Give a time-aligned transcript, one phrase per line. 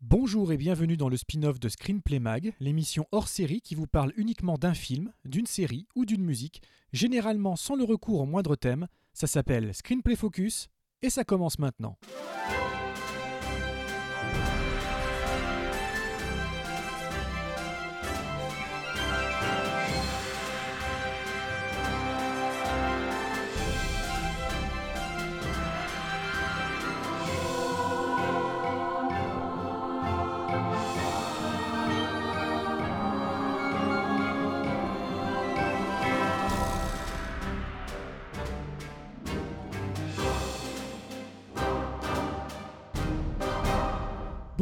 [0.00, 4.12] Bonjour et bienvenue dans le spin-off de Screenplay Mag, l'émission hors série qui vous parle
[4.16, 8.86] uniquement d'un film, d'une série ou d'une musique, généralement sans le recours au moindre thème.
[9.12, 10.68] Ça s'appelle Screenplay Focus
[11.02, 11.98] et ça commence maintenant.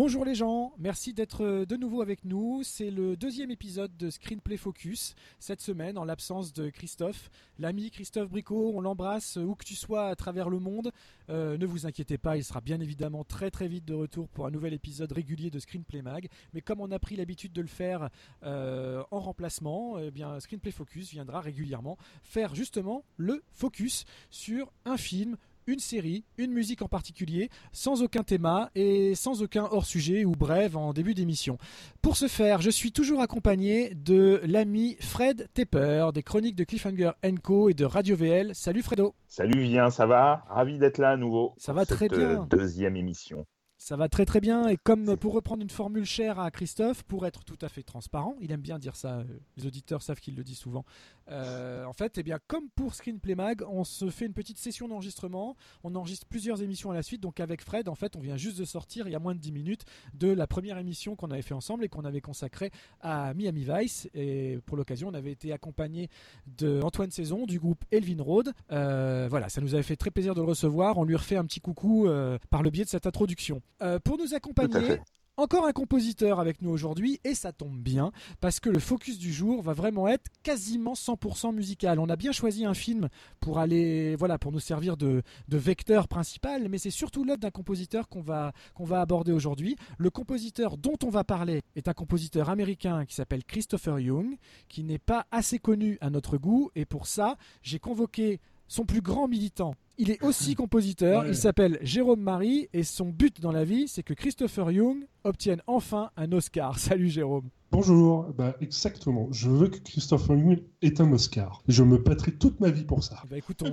[0.07, 2.63] Bonjour les gens, merci d'être euh, de nouveau avec nous.
[2.63, 8.31] C'est le deuxième épisode de Screenplay Focus cette semaine en l'absence de Christophe, l'ami Christophe
[8.31, 8.71] Bricot.
[8.77, 10.93] On l'embrasse où que tu sois à travers le monde.
[11.29, 14.47] Euh, ne vous inquiétez pas, il sera bien évidemment très très vite de retour pour
[14.47, 16.29] un nouvel épisode régulier de Screenplay Mag.
[16.55, 18.09] Mais comme on a pris l'habitude de le faire
[18.45, 25.37] euh, en remplacement, eh Screenplay Focus viendra régulièrement faire justement le focus sur un film,
[25.67, 28.37] une série, une musique en particulier, sans aucun thème
[28.75, 31.59] et sans aucun hors-sujet ou brève en début d'émission.
[32.03, 37.13] Pour ce faire, je suis toujours accompagné de l'ami Fred Tepper des chroniques de Cliffhanger
[37.43, 38.55] Co et de Radio VL.
[38.55, 39.15] Salut Fredo.
[39.27, 40.45] Salut Vien, ça va?
[40.49, 41.55] Ravi d'être là à nouveau.
[41.57, 42.43] Ça va très bien.
[42.43, 43.45] Euh, deuxième émission.
[43.87, 47.25] Ça va très très bien et comme pour reprendre une formule chère à Christophe, pour
[47.25, 49.25] être tout à fait transparent, il aime bien dire ça, euh,
[49.57, 50.85] les auditeurs savent qu'il le dit souvent.
[51.31, 54.89] Euh, en fait, eh bien, comme pour Screenplay Mag, on se fait une petite session
[54.89, 58.37] d'enregistrement, on enregistre plusieurs émissions à la suite, donc avec Fred, en fait, on vient
[58.37, 61.31] juste de sortir il y a moins de 10 minutes de la première émission qu'on
[61.31, 65.31] avait fait ensemble et qu'on avait consacrée à Miami Vice et pour l'occasion, on avait
[65.31, 66.11] été accompagné
[66.59, 68.53] de Antoine Saison du groupe Elvin Road.
[68.73, 71.45] Euh, voilà, ça nous avait fait très plaisir de le recevoir, on lui refait un
[71.45, 72.09] petit coucou
[72.51, 73.63] par le biais de cette introduction.
[73.83, 74.99] Euh, pour nous accompagner,
[75.37, 78.11] encore un compositeur avec nous aujourd'hui et ça tombe bien
[78.41, 82.01] parce que le focus du jour va vraiment être quasiment 100% musical.
[82.01, 83.11] On a bien choisi un film
[83.41, 88.09] pour aller voilà pour nous servir de, vecteur principal, mais c'est surtout l'œuvre d'un compositeur
[88.09, 89.77] qu'on va qu'on va aborder aujourd'hui.
[89.99, 94.39] Le compositeur dont on va parler est un compositeur américain qui s'appelle Christopher Young,
[94.69, 99.01] qui n'est pas assez connu à notre goût et pour ça j'ai convoqué son plus
[99.01, 99.75] grand militant.
[99.99, 104.03] Il est aussi compositeur, il s'appelle Jérôme Marie et son but dans la vie, c'est
[104.03, 106.79] que Christopher Young obtienne enfin un Oscar.
[106.79, 107.49] Salut Jérôme.
[107.73, 109.29] Bonjour, bah exactement.
[109.33, 111.63] Je veux que Christopher Young ait un Oscar.
[111.67, 113.23] Je me battrai toute ma vie pour ça.
[113.29, 113.65] Bah écoute,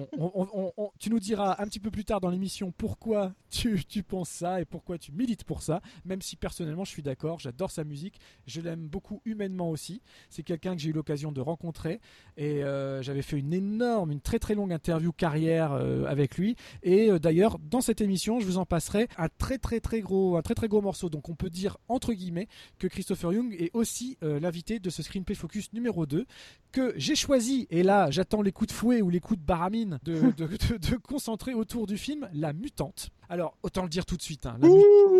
[0.99, 4.59] tu nous diras un petit peu plus tard dans l'émission pourquoi tu, tu, penses ça
[4.59, 5.81] et pourquoi tu milites pour ça.
[6.05, 10.01] Même si personnellement je suis d'accord, j'adore sa musique, je l'aime beaucoup humainement aussi.
[10.29, 12.01] C'est quelqu'un que j'ai eu l'occasion de rencontrer
[12.35, 16.55] et euh, j'avais fait une énorme, une très très longue interview carrière euh, avec lui.
[16.81, 20.35] Et euh, d'ailleurs, dans cette émission, je vous en passerai un très très très gros,
[20.35, 21.09] un très très gros morceau.
[21.09, 22.47] Donc on peut dire entre guillemets
[22.79, 23.82] que Christopher Young est aussi
[24.23, 26.25] euh, l'invité de ce Screenplay Focus numéro 2
[26.71, 29.99] que j'ai choisi, et là j'attends les coups de fouet ou les coups de baramine,
[30.03, 33.09] de, de, concentrer autour du film La Mutante.
[33.29, 34.57] Alors autant le dire tout de suite, hein,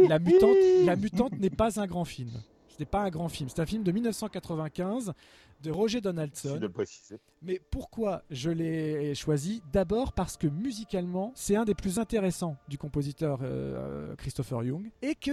[0.08, 2.32] la, Mutante, la Mutante n'est pas un grand film.
[2.70, 5.14] Ce n'est pas un grand film, c'est un film de 1995
[5.64, 6.58] de Roger Donaldson.
[6.58, 7.20] De préciser.
[7.42, 12.78] Mais pourquoi je l'ai choisi D'abord parce que musicalement, c'est un des plus intéressants du
[12.78, 15.32] compositeur euh, Christopher Young et que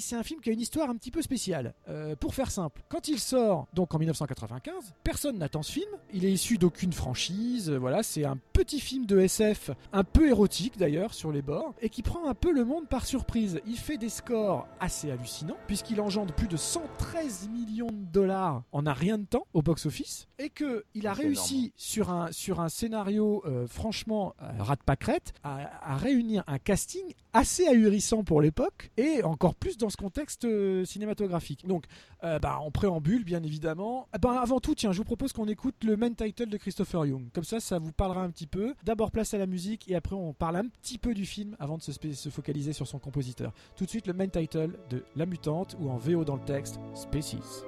[0.00, 1.74] c'est un film qui a une histoire un petit peu spéciale.
[1.88, 5.90] Euh, pour faire simple, quand il sort donc en 1995, personne n'attend ce film.
[6.12, 7.70] Il est issu d'aucune franchise.
[7.70, 11.88] Voilà, c'est un petit film de SF, un peu érotique d'ailleurs sur les bords et
[11.88, 13.60] qui prend un peu le monde par surprise.
[13.66, 18.86] Il fait des scores assez hallucinants puisqu'il engendre plus de 113 millions de dollars en
[18.86, 22.68] un rien de temps au box-office et que il a réussi sur un, sur un
[22.68, 28.90] scénario euh, franchement euh, rat de pâquerette à, réunir un casting assez ahurissant pour l'époque
[28.98, 31.66] et encore plus dans ce contexte euh, cinématographique.
[31.66, 31.84] Donc,
[32.22, 34.08] bah, en préambule, bien évidemment.
[34.12, 37.06] Eh ben, avant tout, tiens, je vous propose qu'on écoute le main title de Christopher
[37.06, 37.30] Young.
[37.32, 38.74] Comme ça, ça vous parlera un petit peu.
[38.82, 41.78] D'abord, place à la musique et après, on parle un petit peu du film avant
[41.78, 43.52] de se, se focaliser sur son compositeur.
[43.76, 46.80] Tout de suite, le main title de La Mutante ou en VO dans le texte,
[46.94, 47.64] Species.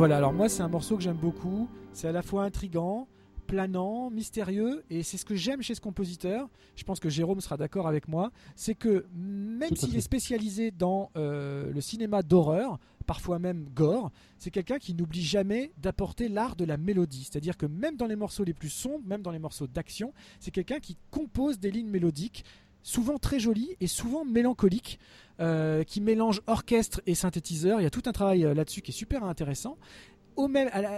[0.00, 1.68] Voilà, alors moi c'est un morceau que j'aime beaucoup.
[1.92, 3.06] C'est à la fois intrigant,
[3.46, 6.48] planant, mystérieux, et c'est ce que j'aime chez ce compositeur.
[6.74, 8.30] Je pense que Jérôme sera d'accord avec moi.
[8.56, 14.50] C'est que même s'il est spécialisé dans euh, le cinéma d'horreur, parfois même gore, c'est
[14.50, 17.28] quelqu'un qui n'oublie jamais d'apporter l'art de la mélodie.
[17.30, 20.50] C'est-à-dire que même dans les morceaux les plus sombres, même dans les morceaux d'action, c'est
[20.50, 22.46] quelqu'un qui compose des lignes mélodiques
[22.82, 24.98] souvent très jolies et souvent mélancoliques,
[25.40, 27.80] euh, qui mélange orchestre et synthétiseur.
[27.80, 29.78] Il y a tout un travail euh, là-dessus qui est super intéressant.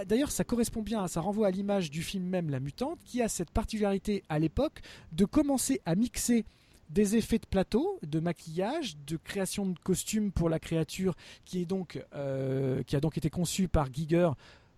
[0.05, 3.27] D'ailleurs, ça correspond bien, ça renvoie à l'image du film même La Mutante, qui a
[3.27, 4.81] cette particularité à l'époque
[5.11, 6.45] de commencer à mixer
[6.89, 11.15] des effets de plateau, de maquillage, de création de costumes pour la créature
[11.45, 14.29] qui est donc euh, qui a donc été conçue par Giger,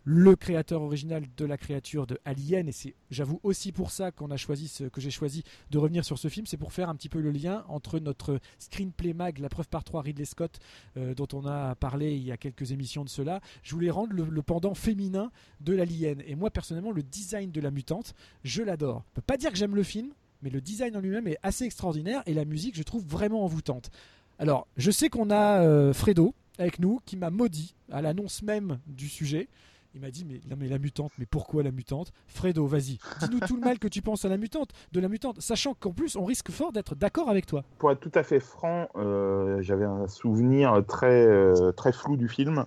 [0.06, 2.69] le créateur original de la créature de Alien.
[2.69, 6.18] Et c'est, j'avoue aussi pour ça qu'on a choisi que j'ai choisi de revenir sur
[6.18, 9.50] ce film, c'est pour faire un petit peu le lien entre notre screenplay mag, la
[9.50, 10.60] preuve par 3 Ridley Scott,
[10.96, 13.42] euh, dont on a parlé il y a quelques émissions de cela.
[13.63, 16.22] Je voulais rendre le, le pendant féminin de l'Alien.
[16.28, 18.13] Et moi personnellement, le design de la mutante,
[18.44, 19.04] je l'adore.
[19.10, 20.12] Je peux pas dire que j'aime le film,
[20.44, 23.90] mais le design en lui-même est assez extraordinaire et la musique, je trouve vraiment envoûtante.
[24.38, 28.80] Alors, je sais qu'on a euh, Fredo avec nous qui m'a maudit à l'annonce même
[28.86, 29.48] du sujet.
[29.96, 32.12] Il m'a dit mais, non, mais la mutante, mais pourquoi la mutante?
[32.28, 35.40] Fredo, vas-y, dis-nous tout le mal que tu penses à la mutante, de la mutante,
[35.40, 37.64] sachant qu'en plus on risque fort d'être d'accord avec toi.
[37.78, 42.28] Pour être tout à fait franc, euh, j'avais un souvenir très, euh, très flou du
[42.28, 42.66] film.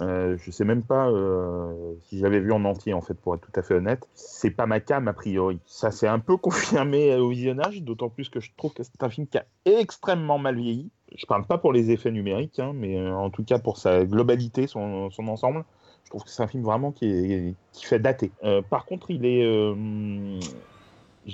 [0.00, 3.42] Euh, je sais même pas euh, si j'avais vu en entier, en fait, pour être
[3.42, 4.08] tout à fait honnête.
[4.14, 5.60] C'est pas ma cam, a priori.
[5.66, 9.10] Ça s'est un peu confirmé au visionnage, d'autant plus que je trouve que c'est un
[9.10, 10.90] film qui a extrêmement mal vieilli.
[11.16, 14.66] Je parle pas pour les effets numériques, hein, mais en tout cas pour sa globalité,
[14.66, 15.64] son ensemble.
[16.04, 18.30] Je trouve que c'est un film vraiment qui, fait dater.
[18.44, 19.74] Euh, par contre, il euh,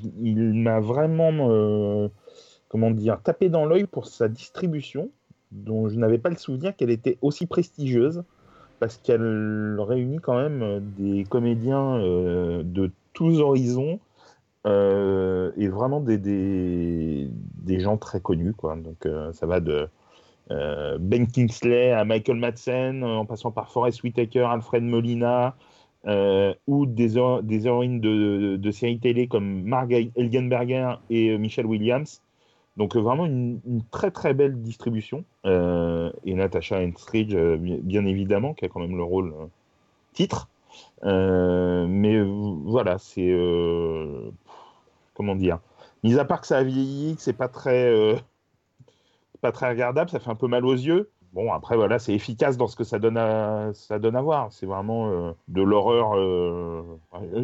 [0.02, 1.50] m'a vraiment.
[1.50, 2.08] euh,
[2.68, 5.10] comment dire, tapé dans l'œil pour sa distribution,
[5.50, 8.22] dont je n'avais pas le souvenir qu'elle était aussi prestigieuse,
[8.78, 13.98] parce qu'elle réunit quand même des comédiens de tous horizons,
[14.66, 17.28] et vraiment des,
[17.80, 18.54] gens très connus.
[18.62, 19.88] Donc ça va de
[20.50, 25.54] Ben Kingsley à Michael Madsen, en passant par Forrest Whitaker, Alfred Molina,
[26.06, 31.66] euh, ou des, des héroïnes de, de séries télé comme Margaret Elgenberger et euh, Michelle
[31.66, 32.22] Williams.
[32.76, 33.60] Donc euh, vraiment une,
[33.90, 35.24] très très belle distribution.
[35.44, 39.46] Euh, et Natasha Henstridge, euh, bien, évidemment, qui a quand même le rôle euh,
[40.14, 40.48] titre.
[41.04, 42.24] Euh, mais euh,
[42.64, 43.30] voilà, c'est...
[43.30, 44.30] euh,
[45.14, 45.58] comment dire
[46.02, 48.16] Mis à part que ça a vieilli, que c'est pas très...
[49.40, 51.12] pas très regardable, ça fait un peu mal aux yeux.
[51.32, 54.52] Bon, après, voilà, c'est efficace dans ce que ça donne à, ça donne à voir.
[54.52, 56.14] C'est vraiment euh, de l'horreur.
[56.16, 56.82] euh,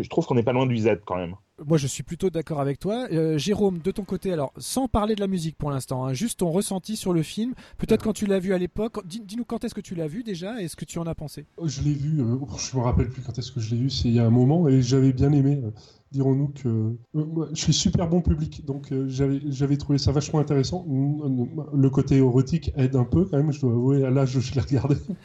[0.02, 1.36] Je trouve qu'on n'est pas loin du Z quand même.
[1.64, 3.06] Moi, je suis plutôt d'accord avec toi.
[3.12, 6.40] Euh, Jérôme, de ton côté, alors, sans parler de la musique pour l'instant, hein, juste
[6.40, 7.54] ton ressenti sur le film.
[7.78, 8.98] Peut-être quand tu l'as vu à l'époque.
[9.06, 11.14] Dis- Dis-nous quand est-ce que tu l'as vu déjà et ce que tu en as
[11.14, 11.46] pensé.
[11.64, 14.08] Je l'ai vu, euh, je me rappelle plus quand est-ce que je l'ai vu, c'est
[14.08, 15.58] il y a un moment, et j'avais bien aimé.
[15.64, 15.70] euh,
[16.12, 20.86] Dirons-nous que euh, moi, je suis super bon public, donc j'avais trouvé ça vachement intéressant.
[20.86, 24.60] Le côté érotique aide un peu quand même, je dois avouer, à l'âge je l'ai
[24.60, 24.96] regardé.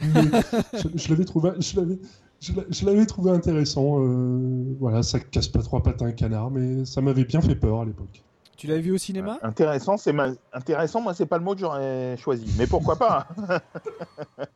[0.72, 1.98] Je je l'avais trouvé, je l'avais,
[2.42, 4.00] je l'a- je l'avais trouvé intéressant.
[4.04, 7.54] euh, voilà, ça casse pas trois pattes à un canard, mais ça m'avait bien fait
[7.54, 8.22] peur à l'époque.
[8.56, 10.28] Tu l'avais vu au cinéma Intéressant, c'est ma...
[10.52, 11.00] intéressant.
[11.00, 13.58] Moi, c'est pas le mot que j'aurais choisi, mais pourquoi pas hein.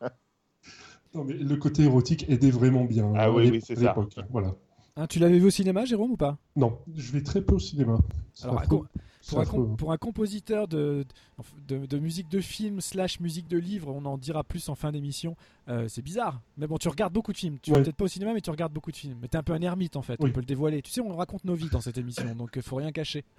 [1.13, 3.11] Non, mais le côté érotique aidait vraiment bien.
[3.15, 3.81] Ah à oui, c'est ça.
[3.81, 4.53] l'époque, Voilà.
[4.97, 6.37] Hein, Tu l'avais vu au cinéma, Jérôme, ou pas?
[6.55, 7.97] Non, je vais très peu au cinéma.
[8.33, 8.87] C'est Alors, affreux.
[9.29, 11.05] Pour un, com- pour un compositeur de,
[11.67, 14.91] de, de musique de film slash musique de livre, on en dira plus en fin
[14.91, 15.35] d'émission,
[15.69, 16.41] euh, c'est bizarre.
[16.57, 17.57] Mais bon, tu regardes beaucoup de films.
[17.61, 17.83] Tu vas Ouais.
[17.83, 19.17] peut-être pas au cinéma, mais tu regardes beaucoup de films.
[19.21, 20.81] Mais t'es un peu un ermite en fait, on peut le dévoiler.
[20.81, 23.23] Tu sais, on raconte nos vies dans cette émission, donc euh, faut rien cacher.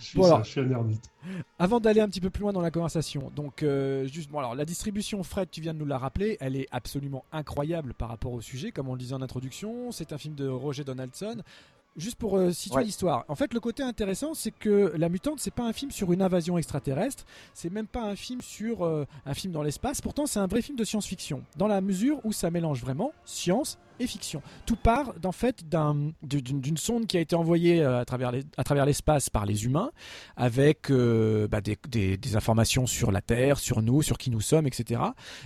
[0.00, 1.10] Je suis, Bon, ça, alors- je suis un ermite.
[1.58, 4.54] Avant d'aller un petit peu plus loin dans la conversation, donc euh, juste, bon, alors
[4.54, 8.32] la distribution, Fred, tu viens de nous la rappeler, elle est absolument incroyable par rapport
[8.32, 9.90] au sujet, comme on le disait en introduction.
[9.90, 11.42] C'est un film de Roger Donaldson.
[11.98, 12.84] Juste pour euh, situer Ouais.
[12.84, 13.24] l'histoire.
[13.28, 16.22] En fait, le côté intéressant, c'est que La Mutante, c'est pas un film sur une
[16.22, 17.24] invasion extraterrestre,
[17.54, 20.00] c'est même pas un film sur euh, un film dans l'espace.
[20.00, 23.78] Pourtant, c'est un vrai film de science-fiction, dans la mesure où ça mélange vraiment science
[24.00, 24.42] et fiction.
[24.66, 29.30] Tout part d'en fait d'un- d'une sonde qui a été envoyée euh, à travers l'espace
[29.30, 29.90] par les humains,
[30.36, 35.00] avec euh, bah, des, informations sur la Terre, sur nous, sur qui nous sommes, etc.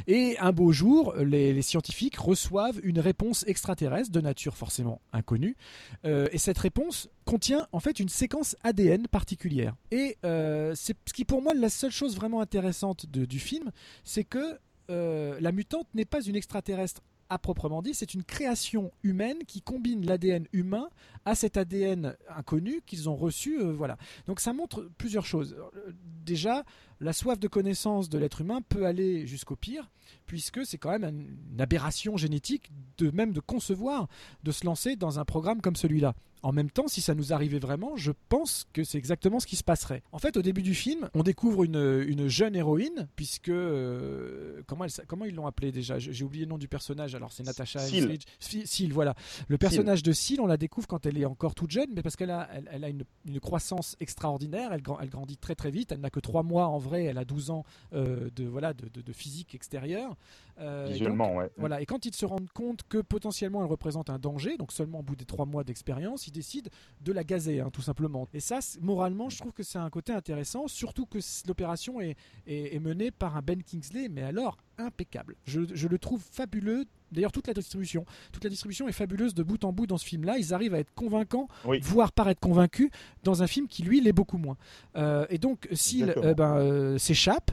[0.07, 5.57] Et un beau jour, les, scientifiques reçoivent une réponse extraterrestre de nature forcément inconnue,
[6.05, 9.75] euh, et cette réponse contient en fait une séquence ADN particulière.
[9.91, 13.71] Et c'est ce qui pour moi la seule chose vraiment intéressante du film,
[14.05, 17.01] c'est que la mutante n'est pas une extraterrestre
[17.33, 20.89] à proprement dit, c'est une création humaine qui combine l'ADN humain
[21.25, 23.59] à cet ADN inconnu qu'ils ont reçu.
[23.59, 23.97] euh, voilà.
[24.27, 25.57] Donc ça montre plusieurs choses.
[25.59, 25.93] Euh,
[26.27, 26.65] Déjà,
[27.01, 29.91] la soif de connaissance de l'être humain peut aller jusqu'au pire,
[30.27, 34.09] puisque c'est quand même une aberration génétique de même de concevoir
[34.45, 36.15] de se lancer dans un programme comme celui-là.
[36.43, 39.55] En même temps, si ça nous arrivait vraiment, je pense que c'est exactement ce qui
[39.57, 40.03] se passerait.
[40.13, 43.49] En fait, au début du film, on découvre une, une jeune héroïne, puisque.
[43.49, 45.99] euh, comment, elle, s- comment ils l'ont appelée déjà?
[45.99, 47.79] J'ai oublié le nom du personnage, alors c'est Natasha
[48.41, 48.91] Seal.
[48.93, 49.15] Voilà.
[49.49, 52.17] Le personnage de Seal, on la découvre quand elle est encore toute jeune, mais parce
[52.17, 55.71] qu'elle a, elle, elle a une, une croissance extraordinaire, elle, grand- elle grandit très très
[55.71, 58.75] vite, elle n'a que 3 mois en vrai, elle a 12 ans euh, de, voilà,
[58.75, 60.17] de, de- de physique extérieure.
[60.63, 61.51] Euh, et donc, Visuellement, ouais.
[61.57, 65.01] voilà, et quand ils se rendent compte que potentiellement elle représente un danger, donc seulement
[65.01, 68.29] au bout des trois mois d'expérience, ils décident de la gazer, hein, tout simplement.
[68.33, 72.17] Et ça, moralement, je trouve que c'est un côté intéressant, surtout que l'opération est,
[72.47, 75.37] est- est menée par un Ben Kingsley, mais alors impeccable.
[75.45, 76.85] Je, je le trouve fabuleux.
[77.11, 80.07] D'ailleurs, toute la distribution, toute la distribution est fabuleuse de bout en bout dans ce
[80.07, 80.39] film-là.
[80.39, 81.79] Ils arrivent à être convaincants, Oui.
[81.83, 82.89] voire paraître convaincus,
[83.23, 84.57] dans un film qui lui l'est beaucoup moins.
[84.97, 86.25] Euh, et donc, Exactement.
[86.25, 87.51] euh, ben, euh, s'échappe.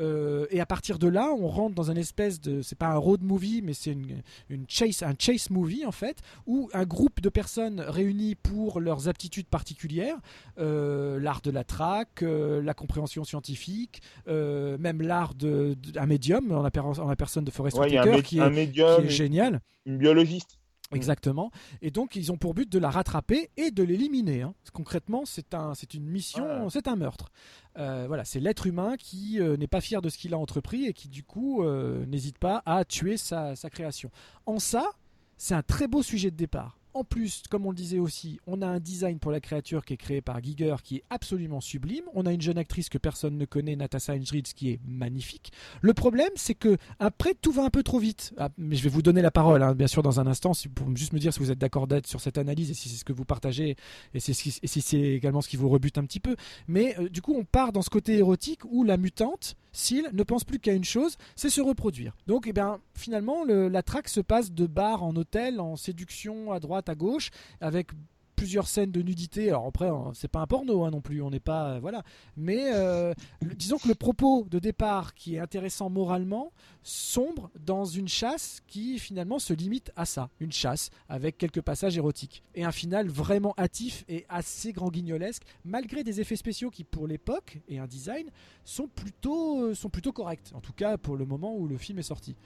[0.00, 2.96] euh, et à partir de là, on rentre dans un espèce de, c'est pas un
[2.96, 7.20] road movie, mais c'est une, une chase, un chase movie en fait, où un groupe
[7.20, 10.16] de personnes réunies pour leurs aptitudes particulières,
[10.58, 16.50] euh, l'art de la traque, euh, la compréhension scientifique, même l'art de, de- un médium
[16.64, 19.10] la, per- en la personne de Forrest Ouais, Whitaker qui, un est, médium, qui est
[19.10, 19.60] génial.
[19.86, 20.58] une biologiste.
[20.92, 21.50] Exactement.
[21.82, 24.42] Et donc, ils ont pour but de la rattraper et de l'éliminer.
[24.42, 24.54] hein.
[24.72, 26.70] Concrètement, c'est un, c'est une mission, Ouais.
[26.70, 27.30] c'est un meurtre.
[27.78, 30.84] Euh, voilà, c'est l'être humain qui euh, n'est pas fier de ce qu'il a entrepris
[30.86, 34.10] et qui, du coup, euh, n'hésite pas à tuer sa, sa création.
[34.46, 34.90] En ça,
[35.36, 36.78] c'est un très beau sujet de départ.
[36.94, 39.94] En plus, comme on le disait aussi, on a un design pour la créature qui
[39.94, 42.04] est créé par Giger qui est absolument sublime.
[42.14, 45.52] On a une jeune actrice que personne ne connaît, Natasha Henstridge, qui est magnifique.
[45.80, 48.32] Le problème, c'est que après tout va un peu trop vite.
[48.38, 50.96] Ah, mais je vais vous donner la parole, hein, bien sûr, dans un instant, pour
[50.96, 53.04] juste me dire si vous êtes d'accord d'être sur cette analyse et si c'est ce
[53.04, 53.74] que vous partagez
[54.14, 56.36] et si c'est également ce qui vous rebute un petit peu.
[56.68, 60.22] Mais euh, du coup, on part dans ce côté érotique où la mutante, Seal, ne
[60.22, 62.16] pense plus qu'à une chose, c'est se reproduire.
[62.28, 66.52] Donc, eh bien, finalement, le- la traque se passe de bar en hôtel, en séduction
[66.52, 67.88] à droite, à gauche, avec
[68.34, 69.48] plusieurs scènes de nudité.
[69.48, 72.02] Alors après, hein, c'est pas un porno hein, non plus, on n'est pas euh, voilà.
[72.36, 78.08] Mais euh, disons que le propos de départ qui est intéressant moralement sombre dans une
[78.08, 82.72] chasse qui finalement se limite à ça, une chasse avec quelques passages érotiques et un
[82.72, 87.78] final vraiment hâtif et assez grand guignolesque malgré des effets spéciaux qui pour l'époque et
[87.78, 88.28] un design
[88.64, 91.98] sont plutôt euh, sont plutôt corrects en tout cas pour le moment où le film
[91.98, 92.36] est sorti.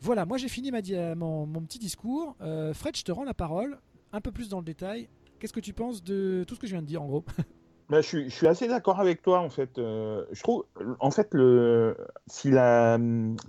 [0.00, 2.36] Voilà, moi j'ai fini mon, petit discours.
[2.74, 3.78] Fred, je te rends la parole
[4.12, 5.08] un peu plus dans le détail.
[5.38, 7.24] Qu'est-ce que tu penses de tout ce que je viens de dire en gros?
[7.90, 9.78] Bah, je, suis, assez d'accord avec toi en fait.
[9.78, 10.64] Euh, je trouve,
[11.00, 11.94] en fait, le,
[12.26, 12.98] si la,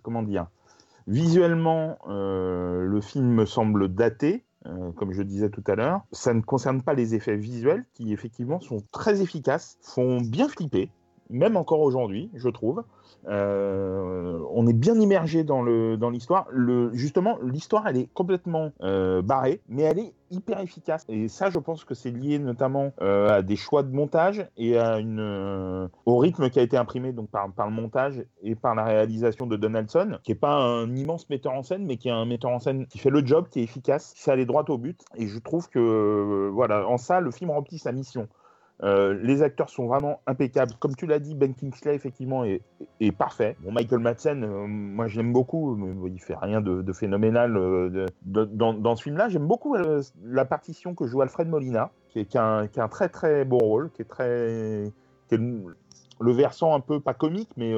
[0.03, 0.47] comment dire,
[1.07, 6.01] visuellement, euh, le film me semble daté, euh, comme je disais tout à l'heure.
[6.11, 10.89] Ça ne concerne pas les effets visuels qui effectivement sont très efficaces, font bien flipper,
[11.29, 12.83] même encore aujourd'hui, je trouve.
[13.27, 16.45] Euh, on est bien immergé dans le dans l'histoire.
[16.51, 21.05] Le justement, l'histoire elle est complètement euh, barrée, mais elle est hyper efficace.
[21.09, 24.77] Et ça, je pense que c'est lié notamment euh, à des choix de montage et
[24.77, 28.75] à une au rythme qui a été imprimé donc par par le montage et par
[28.75, 32.11] la réalisation de Donaldson, qui est pas un immense metteur en scène, mais qui est
[32.11, 34.65] un metteur en scène qui fait le job, qui est efficace, qui sait aller droit
[34.67, 35.03] au but.
[35.15, 38.27] Et je trouve que voilà, en ça, le film remplit sa mission.
[38.83, 40.73] Euh, les acteurs sont vraiment impeccables.
[40.79, 42.61] Comme tu l'as dit, Ben Kingsley, effectivement, est,
[43.17, 43.55] parfait.
[43.61, 48.05] Bon, Michael Madsen, euh, moi je l'aime beaucoup, mais il fait rien de, phénoménal euh,
[48.25, 49.29] dans, ce film-là.
[49.29, 49.75] J'aime beaucoup
[50.23, 54.01] la partition que joue Alfred Molina, qui est, a un, très très beau rôle, qui
[54.01, 54.91] est très.
[55.29, 55.75] qui est le,
[56.19, 57.73] le versant un peu, pas comique, mais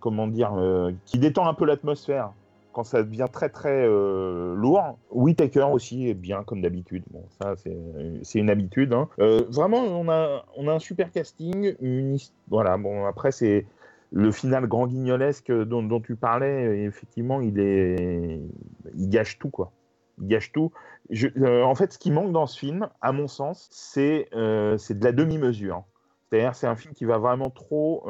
[0.00, 0.52] comment dire,
[1.06, 2.32] qui détend un peu l'atmosphère
[2.84, 4.98] ça devient très très euh, lourd.
[5.10, 7.04] Whitaker aussi est bien comme d'habitude.
[7.10, 8.92] Bon, ça c'est une habitude.
[8.92, 9.08] hein.
[9.18, 11.74] Euh, vraiment, on a on a un super casting.
[12.48, 12.76] Voilà.
[12.76, 13.66] Bon après c'est
[14.10, 16.84] le final grand guignolesque dont, tu parlais.
[16.84, 18.40] Effectivement, il est
[18.96, 19.72] il gâche tout quoi.
[20.20, 20.72] Il gâche tout.
[21.12, 25.04] Euh, en fait, ce qui manque dans ce film, à mon sens, c'est euh, de
[25.04, 25.84] la demi-mesure.
[26.30, 28.06] C'est-à-dire, c'est un film qui va vraiment trop,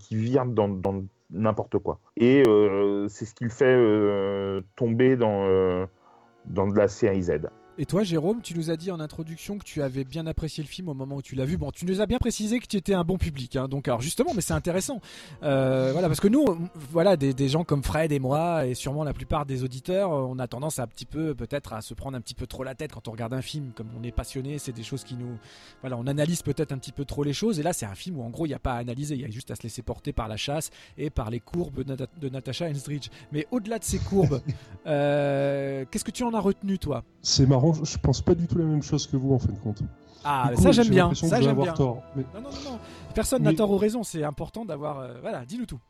[0.00, 1.04] qui vire dans, dans
[1.34, 2.00] n'importe quoi.
[2.16, 5.86] Et euh, c'est ce qui le fait euh, tomber dans, euh,
[6.46, 7.48] dans de la série Z.
[7.76, 10.68] Et toi, Jérôme, tu nous as dit en introduction que tu avais bien apprécié le
[10.68, 11.56] film au moment où tu l'as vu.
[11.56, 13.56] Bon, tu nous as bien précisé que tu étais un bon public.
[13.56, 13.66] hein.
[13.66, 15.00] donc, alors justement, mais c'est intéressant.
[15.42, 18.74] Euh, voilà, parce que nous, on- voilà, des, des gens comme Fred et moi, et
[18.74, 21.80] sûrement la plupart des auditeurs, euh, on a tendance à un petit peu, peut-être, à
[21.80, 23.72] se prendre un petit peu trop la tête quand on regarde un film.
[23.74, 25.36] Comme on est passionné, c'est des choses qui nous,
[25.80, 27.58] voilà, on analyse peut-être un petit peu trop les choses.
[27.58, 29.16] Et là, c'est un film où, en gros, il n'y a pas à analyser.
[29.16, 31.82] Il y a juste à se laisser porter par la chasse et par les courbes
[31.82, 33.08] de Natasha Henstridge.
[33.32, 34.40] Mais au-delà de ces courbes,
[34.86, 37.02] euh, qu'est-ce que tu en as retenu, toi?
[37.20, 39.52] C'est marrant marrant, je pense pas du tout la même chose que vous en fin
[39.52, 39.82] de compte.
[40.24, 41.14] Ah, coup, ça j'aime j'ai bien.
[41.14, 41.72] Ça j'aime bien.
[41.74, 42.02] tort.
[42.16, 42.78] Mais- Non, non, non, non.
[43.14, 44.02] Personne n'a tort ou raison.
[44.02, 45.00] C'est important d'avoir.
[45.00, 45.80] euh, Voilà, dis-nous tout.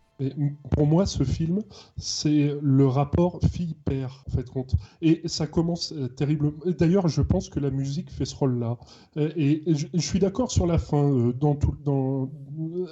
[0.71, 1.63] Pour moi, ce film,
[1.97, 4.75] c'est le rapport fille-père, en fait, compte.
[5.03, 6.53] Et ça commence euh, terriblement.
[6.79, 8.77] D'ailleurs, je pense que la musique fait ce rôle-là.
[9.17, 11.33] Euh, Et, je, suis d'accord sur la fin.
[11.41, 12.29] Dans tout, dans...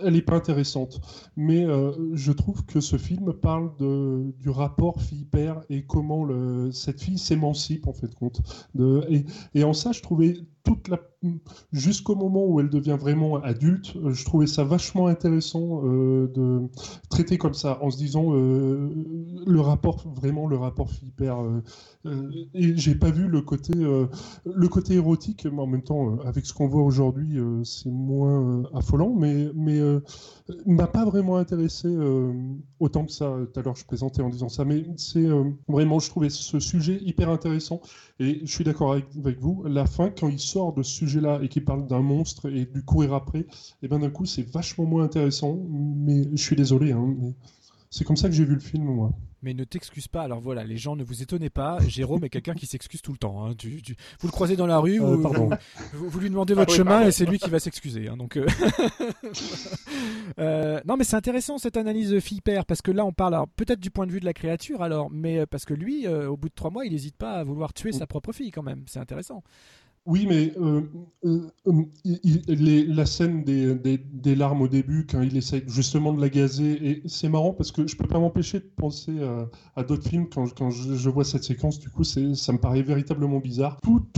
[0.03, 1.01] Elle n'est pas intéressante.
[1.37, 6.27] Mais euh, je trouve que ce film parle du rapport fille-père et comment
[6.73, 8.41] cette fille s'émancipe, en fait, compte.
[9.55, 10.99] Et, en ça, je trouvais toute la
[11.73, 16.63] jusqu'au moment où elle devient vraiment adulte, je trouvais ça vachement intéressant euh, de
[17.11, 18.91] traiter comme ça, en se disant euh,
[19.47, 21.39] le rapport, vraiment le rapport fille-père.
[22.55, 26.53] et j'ai pas vu le côté, le côté érotique, mais en même temps, avec ce
[26.53, 30.01] qu'on voit aujourd'hui, c'est moins affolant, mais, mais euh,
[30.67, 32.33] m'a pas vraiment intéressé euh,
[32.81, 33.37] autant que ça.
[33.53, 36.61] Tout à l'heure, je plaisantais en disant ça, mais c'est euh, vraiment, je trouvais ce
[36.61, 37.81] sujet hyper intéressant.
[38.19, 41.49] Et je suis d'accord avec, vous, la fin, quand il sort de ce sujet-là et
[41.49, 43.47] qu'il parle d'un monstre et du courir après,
[43.83, 45.59] et ben d'un coup, c'est vachement moins intéressant.
[45.69, 47.15] Mais je suis désolé, hein,
[47.95, 49.11] c'est comme ça que j'ai vu le film, moi.
[49.45, 50.23] Mais ne t'excuse pas.
[50.23, 51.77] Alors voilà, les gens ne vous étonnez pas.
[51.89, 53.45] Jérôme est quelqu'un qui s'excuse tout le temps.
[53.45, 53.55] hein.
[53.59, 55.51] Tu- tu- vous le croisez dans la rue, Euh, vous, pardon.
[55.93, 57.09] vous- vous lui demandez votre oui, chemin pardon.
[57.09, 58.09] et c'est lui qui va s'excuser.
[58.09, 58.17] hein.
[58.17, 58.47] donc, euh,
[60.39, 63.81] euh, non, mais c'est intéressant cette analyse fille-père parce que là, on parle alors, peut-être
[63.81, 66.49] du point de vue de la créature, alors, mais parce que lui, euh, au bout
[66.49, 68.85] de trois mois, il n'hésite pas à vouloir tuer sa propre fille quand même.
[68.87, 69.43] C'est intéressant.
[70.05, 70.83] Oui, mais euh,
[71.25, 76.85] euh, euh, la scène des, larmes au début, quand il essaye justement de la gazer,
[76.85, 79.13] et c'est marrant parce que je peux pas m'empêcher de penser
[79.77, 81.79] à, d'autres films quand, quand je, vois cette séquence.
[81.79, 83.79] Du coup, ça me paraît véritablement bizarre.
[83.81, 84.09] Tout,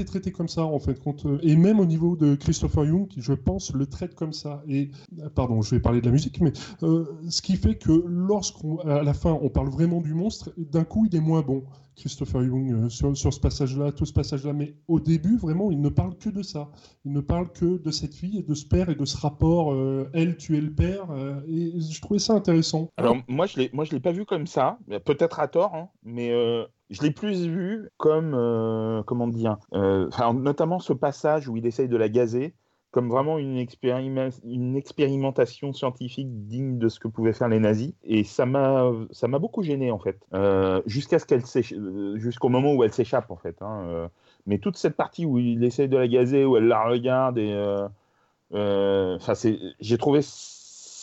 [0.00, 1.26] est traité comme ça, en fait, compte.
[1.42, 4.62] Et même au niveau de Christopher Young, qui, je pense, le traite comme ça.
[4.68, 4.90] Et
[5.34, 9.12] pardon, je vais parler de la musique, mais ce qui fait que lorsqu'on, à la
[9.12, 11.64] fin, on parle vraiment du monstre, d'un coup, il est moins bon.
[11.98, 14.52] Christopher Young euh, sur, ce passage-là, tout ce passage-là.
[14.52, 16.70] Mais au début, vraiment, il ne parle que de ça.
[17.04, 19.72] Il ne parle que de cette fille et de ce père et de ce rapport,
[19.72, 21.10] euh, elle tuer le père.
[21.10, 22.90] euh, et je trouvais ça intéressant.
[22.96, 25.88] Alors moi je l'ai moi je l'ai pas vu comme ça, peut-être à tort, hein,
[26.02, 28.32] mais euh, je l'ai plus vu comme
[29.06, 32.54] comment dire, notamment ce passage où il essaye de la gazer
[32.90, 38.46] comme vraiment une, expérimentation scientifique digne de ce que pouvaient faire les nazis et ça
[38.46, 38.90] m'a
[39.38, 41.26] beaucoup gêné en fait euh, jusqu'à ce
[41.74, 44.08] euh, jusqu'au moment où elle s'échappe en fait hein, euh.
[44.46, 47.54] mais toute cette partie où il essaye de la gazer où elle la regarde et
[48.52, 49.34] enfin
[49.80, 50.22] j'ai trouvé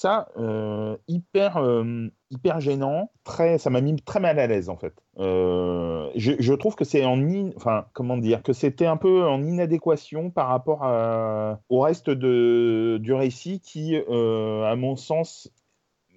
[0.05, 4.77] ça euh, hyper euh, hyper gênant très ça m'a mis très mal à l'aise en
[4.77, 4.93] fait.
[5.17, 9.25] Euh, je, je trouve que c'est en in- enfin comment dire que c'était un peu
[9.27, 15.51] en inadéquation par rapport à- au reste de, du récit qui à mon sens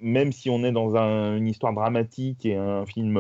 [0.01, 3.19] même si on est dans un- une histoire dramatique et un film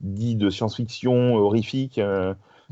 [0.00, 2.00] dit de science-fiction horrifique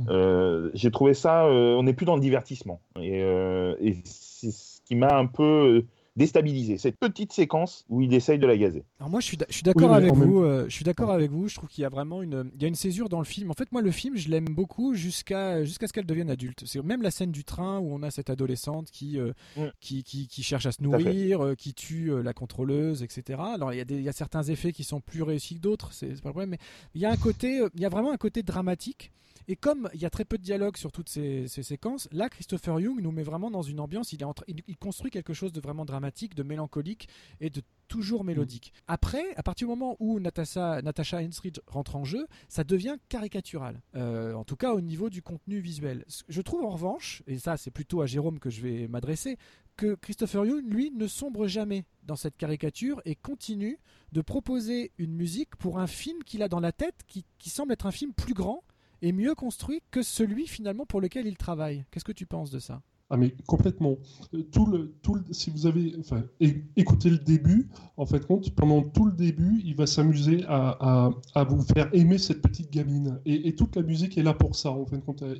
[0.08, 2.80] euh, j'ai trouvé ça euh, on n'est plus dans le divertissement.
[3.00, 5.84] Et, euh, et c'est ce qui m'a un peu
[6.16, 9.90] déstabilisé cette petite séquence où il essaye de la gazer Alors moi je suis, d'accord
[9.90, 10.42] Oui, avec vous.
[10.42, 11.48] euh, je suis d'accord avec vous.
[11.48, 13.50] Je trouve qu'il y a vraiment une, il y a une césure dans le film.
[13.50, 16.64] En fait, moi le film, je l'aime beaucoup jusqu'à jusqu'à ce qu'elle devienne adulte.
[16.66, 19.66] C'est même la scène du train où on a cette adolescente qui euh, Mm.
[19.80, 23.40] qui, qui, qui cherche à se à nourrir, euh, qui tue la contrôleuse, etc.
[23.54, 25.60] Alors il y a des, il y a certains effets qui sont plus réussis que
[25.60, 25.92] d'autres.
[25.92, 26.50] C'est pas le problème.
[26.50, 26.58] Mais
[26.94, 29.12] il y a un côté, il y a vraiment un côté dramatique.
[29.48, 32.28] Et comme il y a très peu de dialogue sur toutes ces, ces séquences, là,
[32.28, 34.12] Christopher Young nous met vraiment dans une ambiance.
[34.12, 37.08] Il, est en train- il, il construit quelque chose de vraiment dramatique, de mélancolique
[37.40, 38.72] et de toujours mélodique.
[38.88, 43.80] Après, à partir du moment où Natasha, Natasha Henstridge rentre en jeu, ça devient caricatural.
[43.94, 46.04] Euh, en tout cas, au niveau du contenu visuel.
[46.28, 49.38] Je trouve en revanche, et ça, c'est plutôt à Jérôme que je vais m'adresser,
[49.76, 53.78] que Christopher Young, lui, ne sombre jamais dans cette caricature et continue
[54.10, 57.72] de proposer une musique pour un film qu'il a dans la tête qui, qui semble
[57.72, 58.64] être un film plus grand
[59.06, 61.84] et mieux construit que celui finalement pour lequel il travaille.
[61.92, 62.82] Qu'est-ce que tu penses de ça?
[63.08, 63.98] Ah mais complètement.
[64.34, 68.82] Euh, Tout le, tout le- si vous avez, enfin, le début, en fait, compte, pendant
[68.82, 73.20] tout le début, il va s'amuser à, à, vous faire aimer cette petite gamine.
[73.24, 74.72] Et, et toute la musique est là pour ça.
[74.72, 75.36] En fait, compte, Euh,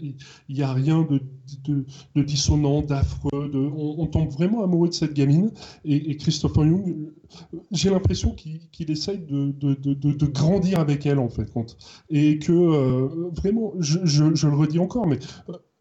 [0.49, 1.21] il n'y a rien de,
[1.65, 3.49] de, de dissonant, d'affreux.
[3.53, 5.51] De, on, tombe vraiment amoureux de cette gamine.
[5.85, 10.79] Et, et Christopher Young, euh, j'ai l'impression qu'il essaye de, de, de, de- de grandir
[10.79, 11.77] avec elle, en fait, compte.
[12.11, 15.19] Et que euh, vraiment, je, je, le redis encore, mais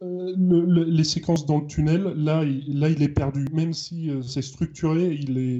[0.02, 3.46] le- les séquences dans le tunnel, là, il, là, il est perdu.
[3.54, 5.58] Même si euh, c'est structuré, il est,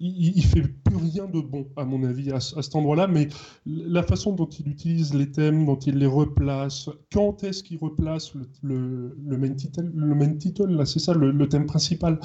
[0.00, 3.06] il, fait plus rien de bon, à mon avis, à, ce- à cet endroit-là.
[3.06, 3.28] Mais
[3.66, 8.32] la façon dont il utilise les thèmes, dont il les replace, quand est-ce qu'il replace
[8.62, 12.18] le, le, main title, le main title, là, c'est ça, le, le thème principal.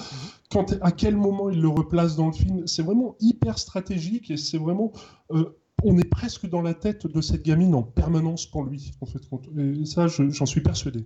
[0.52, 4.38] Quand, à quel moment il le replace dans le film, c'est vraiment hyper stratégique et
[4.38, 4.92] c'est vraiment
[5.32, 5.46] euh,
[5.84, 9.22] on est presque dans la tête de cette gamine en permanence pour lui, en fait.
[9.58, 11.06] Et ça, j'en suis persuadé.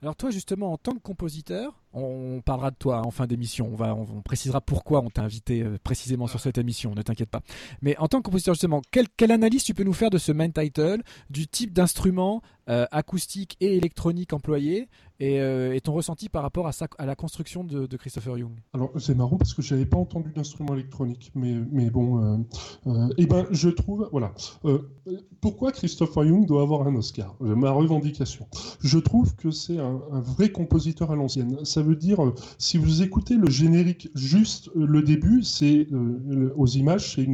[0.00, 3.76] Alors toi justement en tant que compositeur, on parlera de toi en fin d'émission, on,
[3.76, 7.40] va, on, précisera pourquoi on t'a invité euh, précisément sur cette émission, ne t'inquiète pas.
[7.82, 10.32] Mais en tant que compositeur justement, quelle, quelle, analyse tu peux nous faire de ce
[10.32, 14.88] main title, du type d'instrument euh, acoustique et électronique employé
[15.22, 18.52] euh, et, ton ressenti par rapport à, à la construction de, Christopher Young?
[18.74, 22.46] Alors c'est marrant parce que je n'avais pas entendu d'instrument électronique, mais, mais bon,
[23.16, 24.32] eh ben, je trouve, voilà,
[25.40, 27.34] pourquoi Christopher Young doit avoir un Oscar?
[27.40, 28.46] Ma revendication.
[28.80, 31.58] Je trouve que c'est un, un, vrai compositeur à l'ancienne.
[31.78, 35.86] Ça veut dire, si vous écoutez le générique, juste le début, c'est
[36.56, 37.28] aux images, c'est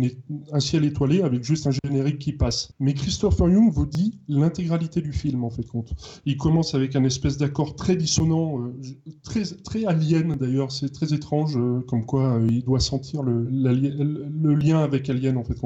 [0.53, 2.73] un ciel étoilé avec juste un générique qui passe.
[2.79, 5.95] Mais Christopher Young vous dit l'intégralité du film en fait compte.
[6.27, 8.75] Il commence avec un espèce d'accord très dissonant, euh,
[9.23, 13.49] très, très alien d'ailleurs, c'est très étrange, euh, comme quoi euh, il doit sentir le,
[13.51, 15.57] le, lien avec Alien en fait.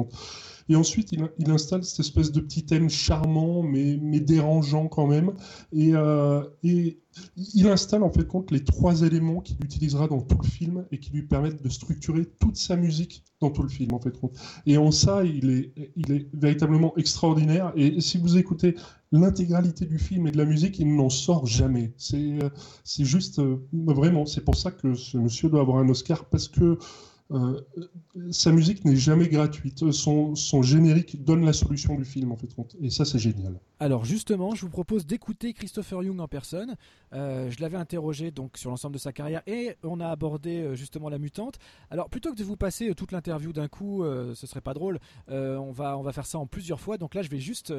[0.69, 5.33] Et ensuite, il, installe cette espèce de petit thème charmant, mais, dérangeant quand même.
[5.73, 5.93] Et,
[6.63, 6.99] et,
[7.53, 10.99] il installe en fait compte les trois éléments qu'il utilisera dans tout le film et
[10.99, 14.37] qui lui permettent de structurer toute sa musique dans tout le film en fait compte.
[14.65, 15.73] Et en ça, il est,
[16.33, 17.71] véritablement extraordinaire.
[17.75, 18.75] Et si vous écoutez
[19.11, 21.93] l'intégralité du film et de la musique, il n'en sort jamais.
[21.97, 22.39] C'est,
[22.83, 23.41] c'est juste
[23.73, 26.77] vraiment, c'est pour ça que ce monsieur doit avoir un Oscar parce que
[27.31, 27.61] euh,
[28.31, 29.91] sa musique n'est jamais gratuite.
[29.91, 32.49] Son, son, générique donne la solution du film, en fait.
[32.81, 33.59] Et ça, c'est génial.
[33.79, 36.75] Alors, justement, je vous propose d'écouter Christopher Young en personne.
[37.13, 40.75] Euh, je l'avais interrogé donc sur l'ensemble de sa carrière et on a abordé euh,
[40.75, 41.59] justement la mutante.
[41.91, 44.99] Alors, plutôt que de vous passer toute l'interview d'un coup, ce serait pas drôle.
[45.27, 46.97] on, va, on va faire ça en plusieurs fois.
[46.97, 47.71] Donc là, je vais juste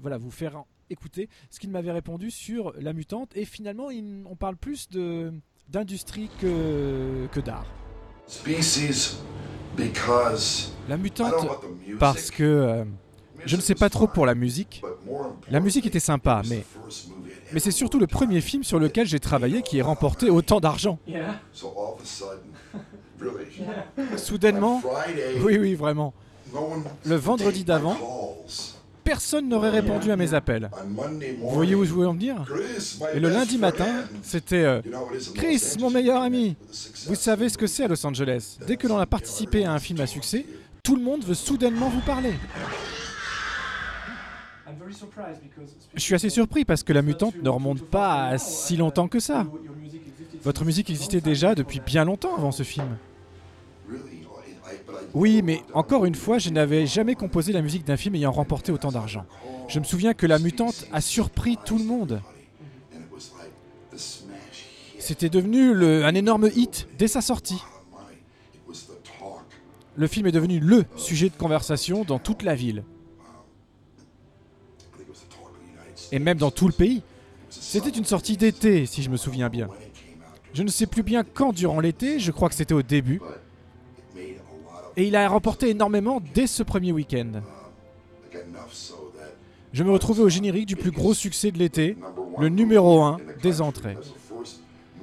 [0.00, 3.36] voilà, vous faire écouter ce qu'il m'avait répondu sur la mutante.
[3.36, 3.88] Et finalement,
[4.24, 4.88] on parle plus
[5.68, 7.85] d'industrie que, que d'art.
[10.88, 11.34] La mutante,
[11.98, 12.84] parce que euh,
[13.44, 14.82] je ne sais pas trop pour la musique.
[15.50, 16.64] La musique était sympa, mais,
[17.52, 20.98] mais c'est surtout le premier film sur lequel j'ai travaillé qui est remporté autant d'argent.
[24.16, 24.82] Soudainement,
[25.44, 26.12] oui, oui, vraiment.
[27.04, 27.96] Le vendredi d'avant,
[29.06, 30.68] personne n'aurait répondu à mes appels.
[31.40, 32.44] Vous voyez où je voulais en venir
[33.14, 34.82] Et le lundi matin, c'était euh,
[35.34, 36.56] Chris, mon meilleur ami.
[37.06, 38.58] Vous savez ce que c'est à Los Angeles.
[38.66, 40.44] Dès que l'on a participé à un film à succès,
[40.82, 42.34] tout le monde veut soudainement vous parler.
[45.94, 49.46] Je suis assez surpris parce que la mutante ne remonte pas si longtemps que ça.
[50.42, 52.96] Votre musique existait déjà depuis bien longtemps avant ce film.
[55.14, 58.72] Oui, mais encore une fois, je n'avais jamais composé la musique d'un film ayant remporté
[58.72, 59.24] autant d'argent.
[59.68, 62.20] Je me souviens que La Mutante a surpris tout le monde.
[64.98, 67.62] C'était devenu un énorme hit dès sa sortie.
[69.96, 72.84] Le film est devenu le sujet de conversation dans toute la ville.
[76.12, 77.02] Et même dans tout le pays.
[77.48, 79.68] C'était une sortie d'été, si je me souviens bien.
[80.52, 83.20] Je ne sais plus bien quand durant l'été, je crois que c'était au début.
[84.96, 87.42] Et il a remporté énormément dès ce premier week-end.
[89.72, 91.96] Je me retrouvais au générique du plus gros succès de l'été,
[92.38, 93.98] le numéro 1 des entrées.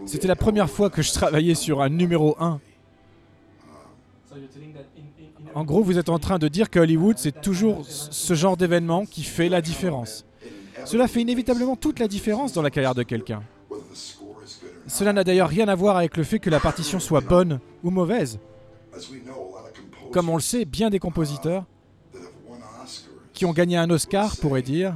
[0.06, 2.60] C'était la première fois que je travaillais sur un numéro 1.
[5.56, 9.06] En gros, vous êtes en train de dire que Hollywood, c'est toujours ce genre d'événement
[9.06, 10.25] qui fait la différence.
[10.86, 13.43] Cela fait inévitablement toute la différence dans la carrière de quelqu'un.
[14.88, 17.91] Cela n'a d'ailleurs rien à voir avec le fait que la partition soit bonne ou
[17.91, 18.39] mauvaise.
[20.13, 21.65] Comme on le sait, bien des compositeurs
[23.34, 24.95] qui ont gagné un Oscar pourraient dire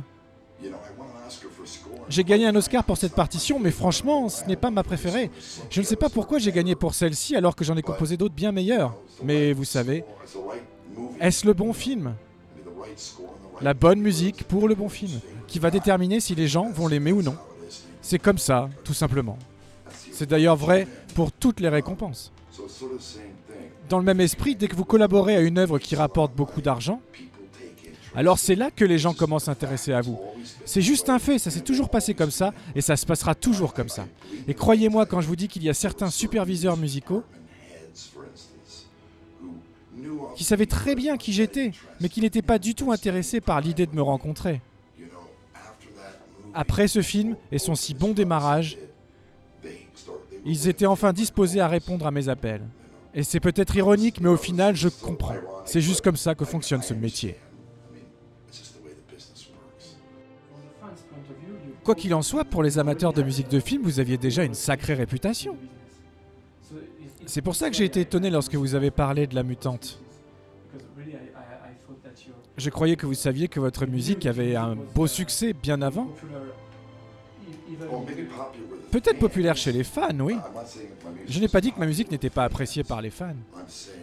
[2.10, 5.30] j'ai gagné un Oscar pour cette partition, mais franchement, ce n'est pas ma préférée.
[5.70, 8.34] Je ne sais pas pourquoi j'ai gagné pour celle-ci alors que j'en ai composé d'autres
[8.34, 8.96] bien meilleures.
[9.24, 10.06] Mais vous savez,
[11.20, 12.14] est-ce le bon film?
[13.62, 17.12] La bonne musique pour le bon film, qui va déterminer si les gens vont l'aimer
[17.12, 17.36] ou non.
[18.02, 19.38] C'est comme ça, tout simplement.
[20.14, 22.32] C'est d'ailleurs vrai pour toutes les récompenses.
[23.90, 27.02] Dans le même esprit, dès que vous collaborez à une œuvre qui rapporte beaucoup d'argent,
[28.16, 30.20] alors c'est là que les gens commencent à s'intéresser à vous.
[30.66, 33.74] C'est juste un fait, ça s'est toujours passé comme ça et ça se passera toujours
[33.74, 34.08] comme ça.
[34.48, 37.24] Et croyez-moi quand je vous dis qu'il y a certains superviseurs musicaux
[40.36, 41.72] qui savaient très bien qui j'étais,
[42.02, 44.62] mais qui n'étaient pas du tout intéressés par l'idée de me rencontrer.
[46.54, 48.78] Après ce film et son si bon démarrage,
[50.46, 52.64] ils étaient enfin disposés à répondre à mes appels.
[53.14, 55.36] Et c'est peut-être ironique, mais au final, je comprends.
[55.66, 57.36] C'est juste comme ça que fonctionne ce métier.
[61.84, 64.54] Quoi qu'il en soit, pour les amateurs de musique de film, vous aviez déjà une
[64.54, 65.56] sacrée réputation.
[67.26, 70.00] C'est pour ça que j'ai été étonné lorsque vous avez parlé de la mutante.
[72.58, 76.10] Je croyais que vous saviez que votre musique avait un beau succès bien avant.
[78.92, 80.38] Peut-être populaire chez les fans, oui.
[81.28, 83.36] Je n'ai pas dit que ma musique n'était pas appréciée par les fans.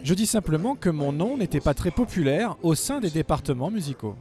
[0.03, 4.15] Je dis simplement que mon nom n'était pas très populaire au sein des départements musicaux.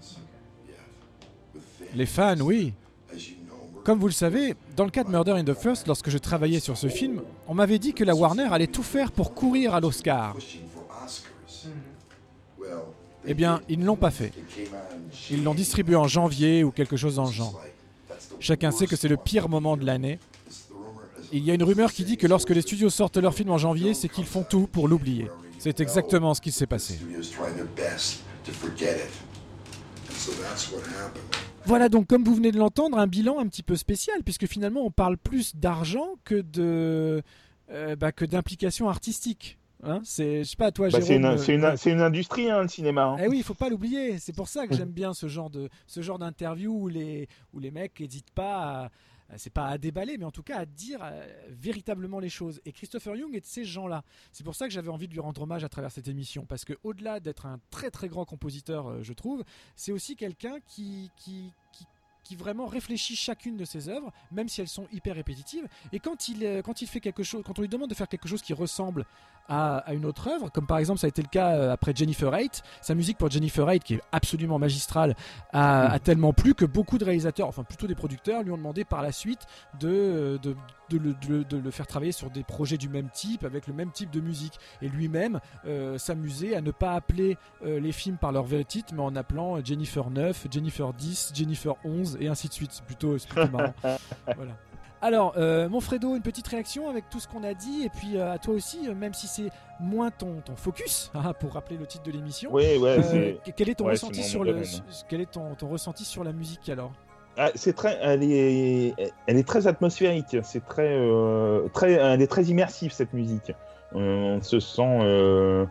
[1.95, 2.73] Les fans, oui.
[3.85, 6.61] Comme vous le savez, dans le cas de Murder in the First, lorsque je travaillais
[6.61, 9.81] sur ce film, on m'avait dit que la Warner allait tout faire pour courir à
[9.81, 10.35] l'Oscar.
[13.27, 14.33] Eh bien, ils ne l'ont pas fait.
[15.31, 17.61] Ils l'ont distribué en janvier ou quelque chose dans le genre.
[18.45, 20.19] Chacun sait que c'est le pire moment de l'année.
[21.33, 23.57] Il y a une rumeur qui dit que lorsque les studios sortent leur film en
[23.57, 25.31] janvier, c'est qu'ils font tout pour l'oublier.
[25.59, 26.99] C'est exactement ce qui s'est passé.
[31.65, 34.83] Voilà donc, comme vous venez de l'entendre, un bilan un petit peu spécial, puisque finalement
[34.85, 37.23] on parle plus d'argent que de
[37.71, 39.57] euh, bah, que d'implication artistique.
[39.85, 41.39] Hein c'est, je sais pas, toi, bah, Jérôme.
[41.39, 43.05] C'est une, euh, une, une, industrie, hein, le cinéma.
[43.05, 43.17] Hein.
[43.23, 44.19] Eh oui, il faut pas l'oublier.
[44.19, 47.59] C'est pour ça que j'aime bien ce genre de ce genre d'interview où les où
[47.59, 48.85] les mecs n'hésitent pas.
[48.85, 48.91] à
[49.37, 52.61] c'est pas à déballer, mais en tout cas à dire euh, véritablement les choses.
[52.65, 54.05] Et Christopher Young est de ces gens-là.
[54.33, 56.65] C'est pour ça que j'avais envie de lui rendre hommage à travers cette émission, parce
[56.65, 59.45] que au-delà d'être un très très grand compositeur, euh, je trouve,
[59.77, 61.85] c'est aussi quelqu'un qui, qui, qui
[62.25, 65.67] qui vraiment réfléchit chacune de ses œuvres, même si elles sont hyper répétitives.
[65.93, 68.09] Et quand il, euh, quand il fait quelque chose, quand on lui demande de faire
[68.09, 69.05] quelque chose qui ressemble
[69.49, 71.95] à, à une autre œuvre, comme par exemple ça a été le cas euh, après
[71.95, 75.15] Jennifer Haidt, sa musique pour Jennifer Haidt, qui est absolument magistrale,
[75.53, 78.85] a, a tellement plu que beaucoup de réalisateurs, enfin plutôt des producteurs, lui ont demandé
[78.85, 79.47] par la suite
[79.79, 80.57] de, de,
[80.91, 83.75] de, le, de, de le faire travailler sur des projets du même type, avec le
[83.75, 84.59] même type de musique.
[84.83, 88.95] Et lui-même euh, s'amuser à ne pas appeler euh, les films par leur vrai titre,
[88.95, 92.71] mais en appelant Jennifer 9, Jennifer 10, Jennifer 11, et ainsi de suite.
[92.73, 93.17] C'est plutôt,
[93.53, 93.75] marrant.
[94.37, 94.53] voilà.
[95.05, 98.17] Alors, euh, mon Fredo, une petite réaction avec tout ce qu'on a dit, et puis
[98.17, 101.77] euh, à toi aussi, euh, même si c'est moins ton, ton focus, hein, pour rappeler
[101.77, 102.49] le titre de l'émission.
[102.55, 104.67] Oui, ouais, Euh, quel est ton ouais, ressenti c'est mon sur le, domaine.
[105.11, 106.91] quel est ton, ton ressenti sur la musique alors?
[107.37, 108.95] Ah, c'est très, elle est,
[109.27, 110.37] elle est très atmosphérique.
[110.43, 113.53] C'est très, euh, très, elle est très immersive cette musique.
[113.95, 115.67] Euh, on se sent, euh,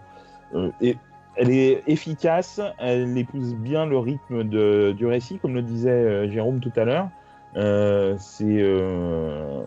[0.55, 0.97] euh, et
[1.37, 2.59] elle est efficace.
[2.79, 6.83] Elle épouse bien le rythme de, du récit, comme le disait euh, Jérôme tout à
[6.83, 7.09] l'heure.
[7.55, 9.61] Euh, c'est, euh,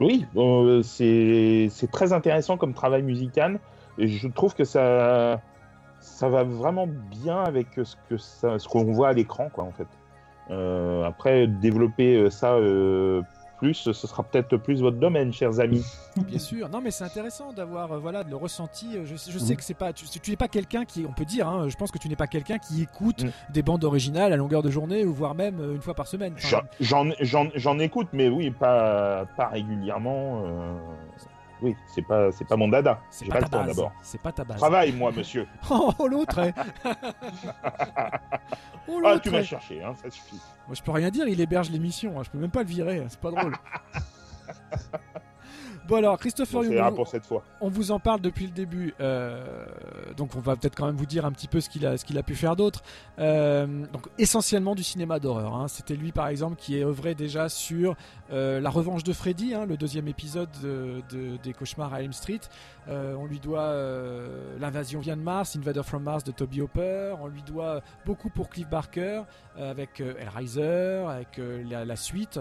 [0.00, 3.60] oui, euh, c'est, très intéressant comme travail musical.
[3.98, 5.40] Et je trouve que ça,
[6.00, 9.86] ça va vraiment bien avec ce que ce qu'on voit à l'écran, quoi, en fait.
[10.50, 13.22] Euh, après, développer euh, ça euh,
[13.58, 15.84] plus, ce sera peut-être plus votre domaine, chers amis.
[16.16, 16.68] Bien sûr.
[16.68, 18.96] Non, mais c'est intéressant d'avoir euh, voilà le ressenti.
[19.04, 21.46] Je, je sais que c'est pas tu, tu n'es pas quelqu'un qui, on peut dire,
[21.48, 23.30] hein, je pense que tu n'es pas quelqu'un qui écoute Mm.
[23.52, 26.34] des bandes originales à longueur de journée ou voire même une fois par semaine.
[26.38, 30.42] J'en- J'en j'en- j'en écoute, mais oui, pas, pas régulièrement.
[30.44, 30.74] euh,
[31.62, 33.00] Oui, c'est pas, c'est pas mon dada.
[33.08, 33.82] c'est pas, pas, ta base.
[34.02, 34.56] C'est pas ta base.
[34.58, 35.46] Travaille, moi, monsieur.
[35.70, 36.38] Oh l'autre.
[36.40, 36.52] eh.
[38.88, 39.44] oh Ah, tu m'as eh.
[39.44, 40.40] cherché, hein, ça suffit.
[40.66, 41.28] Moi, je peux rien dire.
[41.28, 42.18] Il héberge l'émission.
[42.18, 43.04] hein, Je peux même pas le virer.
[43.08, 43.54] C'est pas drôle.
[45.88, 47.42] Bon alors, Christopher pour cette fois.
[47.60, 49.64] on vous en parle depuis le début, euh,
[50.16, 52.22] donc on va peut-être quand même vous dire un petit peu ce qu'il a, a
[52.22, 52.82] pu faire d'autre.
[53.18, 55.54] Euh, donc essentiellement du cinéma d'horreur.
[55.54, 55.68] hein.
[55.68, 57.96] C'était lui par exemple qui est œuvré déjà sur
[58.32, 62.12] euh, La Revanche de Freddy, hein, le deuxième épisode de, de- des Cauchemars à Elm
[62.12, 62.40] Street.
[62.88, 63.72] Euh, on lui doit
[64.58, 67.14] L'invasion vient de Mars, Invader from Mars de Toby Hopper.
[67.20, 69.22] On lui doit beaucoup pour Cliff Barker
[69.58, 72.40] avec Hellraiser, avec la, suite.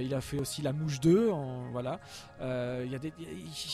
[0.00, 2.00] Il a fait aussi La Mouche 2, en, voilà.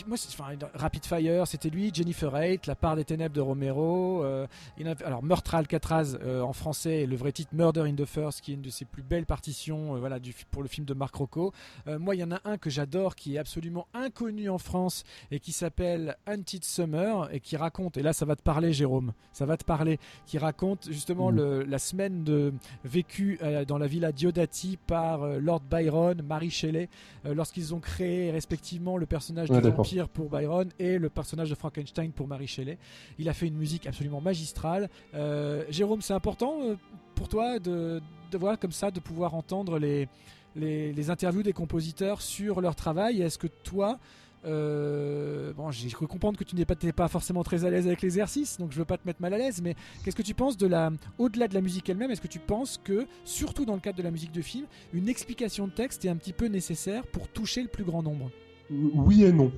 [0.06, 4.22] Moi, enfin, Rapid Fire, c'était lui, Jennifer Haidt, La part des ténèbres de Romero.
[4.24, 4.46] euh,
[4.78, 7.94] il a alors Meurtre à Alcatraz euh, en français, et le vrai titre Murder in
[7.94, 10.68] the First, qui est une de ses plus belles partitions, euh, voilà, du, pour le
[10.68, 11.52] film de Marc Rocco.
[11.86, 15.40] Moi, il y en a un que j'adore, qui est absolument inconnu en France et
[15.40, 19.46] qui s'appelle Hunted Summer et qui raconte, et là, ça va te parler, Jérôme, ça
[19.46, 22.52] va te parler, qui raconte justement le- la semaine de
[22.84, 26.88] vécue euh, dans la villa Diodati par euh, Lord Byron, Mary Shelley,
[27.26, 29.84] euh, lorsqu'ils ont créé respectivement le personnage Ouais, du d'accord.
[29.84, 32.76] vampire pour Byron et le personnage de Frankenstein pour Mary Shelley.
[33.18, 34.88] Il a fait une musique absolument magistrale.
[35.14, 36.76] Euh, Jérôme, c'est important euh,
[37.14, 40.08] pour toi de, de voir comme ça, de pouvoir entendre les,
[40.56, 43.22] les, interviews des compositeurs sur leur travail.
[43.22, 43.98] Est-ce que toi,
[44.44, 48.02] euh, bon, j'ai cru comprendre que tu n'es pas, pas forcément très à l'aise avec
[48.02, 50.56] l'exercice, donc je veux pas te mettre mal à l'aise, mais qu'est-ce que tu penses
[50.56, 53.80] de la, au-delà de la musique elle-même, est-ce que tu penses que, surtout dans le
[53.80, 57.06] cadre de la musique de film, une explication de texte est un petit peu nécessaire
[57.06, 58.30] pour toucher le plus grand nombre?
[58.70, 59.50] Oui et non.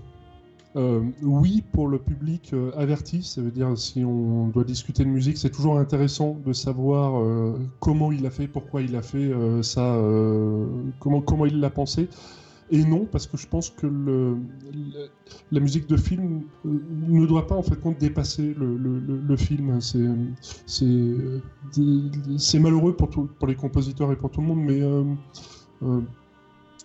[0.76, 5.09] Euh, oui, pour le public euh, averti, ça veut dire si on doit discuter de
[5.09, 9.33] musique, c'est toujours intéressant de savoir euh, comment il a fait, pourquoi il a fait
[9.62, 10.00] ça,
[11.00, 12.09] comment, il l'a pensé.
[12.70, 13.88] et non, parce que je pense que
[15.50, 19.80] la musique de film ne doit pas en fait dépasser le, film.
[19.80, 20.20] C'est
[22.61, 24.80] malheureux pour, pour les compositeurs et pour tout le monde, mais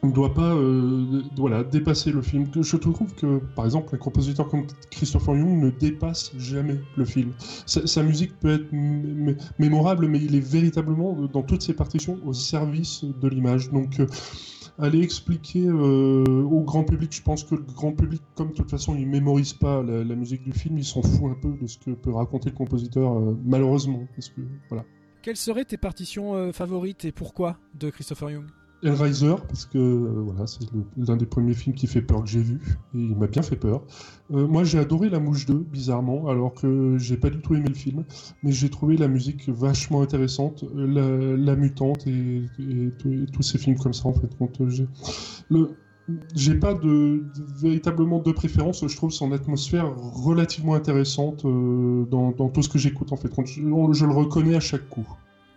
[0.04, 2.48] ne doit pas euh, voilà, dépasser le film.
[2.54, 7.34] Je trouve que, par exemple, un compositeur comme Christopher Young ne dépasse jamais le film.
[7.66, 8.72] Sa, musique peut être
[9.60, 13.72] mémorable, mais il est véritablement, dans toutes ses partitions, au service de l'image.
[13.72, 14.08] Donc, euh,
[14.78, 18.70] aller expliquer euh, au grand public, je pense que le grand public, comme de toute
[18.70, 21.78] façon, il mémorise pas la, musique du film, il s'en fout un peu de ce
[21.78, 24.06] que peut raconter le compositeur, malheureusement.
[24.70, 24.84] Voilà.
[25.22, 28.46] Quelles seraient tes partitions favorites et pourquoi de Christopher Young?
[28.84, 30.66] Hellraiser, parce que euh, voilà, c'est
[30.98, 32.60] l'un des premiers films qui fait peur que j'ai vu,
[32.94, 33.84] et il m'a bien fait peur.
[34.34, 37.68] Euh, moi, j'ai adoré La Mouche 2, bizarrement, alors que j'ai pas du tout aimé
[37.70, 38.04] le film,
[38.44, 42.44] mais j'ai trouvé la musique vachement intéressante, La, Mutante et,
[43.32, 44.30] tous ces films comme ça, en fait.
[46.36, 47.24] j'ai pas de,
[47.58, 48.88] véritablement de préférence.
[48.88, 53.32] Je trouve son atmosphère relativement intéressante euh, dans, tout ce que j'écoute en fait.
[53.46, 55.08] je, le reconnais à chaque coup.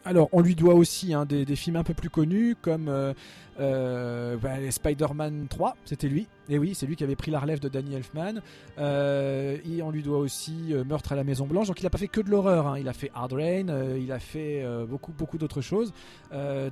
[0.08, 3.12] Alors, on lui doit aussi hein, des, films un peu plus connus comme euh,
[3.60, 6.26] euh, bah, Spider-Man 3, c'était lui.
[6.48, 8.40] Et oui, c'est lui qui avait pris la relève de Danny Elfman.
[8.78, 11.68] Euh, et on lui doit aussi Meurtre à la Maison Blanche.
[11.68, 12.66] Donc il n'a pas fait que de l'horreur.
[12.66, 12.78] Hein.
[12.78, 15.92] Il a fait Hard Rain, il a fait beaucoup, beaucoup d'autres choses.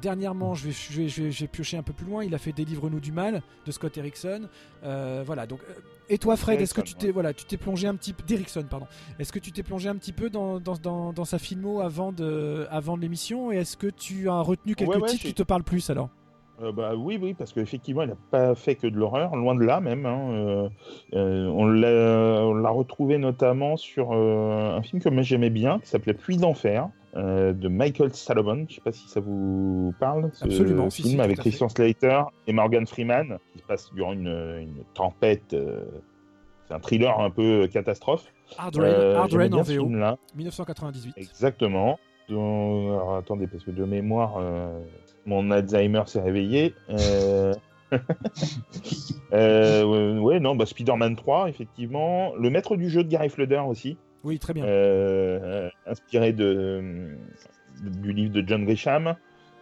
[0.00, 2.24] dernièrement, je vais, je, piocher un peu plus loin.
[2.24, 4.48] Il a fait Délivre-nous du mal de Scott Erickson.
[4.82, 5.46] voilà.
[5.46, 5.60] Donc,
[6.08, 8.64] et toi, Fred, est-ce que tu t'es voilà, tu t'es plongé un petit peu d'Erickson,
[8.68, 8.86] pardon.
[9.18, 12.66] Est-ce que tu t'es plongé un petit peu dans, dans, dans, sa filmo avant de
[12.70, 13.50] avant de l'émission?
[13.52, 16.10] Et est-ce que tu as retenu quelques titres qui te parlent plus alors?
[16.62, 19.64] Euh, bah, oui, oui, parce qu'effectivement, il n'a pas fait que de l'horreur, loin de
[19.64, 20.06] là même.
[20.06, 20.68] Hein, euh,
[21.14, 21.66] euh, on
[22.54, 27.68] l'a retrouvé notamment sur un film que moi j'aimais bien, qui s'appelait Puits d'enfer, de
[27.68, 28.54] Michael Salomon.
[28.56, 30.30] Je ne sais pas si ça vous parle.
[30.32, 30.90] Ce Absolument.
[30.90, 35.54] film avec Christian Slater et Morgan Freeman, qui se passe durant une, une tempête.
[36.66, 38.32] c'est un thriller un peu catastrophe.
[38.58, 39.88] Hard Rain, en VO.
[40.34, 41.14] 1998.
[41.16, 41.98] Exactement.
[43.18, 44.38] attendez, parce que de mémoire
[45.26, 46.74] mon Alzheimer s'est réveillé.
[46.88, 47.52] Euh...
[49.32, 52.34] euh, ouais, non, bah, Spider-Man 3, effectivement.
[52.36, 53.96] Le maître du jeu de Gary Flooder aussi.
[54.24, 54.64] Oui, très bien.
[54.64, 57.16] Euh, inspiré de,
[57.82, 59.14] du livre de John Grisham.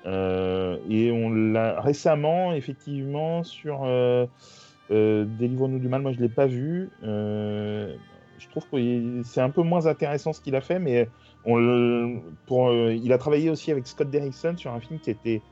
[0.07, 3.81] Euh, et on l'a récemment, effectivement, sur
[4.91, 6.03] Délivre-nous du mal.
[6.03, 6.91] Moi, je ne l'ai pas vu.
[7.03, 11.09] je trouve que c'est un peu moins intéressant ce qu'il a fait, mais
[11.47, 15.43] on pour, il a travaillé aussi avec Scott Derrickson sur un film qui était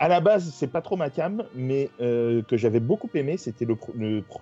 [0.00, 3.64] à la base, c'est pas trop ma cam, mais euh, que j'avais beaucoup aimé, c'était
[3.64, 3.76] le,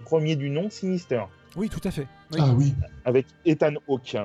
[0.04, 1.22] premier du nom, Sinister.
[1.56, 2.06] Oui, tout à fait.
[2.38, 2.74] Ah oui.
[3.04, 4.16] Avec Ethan Hawke.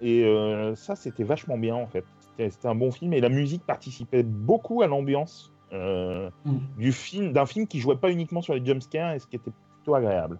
[0.00, 2.04] Et euh, ça, c'était vachement bien en fait.
[2.38, 6.58] C'était un bon film et la musique participait beaucoup à l'ambiance euh, mm.
[6.78, 9.50] du film, d'un film qui jouait pas uniquement sur les jumpscares et ce qui était
[9.76, 10.38] plutôt agréable.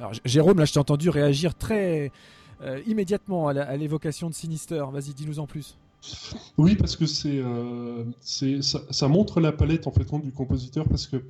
[0.00, 2.10] Alors Jérôme, là, je t'ai entendu réagir très
[2.86, 4.84] immédiatement à l'évocation de Sinister.
[4.90, 5.78] Vas-y, dis-nous en plus.
[6.56, 8.04] Oui, parce que c'est, euh,
[8.62, 11.24] ça, montre la palette en fait du compositeur parce que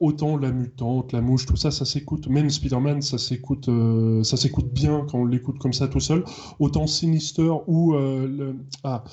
[0.00, 2.28] autant la mutante, la mouche, tout ça, ça s'écoute.
[2.28, 6.24] Même Spider-Man, ça s'écoute, euh, ça s'écoute bien quand on l'écoute comme ça tout seul.
[6.58, 9.04] Autant Sinister ou euh, ah,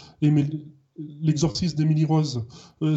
[1.21, 2.45] l'exorcisme d'Emily Rose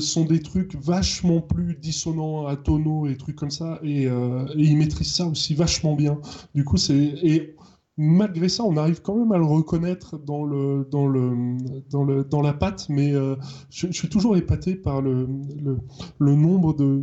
[0.00, 4.09] sont des trucs vachement plus dissonants, atonaux et trucs comme ça, et, et
[4.57, 6.20] ils maîtrisent ça aussi vachement bien.
[6.55, 7.55] Du coup, c'est
[7.96, 11.57] malgré ça, on arrive quand même à le reconnaître dans, le, dans, le,
[11.90, 13.37] dans, le, dans la patte, mais euh,
[13.70, 15.28] je, suis toujours épaté par le,
[16.18, 17.02] le, nombre de,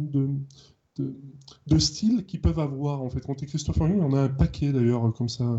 [0.97, 1.15] de,
[1.67, 3.01] de, styles qu'ils peuvent avoir.
[3.01, 5.45] En fait, quand tu Christopher Young, on a un paquet d'ailleurs comme ça.
[5.45, 5.57] Euh,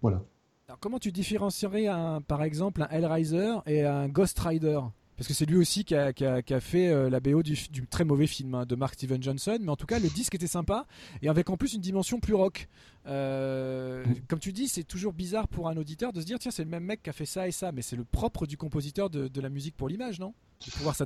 [0.00, 0.22] voilà.
[0.68, 4.80] Alors, comment tu différencierais un, par exemple un Hellraiser et un Ghost Rider?
[5.16, 6.12] Parce que c'est lui aussi qui a,
[6.60, 7.56] fait euh, la BO du,
[7.88, 9.58] très mauvais film hein, de Mark Steven Johnson.
[9.60, 10.86] Mais en tout cas, le disque était sympa
[11.22, 12.68] et avec en plus une dimension plus rock.
[13.06, 14.14] Euh, mm.
[14.28, 16.70] Comme tu dis, c'est toujours bizarre pour un auditeur de se dire tiens, c'est le
[16.70, 17.72] même mec qui a fait ça et ça.
[17.72, 20.34] Mais c'est le propre du compositeur de la musique pour l'image, non?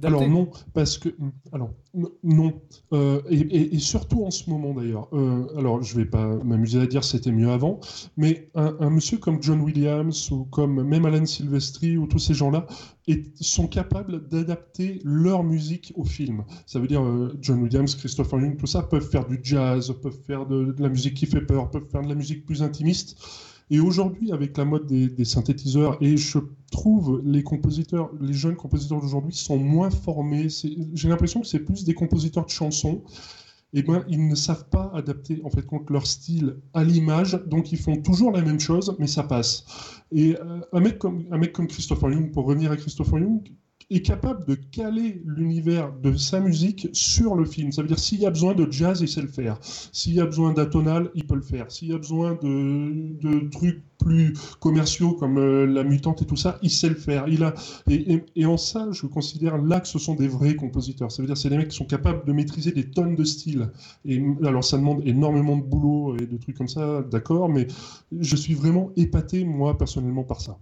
[0.03, 1.09] Alors non, parce que
[1.53, 1.71] alors
[2.23, 2.61] non,
[2.93, 5.09] euh, et, surtout en ce moment d'ailleurs.
[5.13, 7.81] Euh, alors je vais pas m'amuser à dire c'était mieux avant,
[8.17, 12.67] mais un, monsieur comme John Williams ou comme même Alan Silvestri ou tous ces gens-là
[13.41, 16.45] sont capables d'adapter leur musique au film.
[16.67, 20.21] Ça veut dire euh, John Williams, Christopher Young, tout ça peuvent faire du jazz, peuvent
[20.27, 23.17] faire de la musique qui fait peur, peuvent faire de la musique plus intimiste.
[23.71, 26.39] Et aujourd'hui, avec la mode des, synthétiseurs, et je
[26.71, 30.49] trouve les compositeurs, les jeunes compositeurs d'aujourd'hui sont moins formés.
[30.95, 33.03] J'ai l'impression que c'est plus des compositeurs de chansons.
[33.73, 37.71] Et eh ben, ils ne savent pas adapter en fait leur style à l'image, donc
[37.71, 39.65] ils font toujours la même chose, mais ça passe.
[40.11, 43.49] Et euh, un mec comme un mec comme Christopher Young, pour revenir à Christopher Young,
[43.91, 47.73] est capable de caler l'univers de sa musique sur le film.
[47.73, 49.59] Ça veut dire s'il y a besoin de jazz, il sait le faire.
[49.63, 51.71] S'il y a besoin d'atonal, il peut le faire.
[51.73, 56.59] S'il y a besoin de, trucs plus commerciaux comme euh, la mutante et tout ça,
[56.63, 57.29] il sait le faire.
[57.29, 57.53] Il a
[57.89, 61.11] et, et, en ça, je considère là que ce sont des vrais compositeurs.
[61.11, 63.71] Ça veut dire c'est des mecs qui sont capables de maîtriser des tonnes de styles.
[64.05, 67.67] Et alors ça demande énormément de boulot et de trucs comme ça, d'accord, mais
[68.19, 70.59] je suis vraiment épaté moi personnellement par ça.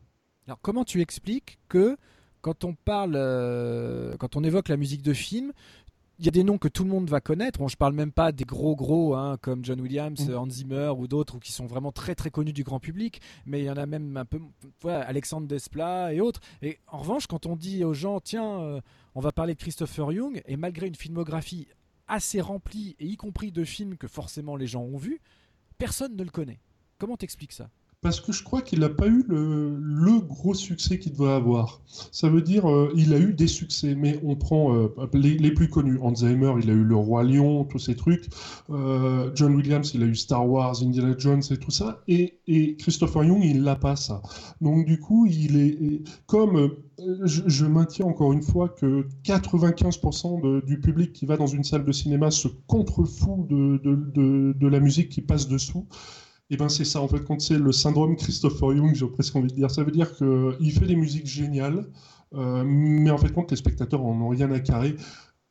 [0.46, 1.96] Alors comment tu expliques que
[2.40, 5.52] quand on parle, euh, quand on évoque la musique de film,
[6.18, 7.60] il y a des noms que tout le monde va connaître.
[7.60, 10.34] Bon, je parle même pas des gros gros hein, comme John Williams, mm.
[10.34, 13.20] Hans Zimmer ou d'autres qui sont vraiment très très connus du grand public.
[13.46, 14.40] Mais il y en a même un peu,
[14.80, 16.40] voilà, Alexandre Desplat et autres.
[16.60, 18.80] Et en revanche, quand on dit aux gens, tiens, euh,
[19.14, 21.68] on va parler de Christopher Young, et malgré une filmographie
[22.08, 25.20] assez remplie et y compris de films que forcément les gens ont vus,
[25.76, 26.58] personne ne le connaît.
[26.98, 27.70] Comment t'expliques ça?
[28.00, 31.80] Parce que je crois qu'il n'a pas eu le, gros succès qu'il devait avoir.
[32.12, 35.68] Ça veut dire euh, il a eu des succès, mais on prend euh, les, plus
[35.68, 35.98] connus.
[36.02, 38.28] Alzheimer, il a eu Le Roi Lion, tous ces trucs.
[38.70, 42.02] Euh, John Williams, il a eu Star Wars, Indiana Jones et tout ça.
[42.06, 44.22] Et, Christopher Young, il n'a pas ça.
[44.60, 46.70] Donc du coup, il est comme
[47.24, 51.92] je, maintiens encore une fois que 95% du public qui va dans une salle de
[51.92, 55.86] cinéma se contrefout de la musique qui passe dessous.
[56.50, 59.36] Et eh ben c'est ça en fait quand c'est le syndrome Christopher Young, j'ai presque
[59.36, 59.70] envie de dire.
[59.70, 61.84] Ça veut dire qu'il fait des musiques géniales,
[62.34, 64.96] euh, mais en fait quand les spectateurs en ont rien à carrer.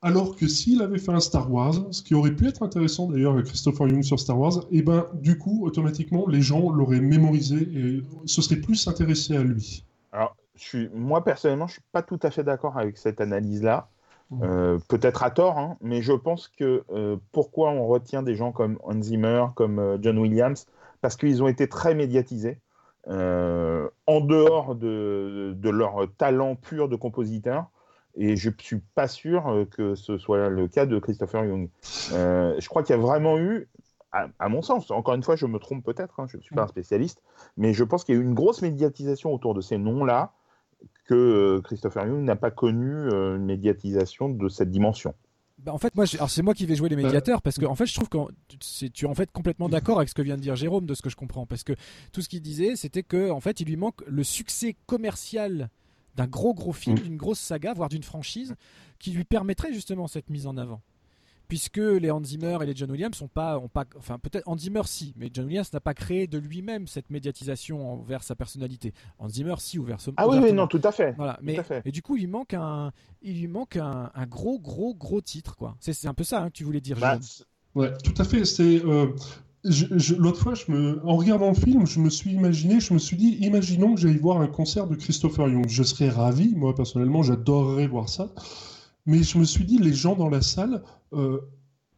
[0.01, 3.33] Alors que s'il avait fait un Star Wars, ce qui aurait pu être intéressant d'ailleurs
[3.33, 6.99] avec Christopher Young sur Star Wars, et eh ben du coup automatiquement les gens l'auraient
[6.99, 9.85] mémorisé et se seraient plus intéressés à lui.
[10.11, 13.61] Alors je suis, moi personnellement je suis pas tout à fait d'accord avec cette analyse
[13.61, 13.87] là.
[14.31, 14.43] Mmh.
[14.43, 18.51] Euh, peut-être à tort, hein, mais je pense que euh, pourquoi on retient des gens
[18.51, 20.65] comme Hans Zimmer, comme John Williams,
[21.01, 22.59] parce qu'ils ont été très médiatisés.
[23.09, 27.67] Euh, en dehors de, leur talent pur de compositeur.
[28.15, 31.69] Et je ne suis pas sûr euh, que ce soit le cas de Christopher Young.
[32.11, 33.69] Euh, je crois qu'il y a vraiment eu,
[34.11, 36.63] à, mon sens, encore une fois, je me trompe peut-être, hein, je ne suis pas
[36.63, 37.21] un spécialiste,
[37.55, 40.33] mais je pense qu'il y a eu une grosse médiatisation autour de ces noms-là
[41.05, 45.13] que Christopher Young n'a pas connu une médiatisation de cette dimension.
[45.57, 47.87] Bah, en fait, moi, c'est moi qui vais jouer les médiateurs parce que en fait,
[47.87, 48.17] je trouve que
[48.89, 51.01] tu es en fait complètement d'accord avec ce que vient de dire Jérôme, de ce
[51.01, 51.73] que je comprends, parce que
[52.11, 55.69] tout ce qu'il disait, c'était que en fait, il lui manque le succès commercial
[56.15, 57.01] d'un gros gros film, mm.
[57.01, 58.55] d'une grosse saga, voire d'une franchise,
[58.99, 60.81] qui lui permettrait justement cette mise en avant
[61.47, 64.57] puisque les Hans Zimmer et les John Williams sont pas, ont pas, enfin peut-être Hans
[64.57, 68.93] Zimmer si, mais John Williams n'a pas créé de lui-même cette médiatisation envers sa personnalité.
[69.19, 71.13] Hans Zimmer si ouvert Ah oui, oui, non, tout à fait.
[71.17, 72.91] Voilà, mais et du coup il manque un,
[73.21, 75.75] il lui manque un, gros, gros, gros titre quoi.
[75.79, 76.97] C'est un peu ça hein, que tu voulais dire.
[76.99, 77.19] Bah,
[77.75, 78.45] ouais, tout à fait.
[78.45, 79.07] C'est euh,
[80.17, 83.17] L'autre fois, je me, en regardant le film, je me suis imaginé, je me suis
[83.17, 85.67] dit, imaginons que j'aille voir un concert de Christopher Young.
[85.67, 88.29] Je serais ravi, moi personnellement, j'adorerais voir ça.
[89.07, 90.83] Mais je me suis dit, les gens dans la salle
[91.13, 91.39] euh,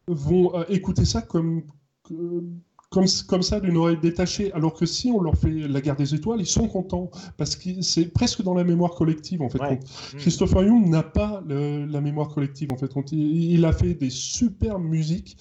[0.07, 1.64] vont euh, écouter ça comme,
[2.03, 4.53] comme, comme ça d'une oreille détachée.
[4.53, 7.10] Alors que si on leur fait la guerre des étoiles, ils sont contents.
[7.36, 9.60] Parce que c'est presque dans la mémoire collective, en fait.
[9.60, 10.18] Mm.
[10.18, 12.91] Christopher Young n'a pas la mémoire collective, en fait.
[13.12, 15.38] Il, il, a fait des super musiques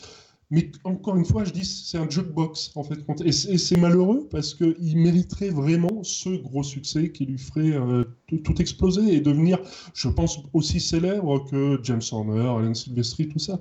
[0.50, 2.98] mais encore une fois, je dis, c'est un jukebox, en fait.
[3.22, 8.04] Et c'est malheureux parce qu'il mériterait vraiment ce gros succès qui lui ferait euh,
[8.44, 9.58] tout, exploser et devenir,
[9.92, 13.60] je pense, aussi célèbre que James Horner, Alan Silvestri, tout ça.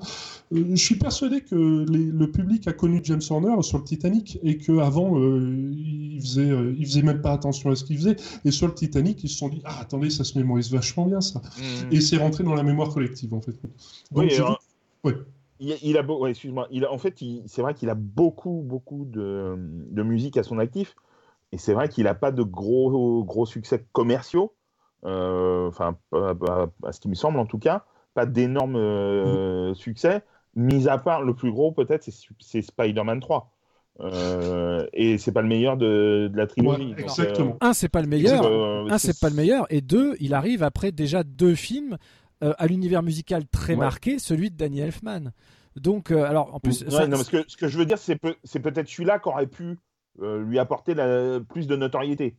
[0.53, 4.57] Euh, je suis persuadé que le public a connu James Horner sur le Titanic et
[4.57, 8.15] qu'avant, euh, il, faisait, il faisait même pas attention à ce qu'il faisait.
[8.45, 11.19] Et sur le Titanic, ils se sont dit, ah, attendez, ça se mémorise vachement bien,
[11.19, 11.41] ça.
[11.41, 11.61] Mmh.
[11.91, 13.51] Et c'est rentré dans la mémoire collective, en fait.
[14.13, 14.31] Donc, oui,
[15.03, 15.13] oui
[15.59, 20.37] il, a excuse-moi, il en fait, c'est vrai qu'il a beaucoup, beaucoup de, de, musique
[20.37, 20.95] à son actif,
[21.51, 24.53] et c'est vrai qu'il n'a pas de gros, gros succès commerciaux,
[25.05, 30.23] euh, enfin, à, ce qui me semble en tout cas, pas d'énormes euh, succès,
[30.55, 32.07] mis à part le plus gros peut-être,
[32.39, 33.51] c'est Spider-Man 3.
[33.99, 36.93] Euh, et c'est pas le meilleur de, de la trilogie.
[36.97, 37.57] exactement.
[37.61, 38.45] un, c'est pas le meilleur.
[38.91, 39.65] un, c'est pas le meilleur.
[39.71, 41.97] Et deux, il arrive après déjà deux films
[42.43, 45.31] euh, à l'univers musical très marqué, celui de Danny Elfman.
[45.75, 46.83] Donc, euh, alors en plus.
[46.85, 49.77] non, ce, que, ce, que, je veux dire, c'est peut, être celui-là qui aurait pu
[50.21, 52.35] euh, lui apporter la, plus de notoriété.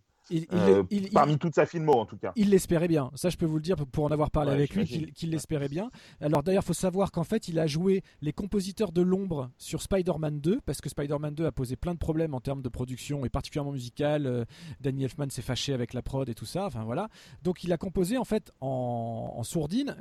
[0.53, 2.33] Euh, parmi toute sa filmo en tout cas.
[2.37, 5.13] Il l'espérait bien, ça je peux vous le dire pour en avoir parlé avec lui,
[5.13, 5.91] qu'il l'espérait bien.
[6.21, 9.83] Alors d'ailleurs, il faut savoir qu'en fait, il a joué les compositeurs de l'ombre sur
[9.83, 13.25] Spider-Man 2, parce que Spider-Man 2 a posé plein de problèmes en termes de production
[13.25, 14.27] et particulièrement musical.
[14.27, 14.45] Euh,
[14.81, 17.09] Danny Elfman s'est fâché avec la prod et tout ça, enfin voilà.
[17.43, 19.97] Donc il a composé en fait en, sourdine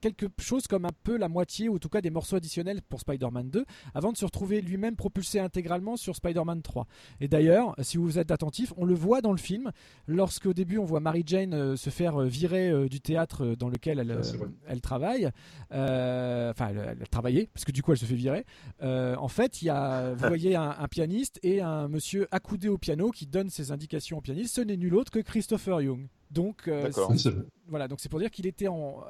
[0.00, 3.00] quelque chose comme un peu la moitié ou en tout cas des morceaux additionnels pour
[3.00, 6.86] Spider-Man 2 avant de se retrouver lui-même propulsé intégralement sur Spider-Man 3.
[7.20, 9.70] Et d'ailleurs, si vous êtes attentif, on le voit dans le film
[10.06, 13.68] lorsqu'au début on voit Mary Jane euh, se faire euh, virer euh, du théâtre dans
[13.68, 14.20] lequel elle,
[14.66, 15.26] elle travaille,
[15.70, 18.44] enfin elle, elle, travaillait parce que du coup elle se fait virer.
[18.80, 22.78] en fait, il y a, vous voyez un, un, pianiste et un monsieur accoudé au
[22.78, 24.54] piano qui donne ses indications au pianiste.
[24.56, 26.08] Ce n'est nul autre que Christopher Young.
[26.30, 26.90] Donc, euh,
[27.68, 29.02] voilà, donc c'est pour dire qu'il était en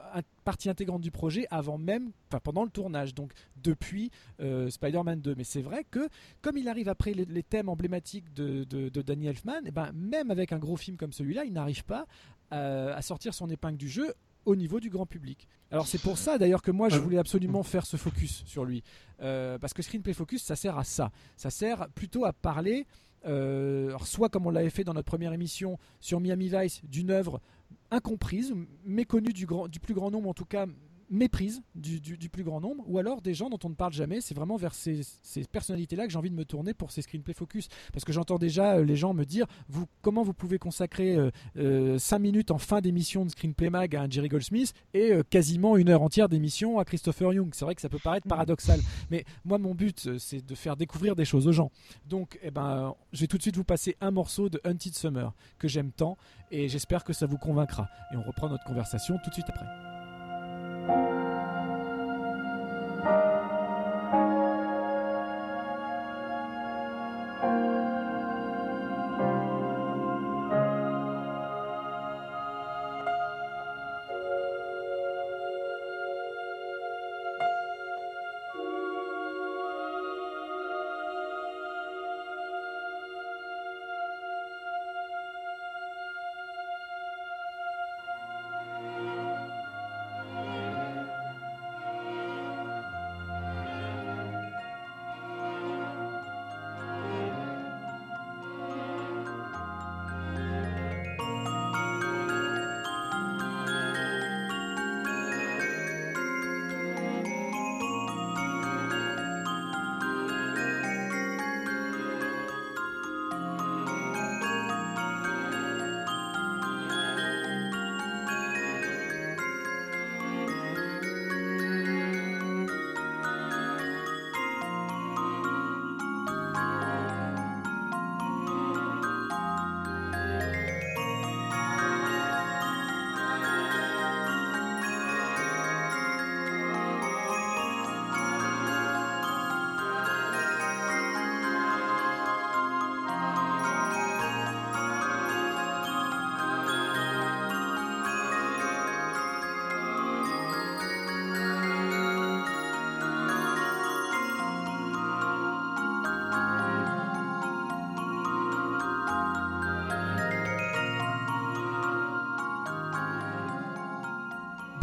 [0.44, 4.10] partie intégrante du projet avant même, enfin pendant le tournage, donc depuis
[4.40, 5.34] euh, Spider-Man 2.
[5.36, 6.08] Mais c'est vrai que
[6.42, 10.30] comme il arrive après les, thèmes emblématiques de, de, Danny Elfman, et eh ben même
[10.30, 12.06] avec un gros film comme celui-là, il n'arrive pas
[12.52, 14.14] euh, à sortir son épingle du jeu
[14.44, 15.48] au niveau du grand public.
[15.70, 18.82] Alors c'est pour ça d'ailleurs que moi je voulais absolument faire ce focus sur lui,
[19.18, 22.86] parce que Screenplay Focus ça sert à ça, ça sert plutôt à parler
[23.26, 27.40] euh, soit comme on l'avait fait dans notre première émission sur Miami Vice, d'une œuvre
[27.90, 28.54] incomprise,
[28.84, 30.66] méconnue du, plus grand nombre, en tout cas
[31.10, 34.20] méprise du, plus grand nombre, ou alors des gens dont on ne parle jamais.
[34.20, 35.02] C'est vraiment vers ces,
[35.50, 37.68] personnalités-là que j'ai envie de me tourner pour ces screenplay focus.
[37.92, 41.20] Parce que j'entends déjà euh, les gens me dire vous, comment vous pouvez consacrer 5
[41.56, 45.76] euh, euh, minutes en fin d'émission de Screenplay Mag à un Jerry Goldsmith et quasiment
[45.76, 47.50] une heure entière d'émission à Christopher Young.
[47.54, 48.80] C'est vrai que ça peut paraître paradoxal,
[49.10, 51.70] mais moi mon but c'est de faire découvrir des choses aux gens.
[52.06, 55.34] Donc eh ben, je vais tout de suite vous passer un morceau de Hunted Summer
[55.58, 56.16] que j'aime tant
[56.50, 57.88] et j'espère que ça vous convaincra.
[58.12, 59.97] Et on reprend notre conversation tout de suite après.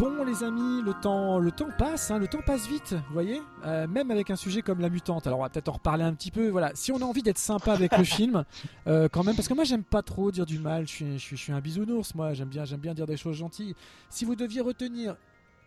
[0.06, 3.42] Bon les amis, le temps, le temps passe, hein, le temps passe vite, vous voyez
[3.64, 5.26] euh, Même avec un sujet comme la mutante.
[5.26, 6.48] Alors on va peut-être en reparler un petit peu.
[6.48, 8.44] Voilà, si on a envie d'être sympa avec le film,
[8.86, 10.86] euh, quand même, parce que moi j'aime pas trop dire du mal.
[10.86, 12.34] Je suis, je suis, un bisounours, moi.
[12.34, 13.74] J'aime bien, j'aime bien dire des choses gentilles.
[14.08, 15.16] Si vous deviez retenir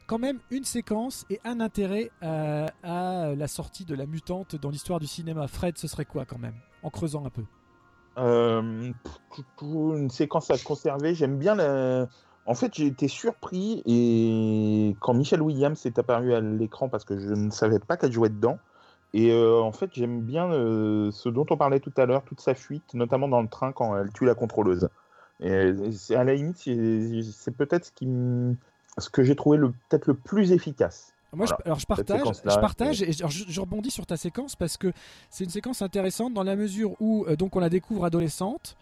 [0.08, 4.70] quand même une séquence et un intérêt euh, à la sortie de la mutante dans
[4.70, 7.44] l'histoire du cinéma, Fred, ce serait quoi quand même En creusant un peu?
[8.18, 11.14] une séquence à conserver.
[11.14, 12.08] J'aime bien la
[12.50, 17.20] en fait, j'ai été surpris et quand Michelle Williams est apparue à l'écran parce que
[17.20, 18.58] je ne savais pas qu'elle jouait dedans.
[19.14, 22.42] Et euh, en fait, j'aime bien euh, ce dont on parlait tout à l'heure, toute
[22.42, 24.90] sa fuite, notamment dans le train quand elle tue la contrôleuse.
[25.42, 28.08] Et c'est à la limite, c'est peut-être ce, qui
[28.98, 31.14] ce que j'ai trouvé peut-être le plus efficace.
[31.34, 34.92] Moi, je, alors je partage, je partage et je, rebondis sur ta séquence parce que
[35.30, 38.76] c'est une séquence intéressante dans la mesure où euh, donc on la découvre adolescente,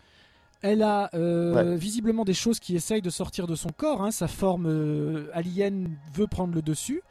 [0.62, 4.02] elle a euh, visiblement des choses qui essayent de sortir de son corps.
[4.02, 4.12] Hein.
[4.12, 7.02] Sa forme euh, alien veut prendre le dessus.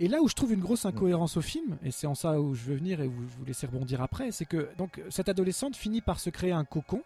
[0.00, 2.54] Et là où je trouve une grosse incohérence au film, et c'est en ça où
[2.54, 6.00] je veux venir et vous, vous laisser rebondir après, c'est que donc cette adolescente finit
[6.00, 7.02] par se créer un cocon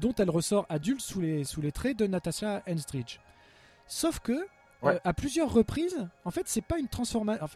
[0.00, 3.20] dont elle ressort adulte sous les, sous les traits de Natasha Henstridge.
[3.86, 4.46] Sauf que
[4.84, 7.46] euh, à plusieurs reprises, en fait, c'est pas une transformation.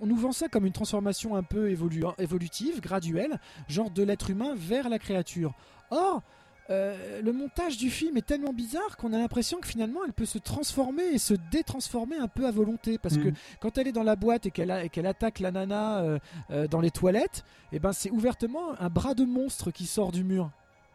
[0.00, 4.54] on nous vend ça comme une transformation un peu évolutive, graduelle, genre de l'être humain
[4.56, 5.54] vers la créature.
[5.90, 6.22] Or,
[6.70, 10.26] euh, le montage du film est tellement bizarre qu'on a l'impression que finalement elle peut
[10.26, 13.34] se transformer et se détransformer un peu à volonté parce que mm.
[13.60, 16.18] quand elle est dans la boîte et qu'elle attaque la nana euh,
[16.50, 20.12] euh, dans les toilettes, et eh ben c'est ouvertement un bras de monstre qui sort
[20.12, 20.50] du mur.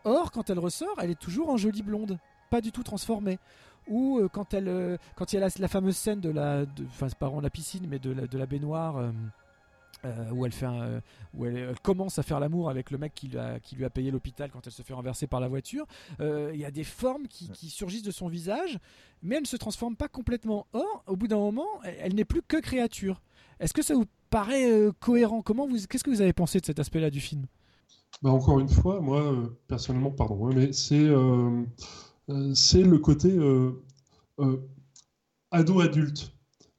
[0.05, 2.17] Or quand elle ressort, elle est toujours en jolie blonde,
[2.49, 3.37] pas du tout transformée.
[3.89, 7.09] ou quand elle, quand il y a la, la fameuse scène de la, de- enfin
[7.09, 9.11] c'est pas vraiment la piscine, mais de la, de la baignoire.
[10.05, 11.01] Euh, où elle fait un- euh,
[11.33, 13.85] où elle, elle commence à faire l'amour avec le mec qui lui a, qui lui
[13.85, 15.85] a payé l'hôpital quand elle se fait renverser par la voiture.
[16.19, 18.77] Euh, Il y a des formes qui, qui surgissent de son visage,
[19.23, 20.67] mais elle ne se transforme pas complètement.
[20.73, 23.21] Or, au bout d'un moment, elle, elle n'est plus que créature.
[23.59, 25.41] Est-ce que ça vous paraît euh, cohérent?
[25.41, 27.45] Comment vous, qu'est-ce que vous avez pensé de cet aspect-là du film?
[28.21, 29.33] Bah, encore une fois, moi,
[29.67, 31.07] personnellement, pardon, hein, mais c'est
[32.53, 33.37] c'est le côté
[35.51, 36.31] ado-adulte.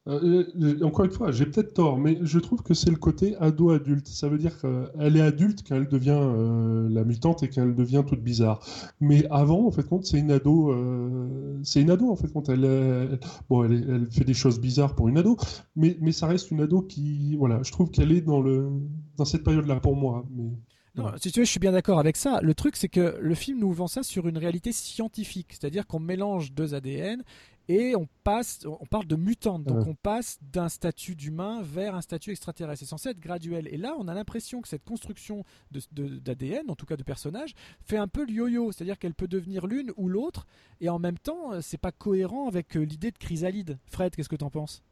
[0.09, 3.37] Euh, euh, encore une fois, j'ai peut-être tort, mais je trouve que c'est le côté
[3.41, 4.07] ado-adulte.
[4.07, 7.75] Ça veut dire qu'elle est adulte quand elle devient euh, la mutante et quand elle
[7.75, 8.61] devient toute bizarre.
[9.01, 10.73] Mais avant, en fait, compte, c'est une ado.
[10.73, 12.49] euh, c'est une ado, en fait, compte.
[12.49, 15.37] Elle, elle- bon, elle, fait des choses bizarres pour une ado,
[15.77, 18.71] mais, mais ça reste une ado qui, voilà, je trouve qu'elle est dans le
[19.19, 20.25] dans cette période-là pour moi.
[20.35, 20.51] Mais
[20.97, 22.41] Non, si tu veux, je suis bien d'accord avec ça.
[22.43, 26.01] Le truc, c'est que le film nous vend ça sur une réalité scientifique, c'est-à-dire qu'on
[26.01, 27.23] mélange deux ADN
[27.69, 29.89] et on passe, on parle de mutantes, donc Ouais.
[29.91, 32.81] on passe d'un statut d'humain vers un statut extraterrestre.
[32.81, 33.69] C'est censé être graduel.
[33.71, 37.03] Et là, on a l'impression que cette construction de- de- d'ADN, en tout cas de
[37.03, 40.47] personnage, fait un peu le yo-yo, c'est-à-dire qu'elle peut devenir l'une ou l'autre,
[40.81, 43.79] et en même temps, euh, c'est pas cohérent avec euh, l'idée de chrysalide.
[43.87, 44.83] Fred, qu'est-ce que t'en penses?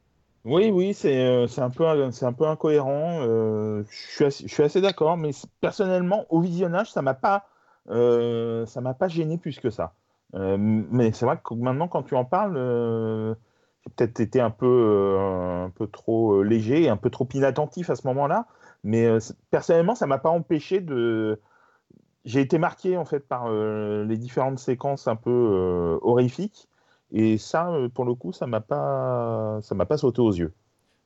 [0.45, 3.19] Oui, oui, c'est euh, c'est un peu, c'est un peu incohérent.
[3.21, 7.49] euh, je suis assez, je suis assez d'accord, mais personnellement, au visionnage, ça m'a pas,
[7.89, 9.93] euh, ça m'a pas gêné plus que ça.
[10.35, 13.33] Euh, mais c'est vrai que maintenant, quand tu en parles, euh,
[13.81, 17.95] j'ai peut-être été un peu, euh, un peu trop léger, un peu trop inattentif à
[17.95, 18.47] ce moment-là.
[18.83, 19.07] Mais
[19.51, 21.41] personnellement, ça m'a pas empêché de.
[22.25, 26.69] J'ai été marqué en fait par les différentes séquences un peu euh, horrifiques.
[27.11, 30.53] Et ça, pour le coup, ça m'a pas, ça m'a pas sauté aux yeux.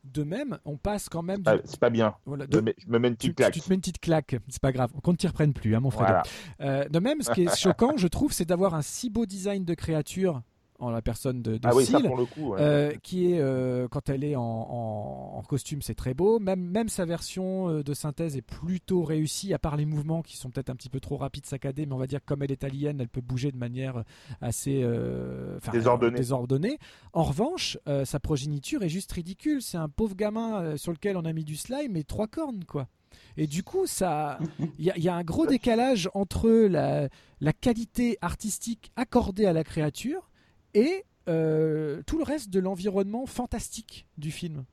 [0.04, 1.44] De même, on passe quand même.
[1.44, 2.16] Du- c'est pas bien.
[2.26, 3.54] voilà, Je de- me mets, je me mets une tu, petite claque.
[3.54, 5.80] tu te mets une petite claque, c'est pas grave, qu'on ne t'y reprenne plus, hein,
[5.80, 6.24] mon frère.
[6.60, 6.84] Voilà.
[6.84, 9.64] Euh, de même, ce qui est choquant, je trouve, c'est d'avoir un si beau design
[9.64, 10.42] de créature
[10.82, 12.50] en la personne de, de Ah oui, ça Seal, pour le coup.
[12.52, 12.58] ouais.
[12.62, 16.40] euh, qui est euh, quand elle est en, en- en costume, c'est très beau.
[16.40, 20.38] Même, même sa version euh, de synthèse est plutôt réussie, à part les mouvements qui
[20.38, 22.64] sont peut-être un petit peu trop rapides, saccadés, mais on va dire comme elle est
[22.64, 24.04] alien, elle peut bouger de manière
[24.42, 26.18] assez euh, Désordonnée.
[26.18, 26.78] désordonnée.
[27.14, 29.62] En revanche, sa progéniture est juste ridicule.
[29.62, 32.88] C'est un pauvre gamin sur lequel on a mis du slime et trois cornes, quoi.
[33.36, 34.40] Et du coup, ça,
[34.80, 37.10] il y, a- il y a un gros décalage entre la,
[37.42, 40.31] la qualité artistique accordée à la créature
[40.74, 44.66] et euh, tout le reste de l'environnement fantastique du film.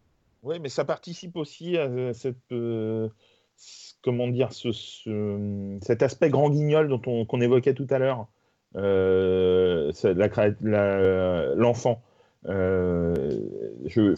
[0.43, 3.09] Oui, mais ça participe aussi à euh, cette, euh,
[4.03, 8.29] comment dire, ce, ce- cet aspect grand guignol dont on, qu'on évoquait tout à l'heure,
[11.57, 12.03] l'enfant.
[12.45, 14.15] Je,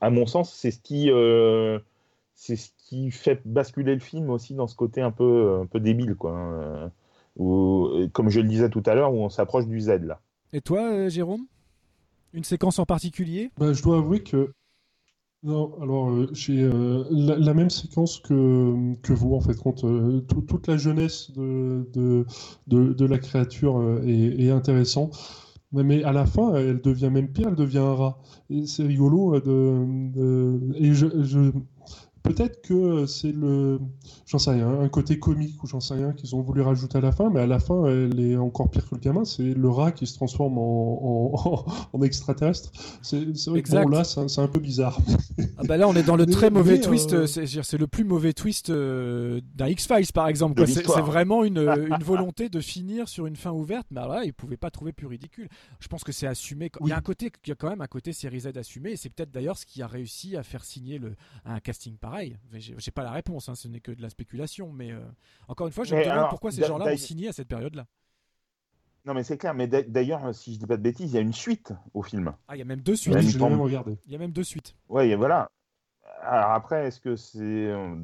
[0.00, 1.10] à mon sens, c'est ce qui,
[2.34, 5.80] c'est ce qui fait basculer le film aussi dans ce côté un peu, un peu
[5.80, 6.90] débile, quoi.
[7.36, 10.20] où, comme je le disais tout à l'heure, où on s'approche du Z là.
[10.52, 11.46] Et toi, euh, Jérôme?
[12.34, 13.50] Une séquence en particulier?
[13.58, 14.52] Bah, je dois avouer que
[15.44, 19.80] non, alors euh, j'ai euh, la, même séquence que, que vous en fait compte
[20.28, 25.18] tout- toute la jeunesse de, de, de, la créature est, est intéressante
[25.72, 28.18] mais, à la fin elle devient même pire elle devient un rat.
[28.66, 31.52] C'est rigolo de, et je-
[32.22, 33.80] peut-être que c'est le
[34.26, 37.00] j'en sais rien un côté comique ou j'en sais rien qu'ils ont voulu rajouter à
[37.00, 39.68] la fin mais à la fin elle est encore pire que le gamin c'est le
[39.68, 42.70] rat qui se transforme en, en, en extraterrestre
[43.02, 44.98] c'est vrai que bon, là c'est un- peu bizarre
[45.58, 47.12] ah bah Là, on est dans le Mais- très mauvais mais, twist.
[47.12, 50.64] euh, C'est le plus mauvais twist euh, d'un X-Files, par exemple.
[50.66, 53.86] C'est vraiment une, une volonté de finir sur une fin ouverte.
[53.90, 55.48] Mais alors là, ils pouvaient pas trouver plus ridicule.
[55.80, 56.70] Je pense que c'est assumé.
[56.82, 58.92] Il y a un côté, il y a quand même un côté série Z assumé.
[58.92, 61.14] Et c'est peut-être d'ailleurs ce qui a réussi à faire signer le,
[61.44, 62.36] un casting pareil.
[62.52, 63.48] J'ai pas la réponse.
[63.48, 64.72] hein, ce n'est que de la spéculation.
[64.72, 65.00] Mais euh,
[65.48, 67.86] encore une fois, je me demande alors, pourquoi ces gens-là ont signé à cette période-là.
[69.04, 69.54] Non, mais c'est clair.
[69.54, 72.02] Mais d'a- d'ailleurs, si je dis pas de bêtises, il y a une suite au
[72.02, 72.34] film.
[72.46, 73.14] Ah, il y a même deux suites.
[73.14, 74.76] il Oui, me je même regardé Il y a même deux suites.
[74.88, 75.50] Ouais, et voilà.
[76.22, 77.96] Alors après, est-ce que c'est euh,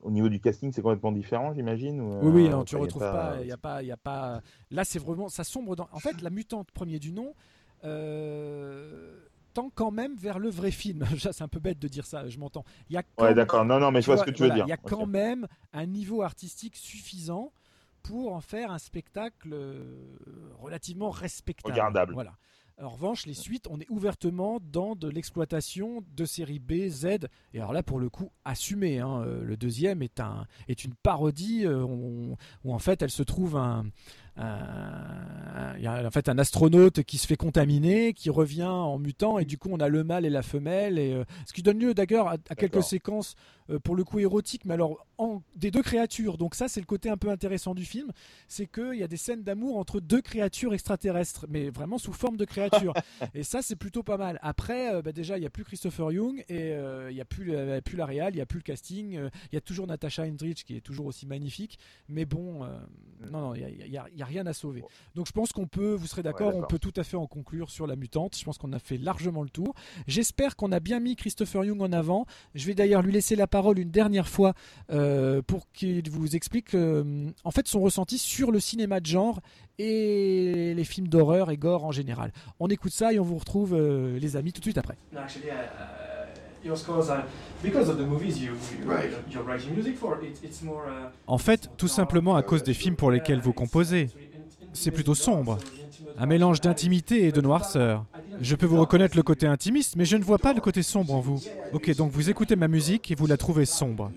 [0.00, 2.78] au niveau du casting, c'est complètement différent, j'imagine ou, Oui, oui, euh, non, tu enfin,
[2.78, 3.36] y a retrouves pas.
[3.40, 4.42] Il y a pas, il y a pas.
[4.70, 5.88] Là, c'est vraiment, ça sombre dans.
[5.90, 7.34] En fait, la mutante premier du nom
[7.82, 9.18] euh,
[9.54, 11.04] tend quand même vers le vrai film.
[11.18, 12.28] C'est un peu bête de dire ça.
[12.28, 12.64] Je m'entends.
[12.90, 13.64] Il y a quand Ouais, d'accord.
[13.64, 14.66] Non, non, mais je vois ce que tu veux dire.
[14.66, 14.90] Il y a Ok.
[14.90, 17.52] quand même un niveau artistique suffisant
[18.02, 20.18] pour en faire un spectacle euh,
[20.60, 21.72] relativement respectable.
[21.72, 22.12] Regardable.
[22.12, 22.34] Voilà.
[22.82, 27.06] En revanche, les suites, on est ouvertement dans de l'exploitation de série B, Z,
[27.52, 28.98] et alors là, pour le coup, assumé.
[28.98, 29.22] hein.
[29.22, 33.22] Euh, Le deuxième est, un, est une parodie euh, on- où en fait, elle se
[33.22, 33.84] trouve un,
[34.36, 39.38] un- y a en fait un astronaute qui se fait contaminer, qui revient en mutant,
[39.38, 41.78] et du coup on a le mâle et la femelle, et euh, ce qui donne
[41.78, 43.34] lieu d'ailleurs à, à quelques séquences
[43.70, 46.36] euh, pour le coup érotiques, mais alors en, des deux créatures.
[46.38, 48.10] Donc ça c'est le côté un peu intéressant du film,
[48.48, 52.36] c'est qu'il y a des scènes d'amour entre deux créatures extraterrestres, mais vraiment sous forme
[52.36, 52.94] de créatures.
[53.34, 54.38] et ça c'est plutôt pas mal.
[54.42, 57.24] Après, euh, bah, déjà il n'y a plus Christopher Young, et euh, il n'y a
[57.24, 59.30] plus, la- il y a plus la réal, il n'y a plus le casting, euh,
[59.52, 61.78] il y a toujours Natasha Hendrich qui est toujours aussi magnifique,
[62.08, 62.68] mais bon, euh,
[63.30, 64.82] non, non, il a, y a- y a rien à sauver.
[65.14, 67.26] Donc je pense qu'on peut, vous serez d'accord, Ouais, on peut tout à fait en
[67.26, 68.36] conclure sur la mutante.
[68.36, 69.74] Je pense qu'on a fait largement le tour.
[70.06, 72.26] J'espère qu'on a bien mis Christopher Young en avant.
[72.54, 74.54] Je vais d'ailleurs lui laisser la parole une dernière fois
[74.90, 79.40] euh, pour qu'il vous explique euh, en fait son ressenti sur le cinéma de genre
[79.78, 82.32] et les films d'horreur et gore en général.
[82.60, 84.96] On écoute ça et on vous retrouve euh, les amis tout de suite après.
[85.12, 86.13] No, actually, uh, uh,
[91.26, 94.08] En fait, tout simplement à cause des films pour lesquels vous composez.
[94.72, 95.58] C'est plutôt sombre.
[96.18, 98.04] Un mélange d'intimité et de noirceur.
[98.40, 101.14] Je peux vous reconnaître le côté intimiste, mais je ne vois pas le côté sombre
[101.14, 101.40] en vous.
[101.72, 104.10] Ok, donc vous écoutez ma musique et vous la trouvez sombre.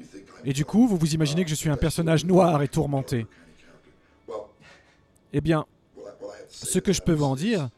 [0.45, 3.27] Et du coup, vous vous imaginez que je suis un personnage noir et tourmenté.
[4.27, 4.37] Well,
[5.33, 5.65] Eh bien,
[6.49, 7.69] ce que je peux vous en dire,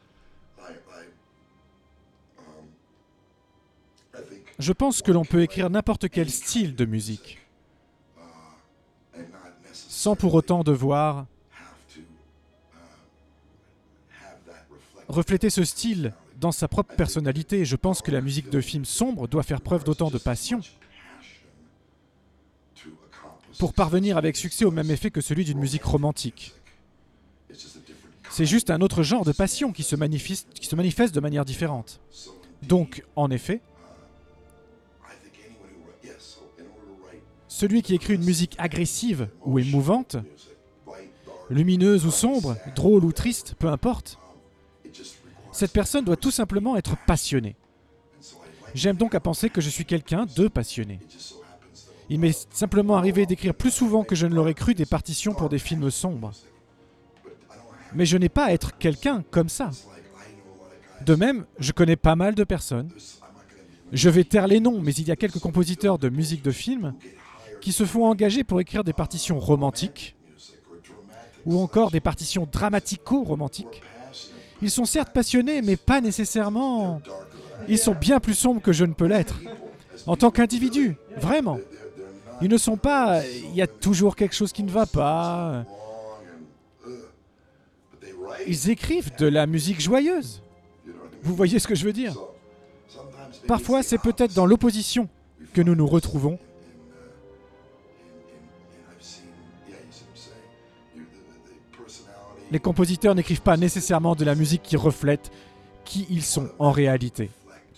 [4.60, 7.40] je pense que l'on peut écrire n'importe quel style de musique,
[9.72, 11.26] sans pour autant devoir
[15.08, 17.66] refléter ce style dans sa propre personnalité.
[17.66, 20.60] Je pense que la musique de film sombre doit faire preuve d'autant de passion
[23.58, 26.54] pour parvenir avec succès au même effet que celui d'une musique romantique.
[28.30, 31.46] C'est juste un autre genre de passion qui se manifeste, qui se manifeste de manière
[31.46, 32.00] différente.
[32.62, 33.62] Donc, en effet,
[37.60, 40.16] celui qui écrit une musique agressive ou émouvante,
[41.50, 44.18] lumineuse ou sombre, drôle ou triste, peu importe,
[45.52, 47.58] cette personne doit tout simplement être passionnée.
[48.74, 51.02] J'aime donc à penser que je suis quelqu'un de passionné.
[52.10, 55.50] Il m'est simplement arrivé d'écrire plus souvent que je ne l'aurais cru des partitions pour
[55.50, 56.32] des films sombres.
[57.94, 59.72] Mais je n'ai pas à être quelqu'un comme ça.
[61.06, 62.90] De même, je connais pas mal de personnes.
[63.92, 66.94] Je vais taire les noms, mais il y a quelques compositeurs de musique de film
[67.02, 67.29] get hired
[67.62, 70.16] qui se font engager pour écrire des partitions romantiques
[71.46, 73.82] ou encore des partitions dramatico-romantiques.
[74.62, 77.02] Ils sont certes passionnés, mais pas nécessairement.
[77.68, 79.40] Ils sont bien plus sombres que je ne peux l'être.
[80.06, 81.60] En tant qu'individu, vraiment.
[82.42, 83.26] Ils ne sont pas.
[83.26, 85.66] Il y a toujours quelque chose qui ne va pas.
[88.48, 90.42] Ils écrivent de la musique joyeuse.
[91.24, 92.16] Vous voyez ce que je veux dire?
[93.48, 95.10] Parfois, c'est peut-être dans l'opposition
[95.54, 96.40] que nous nous retrouvons.
[102.52, 105.32] Les compositeurs n'écrivent pas nécessairement de la musique qui reflète
[105.86, 107.30] qui ils sont en réalité.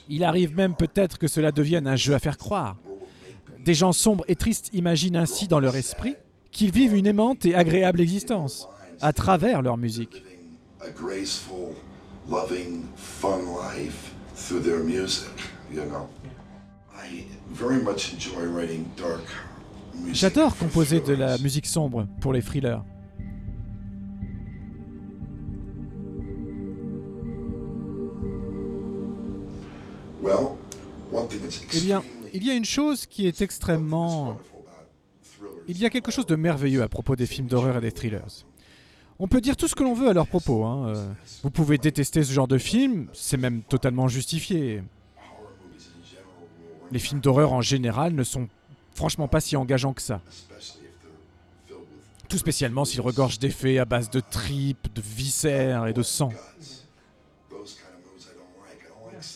[0.10, 2.78] Il arrive même peut-être que cela devienne un jeu à faire croire.
[3.64, 6.16] Des gens sombres et tristes imaginent ainsi dans leur esprit
[6.52, 8.68] qu'ils vivent une aimante et agréable existence
[9.02, 10.24] à travers leur musique.
[20.12, 22.84] J'adore composer de la musique sombre pour les thrillers.
[31.74, 32.04] Eh bien,
[32.34, 34.38] il y a une chose qui est extrêmement...
[35.68, 38.46] Il y a quelque chose de merveilleux à propos des films d'horreur et des thrillers.
[39.20, 40.66] On peut dire tout ce que l'on veut à leur propos.
[40.66, 41.08] hein, euh,
[41.44, 44.84] Vous pouvez détester ce genre de film, c'est même totalement justifié.
[46.92, 48.48] Les films d'horreur en général ne sont
[48.94, 50.22] franchement pas si engageants que ça.
[52.28, 56.32] Tout spécialement s'ils regorgent d'effets à base de tripes, de viscères et de sang.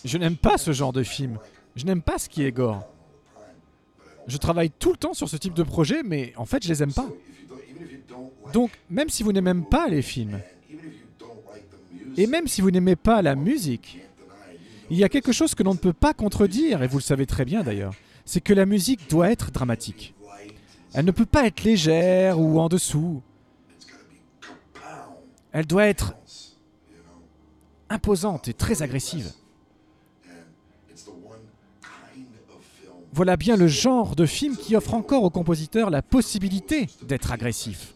[0.05, 1.39] Je n'aime pas ce genre de film.
[1.75, 2.87] Je n'aime pas ce qui est gore.
[4.27, 6.83] Je travaille tout le temps sur ce type de projet, mais en fait, je les
[6.83, 7.09] aime pas.
[8.53, 10.39] Donc, même si vous n'aimez pas les films,
[12.17, 13.99] et même si vous n'aimez pas la musique,
[14.89, 17.25] il y a quelque chose que l'on ne peut pas contredire, et vous le savez
[17.25, 17.93] très bien d'ailleurs,
[18.25, 20.13] c'est que la musique doit être dramatique.
[20.93, 23.21] Elle ne peut pas être légère ou en dessous.
[25.51, 26.13] Elle doit être
[27.89, 29.31] imposante et très agressive.
[33.15, 37.93] Voilà bien le genre de film qui offre encore aux compositeurs la possibilité d'être agressif.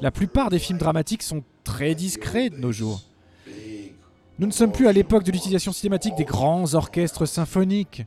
[0.00, 3.02] La plupart des films dramatiques sont très discrets de nos jours.
[4.38, 8.04] Nous ne sommes plus à l'époque de l'utilisation cinématique des grands orchestres symphoniques.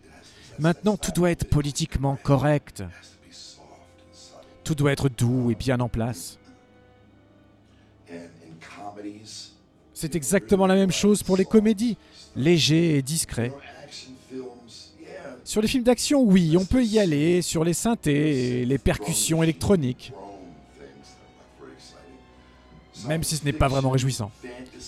[0.57, 2.85] Maintenant, tout doit être politiquement correct.
[4.63, 6.39] Tout doit être doux et bien en place.
[9.93, 11.97] C'est exactement la même chose pour les comédies,
[12.37, 13.51] léger et discret.
[15.49, 20.13] Sur les films d'action, oui, on peut y aller, sur les synthés les percussions électroniques,
[23.07, 24.29] même si ce n'est pas vraiment réjouissant.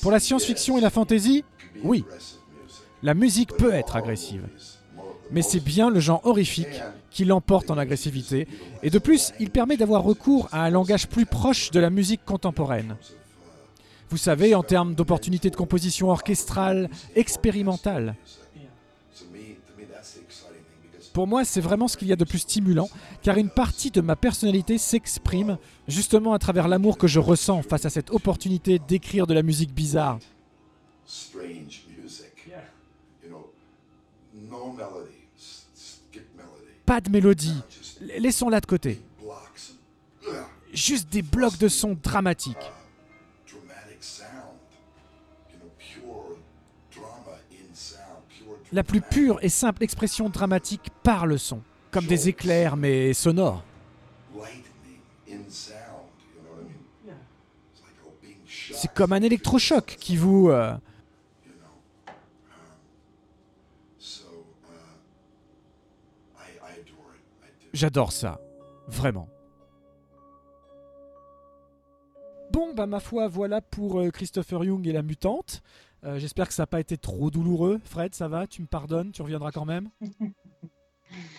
[0.03, 1.43] Pour la science-fiction et la fantasy,
[1.83, 2.05] oui,
[3.01, 4.47] la musique peut être agressive.
[5.31, 8.47] Mais c'est bien le genre horrifique qui l'emporte en agressivité,
[8.83, 12.23] et de plus, il permet d'avoir recours à un langage plus proche de la musique
[12.23, 12.97] contemporaine.
[14.11, 18.15] Vous savez, en termes d'opportunités de composition orchestrale, expérimentale.
[21.13, 22.89] Pour moi, c'est vraiment ce qu'il y a de plus stimulant,
[23.21, 25.57] car une partie de ma personnalité s'exprime
[25.87, 29.73] justement à travers l'amour que je ressens face à cette opportunité d'écrire de la musique
[29.73, 30.19] bizarre.
[31.05, 32.31] strange music.
[32.47, 32.63] Yeah.
[33.23, 33.51] You know,
[34.49, 36.71] no melody, s- skip melody.
[36.85, 37.61] Pas de mélodie,
[38.19, 39.01] laissons-la de côté.
[40.73, 42.55] Juste des blocs de son dramatiques.
[48.73, 51.61] La plus pure et simple expression dramatique par le son,
[51.91, 53.63] comme des éclairs mais sonores.
[58.73, 60.49] C'est comme un électrochoc qui vous...
[60.49, 60.71] euh.
[60.71, 62.11] Um, uh.
[67.73, 68.39] J'adore ça,
[68.87, 69.29] vraiment.
[72.51, 75.61] Bon, bah ma foi, voilà pour euh, Christopher Young et la mutante.
[76.03, 77.79] Euh, J'espère que ça n'a pas été trop douloureux.
[77.83, 78.47] Fred, ça va?
[78.47, 79.11] Tu me pardonnes?
[79.11, 79.89] Tu reviendras quand même?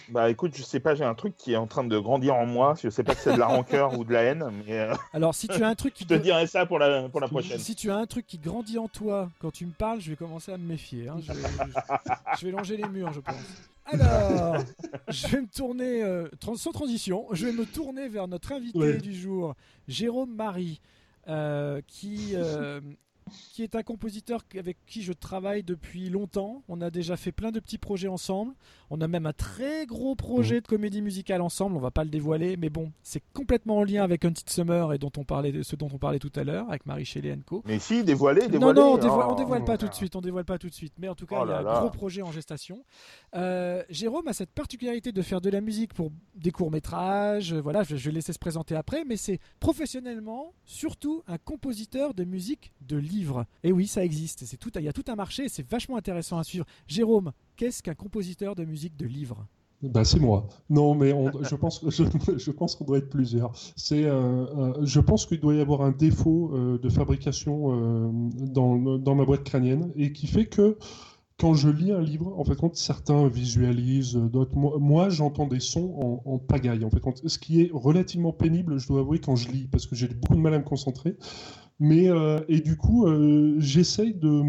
[0.09, 2.45] Bah écoute, je sais pas, j'ai un truc qui est en train de grandir en
[2.45, 2.75] moi.
[2.83, 5.35] Je sais pas si c'est de la rancœur ou de la haine, mais euh, Alors,
[5.35, 7.59] si tu as un truc qui je te dirai ça pour la, pour la prochaine.
[7.59, 10.17] Si tu as un truc qui grandit en toi quand tu me parles, je vais
[10.17, 11.09] commencer à me méfier.
[11.09, 11.17] hein.
[11.21, 12.11] Je, je-
[12.41, 13.41] je vais longer les murs, je pense.
[13.87, 14.59] Alors,
[15.09, 18.99] je vais me tourner, euh, sans transition, je vais me tourner vers notre invité Ouais.
[18.99, 19.55] du jour,
[19.89, 20.83] Jérôme Marie,
[21.29, 22.81] euh, qui, euh,
[23.53, 26.63] qui est un compositeur avec qui je travaille depuis longtemps.
[26.69, 28.53] On a déjà fait plein de petits projets ensemble.
[28.91, 31.77] On a même un très gros projet de comédie musicale ensemble.
[31.77, 34.99] On va pas le dévoiler, mais bon, c'est complètement en lien avec Untit Summer et
[34.99, 37.63] dont on parlait, ce dont on parlait tout à l'heure avec Marie Shelley Co.
[37.65, 38.81] Mais si, dévoiler, Non, dévoiler.
[38.81, 39.33] non, on dévoile, oh.
[39.33, 40.93] on dévoile pas tout de suite, on dévoile pas tout de suite.
[40.99, 41.81] Mais en tout cas, Oh il y a un là.
[41.81, 42.85] gros projet en gestation.
[43.35, 47.55] Euh, Jérôme a cette particularité de faire de la musique pour des courts métrages.
[47.55, 52.15] Voilà, je, je vais le laisser se présenter après, mais c'est professionnellement surtout un compositeur
[52.15, 52.97] de musique de
[53.63, 54.45] Et oui, ça existe.
[54.45, 55.49] C'est tout, il y a tout un marché.
[55.49, 56.67] C'est vachement intéressant à suivre.
[56.87, 59.47] Jérôme, qu'est-ce qu'un compositeur de musique de livres?
[59.83, 60.47] Bah, c'est moi.
[60.71, 61.11] Non, mais
[61.43, 63.53] je pense, je, pense qu'on doit être plusieurs.
[63.77, 68.11] C'est, je pense qu'il doit y avoir un défaut euh, de fabrication euh,
[68.47, 70.79] dans, dans ma boîte crânienne et qui fait que
[71.43, 74.55] quand je lis un livre, en fait, compte, certains visualisent, d'autres.
[74.57, 76.85] Moi, j'entends des sons en, en pagaille.
[76.85, 79.97] En fait, ce qui est relativement pénible, je dois avouer, quand je lis, parce que
[79.97, 81.17] j'ai beaucoup de mal à me concentrer.
[81.81, 84.43] Mais euh, et du coup, euh, j'essaye de,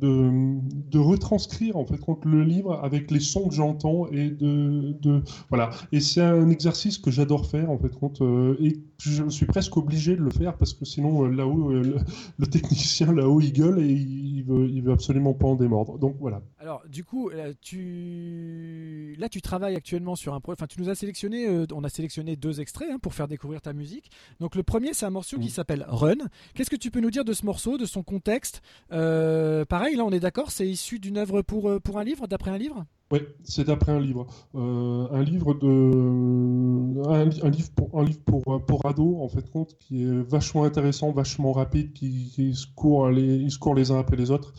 [0.00, 5.22] de, retranscrire en fait compte le livre avec les sons que j'entends et de, de
[5.48, 5.70] voilà.
[5.92, 8.56] Et c'est un exercice que j'adore faire en fait compte euh,
[8.98, 11.96] je suis presque obligé de le faire parce que sinon euh, là-haut euh, le,
[12.38, 15.98] le technicien là-haut il gueule et il veut il veut absolument pas en démordre.
[15.98, 16.42] Donc voilà.
[16.58, 17.30] Alors, du coup,
[17.60, 19.14] tu...
[19.18, 20.56] là, tu travailles actuellement sur un projet.
[20.58, 23.60] Enfin, tu nous as sélectionné, euh, on a sélectionné deux extraits hein, pour faire découvrir
[23.60, 24.10] ta musique.
[24.40, 25.50] Donc, le premier, c'est un morceau qui Mm.
[25.50, 26.16] s'appelle Run.
[26.54, 28.62] Qu'est-ce que tu peux nous dire de ce morceau, de son contexte?
[28.92, 32.50] Euh, Pareil, là, on est d'accord, c'est issu d'une œuvre pour, pour un livre, d'après
[32.50, 32.84] un livre?
[33.12, 34.26] Oui, c'est d'après un livre,
[34.56, 39.28] Euh, un livre de, un, li- un livre pour un livre pour pour ados en
[39.28, 43.58] fait compte qui est vachement intéressant, vachement rapide, qui, qui se court les, ils se
[43.60, 44.52] courent les uns après les autres.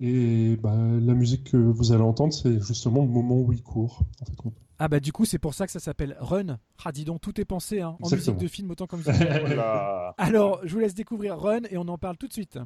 [0.00, 4.00] Et bah, la musique que vous allez entendre, c'est justement le moment où il court.
[4.20, 4.54] En fait, compte.
[4.80, 6.58] Ah, bah, du coup, c'est pour ça que ça s'appelle Run.
[6.84, 8.34] Ah, dis donc, tout est pensé, hein, en Exactement.
[8.34, 10.14] musique de film autant qu'en musique Voilà.
[10.18, 12.58] Alors, je vous laisse découvrir Run et on en parle tout de suite.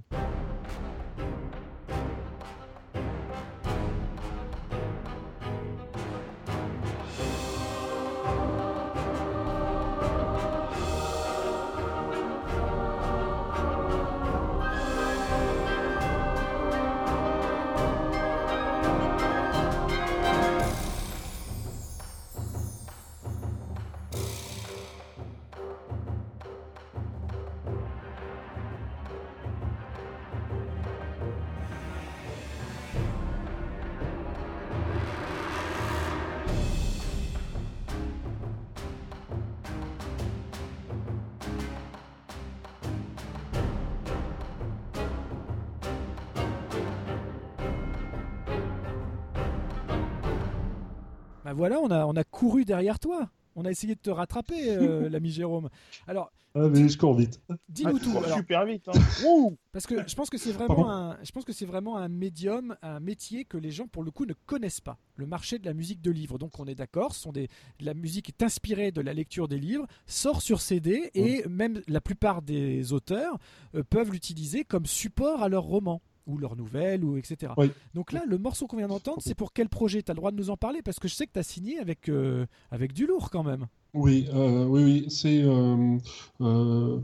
[51.59, 53.29] Voilà, on a, on a couru derrière toi.
[53.57, 55.69] On a essayé de te rattraper, euh, l'ami Jérôme.
[56.07, 57.41] Alors, Ah, mais je cours vite.
[57.69, 58.13] dis-nous Ah, tout.
[58.13, 58.87] cours Alors, super vite.
[58.89, 58.93] hein.
[59.73, 62.07] Parce que je pense que c'est Pardon vraiment un, je pense que c'est vraiment un
[62.09, 64.97] médium, un métier que les gens pour le coup ne connaissent pas.
[65.17, 66.39] Le marché de la musique de livres.
[66.39, 67.49] Donc on est d'accord, ce sont des,
[67.81, 72.01] la musique est inspirée de la lecture des livres, sort sur CD et même la
[72.01, 73.39] plupart des auteurs
[73.75, 77.53] euh, peuvent l'utiliser comme support à leur roman ou leurs nouvelles ou etc.
[77.57, 77.73] Oui.
[77.95, 80.03] Donc là, le morceau qu'on vient d'entendre, c'est pour quel projet?
[80.03, 81.43] Tu as le droit de nous en parler parce que je sais que tu as
[81.43, 83.67] signé avec euh, avec du lourd quand même.
[83.95, 85.41] Oui, euh, oui, oui, c'est.
[85.43, 85.97] euh,
[86.43, 87.01] euh,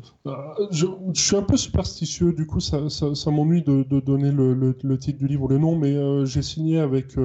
[0.71, 5.19] je, suis un peu superstitieux, du coup, ça, ça, m'ennuie de, donner le, le, titre
[5.19, 5.95] du livre ou le nom, mais
[6.27, 7.17] j'ai signé avec,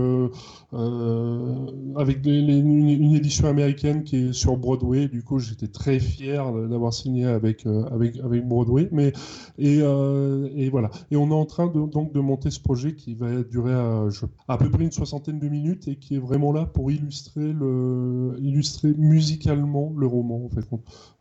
[0.72, 5.10] avec une, édition américaine qui est sur Broadway.
[5.10, 8.88] Du coup, j'étais très fier d'avoir signé avec, avec, avec Broadway.
[8.94, 9.12] Mais,
[9.58, 10.90] et, et voilà.
[11.12, 14.08] Et on est en train de, donc de monter ce projet qui va durer à,
[14.10, 17.52] je- à peu près une soixantaine de minutes et qui est vraiment là pour illustrer,
[17.54, 20.46] le, illustrer musicalement le roman.
[20.46, 20.66] En fait.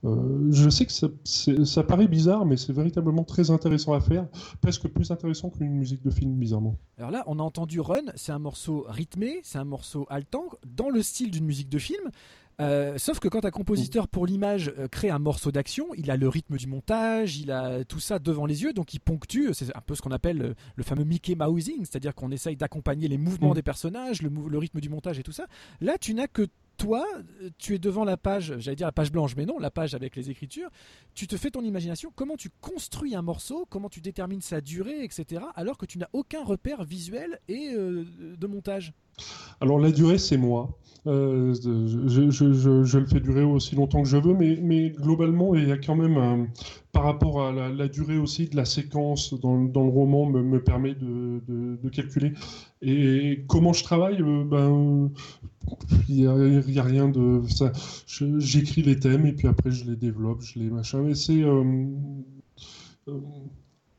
[0.05, 1.09] Euh, je sais que ça,
[1.65, 4.27] ça paraît bizarre, mais c'est véritablement très intéressant à faire,
[4.61, 6.77] presque plus intéressant qu'une musique de film, bizarrement.
[6.99, 10.91] Alors là, on a entendu Run, c'est un morceau rythmé, c'est un morceau haletant, dans
[10.91, 12.11] le style d'une musique de film.
[12.61, 16.17] Euh, sauf que quand un compositeur pour l'image euh, crée un morceau d'action, il a
[16.17, 19.51] le rythme du montage, il a tout ça devant les yeux, donc il ponctue.
[19.53, 23.17] C'est un peu ce qu'on appelle le fameux Mickey Mousing, c'est-à-dire qu'on essaye d'accompagner les
[23.19, 23.55] mouvements Mm.
[23.55, 25.47] des personnages, le rythme du montage et tout ça.
[25.81, 26.49] Là, tu n'as que
[26.79, 27.05] toi,
[27.43, 29.95] euh, tu es devant la page, j'allais dire la page blanche, mais non, la page
[29.95, 30.71] avec les écritures.
[31.15, 32.11] Tu te fais ton imagination.
[32.15, 35.43] Comment tu construis un morceau, comment tu détermines sa durée, etc.
[35.57, 38.05] Alors que tu n'as aucun repère visuel et euh,
[38.39, 38.95] de montage?
[39.61, 40.79] Alors la durée, c'est moi.
[41.07, 45.79] Euh, je, le fais durer aussi longtemps que je veux, mais, globalement, il y a
[45.79, 46.49] quand même,
[46.93, 50.95] par rapport à la, durée aussi de la séquence dans, le roman, me, me permet
[50.95, 52.33] de, de- calculer.
[52.83, 55.11] Et comment je travaille, ben,
[56.09, 56.27] il n'y
[56.79, 57.43] a, rien de...
[58.39, 61.03] J'écris les thèmes et puis après je les développe, je les machin.
[61.03, 61.43] Mais c'est...
[61.43, 61.65] euh,
[63.09, 63.21] euh,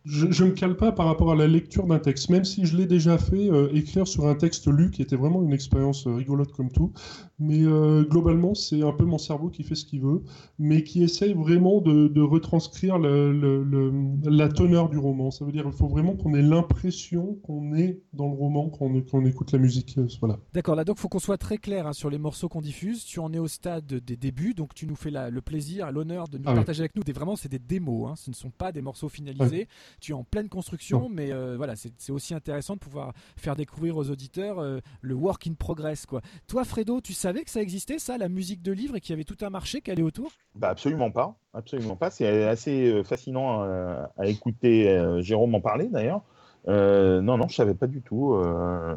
[0.10, 2.76] je ne me cale pas par rapport à la lecture d'un texte, même si je
[2.76, 6.14] l'ai déjà fait, euh, écrire sur un texte lu, qui était vraiment une expérience euh,
[6.16, 6.92] rigolote comme tout.
[7.38, 10.24] Mais euh, globalement, c'est un peu mon cerveau qui fait ce qu'il veut,
[10.58, 13.94] mais qui essaye vraiment de, de retranscrire le- le- le-
[14.30, 15.32] la teneur du roman.
[15.32, 18.86] Ça veut dire qu'il faut vraiment qu'on ait l'impression qu'on est dans le roman quand
[18.86, 19.96] on, quand on écoute la musique.
[19.98, 20.38] euh, voilà.
[20.54, 23.06] D'accord, là donc faut qu'on soit très clair hein, sur les morceaux qu'on diffuse.
[23.06, 26.28] Tu en es au stade des débuts, donc tu nous fais la- le plaisir, l'honneur
[26.28, 26.56] de nous Ah oui.
[26.58, 27.04] partager avec nous.
[27.04, 29.68] Des, vraiment, c'est des démos, hein, ce ne sont pas des morceaux finalisés.
[30.00, 33.98] Tu es en pleine construction, mais euh, voilà, c'est aussi intéressant de pouvoir faire découvrir
[33.98, 36.06] aux auditeurs euh, le work in progress.
[36.06, 36.22] Quoi.
[36.48, 39.14] Toi, Fredo, tu savais que ça existait, ça, la musique de livre, et qu'il y
[39.14, 40.32] avait tout un marché qui allait autour?
[40.56, 42.10] Bah absolument pas, absolument pas.
[42.10, 46.24] C'est assez euh, fascinant à écouter Jérôme en parler d'ailleurs.
[46.68, 48.34] Euh, non, non, je savais pas du tout.
[48.34, 48.96] euh,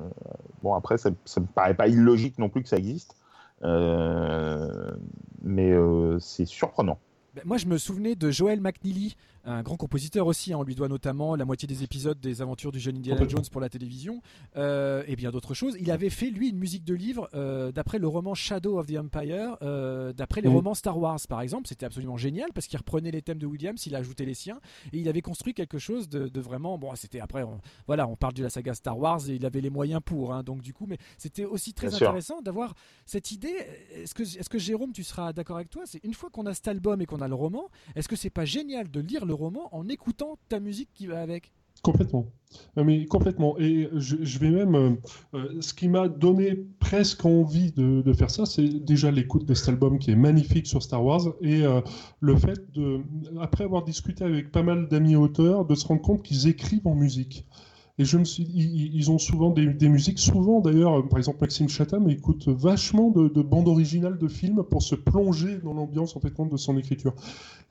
[0.62, 3.14] bon, après, ça, ça me paraît pas illogique non plus que ça existe,
[3.64, 4.90] Euh,
[5.42, 5.72] mais
[6.18, 6.98] c'est surprenant.
[7.34, 10.52] Ben, moi, je me souvenais de Joel McNeely, un grand compositeur aussi.
[10.52, 10.58] hein.
[10.58, 13.26] On lui doit notamment la moitié des épisodes des aventures du jeune Indiana.
[13.28, 14.20] Jones pour la télévision
[14.56, 15.76] euh, et bien d'autres choses.
[15.80, 18.96] Il avait fait, lui, une musique de livre euh, d'après le roman Shadow of the
[18.96, 20.56] Empire, euh, d'après les Mhm.
[20.56, 21.66] romans Star Wars, par exemple.
[21.68, 24.60] C'était absolument génial parce qu'il reprenait les thèmes de Williams, il ajoutait les siens
[24.92, 26.78] et il avait construit quelque chose de, de vraiment.
[26.78, 29.60] Bon, c'était après, on, voilà, on parle de la saga Star Wars et il avait
[29.60, 30.32] les moyens pour.
[30.32, 30.42] hein.
[30.42, 32.74] donc, du coup, mais c'était aussi très Bien intéressant d'avoir
[33.06, 33.54] cette idée.
[33.94, 35.82] Est-ce que, est-ce que Jérôme, tu seras d'accord avec toi?
[35.86, 38.30] C'est une fois qu'on a cet album et qu'on a le roman, est-ce que c'est
[38.30, 41.52] pas génial de lire le roman en écoutant ta musique qui va avec
[41.82, 42.26] Complètement.
[42.78, 43.58] Euh, Mais complètement.
[43.58, 44.74] Et je, vais même.
[44.74, 44.90] euh,
[45.34, 49.70] euh, ce qui m'a donné presque envie de, faire ça, c'est déjà l'écoute de cet
[49.70, 51.62] album qui est magnifique sur Star Wars et
[52.20, 53.00] le fait de,
[53.40, 56.94] après avoir discuté avec pas mal d'amis auteurs, de se rendre compte qu'ils écrivent en
[56.94, 57.46] musique.
[57.98, 61.68] Et je me suis, ils, ont souvent des, des musiques, souvent d'ailleurs, par exemple Maxime
[61.68, 66.32] Chatham écoute vachement de bandes originales de films pour se plonger dans l'ambiance en fait
[66.38, 67.14] de son écriture.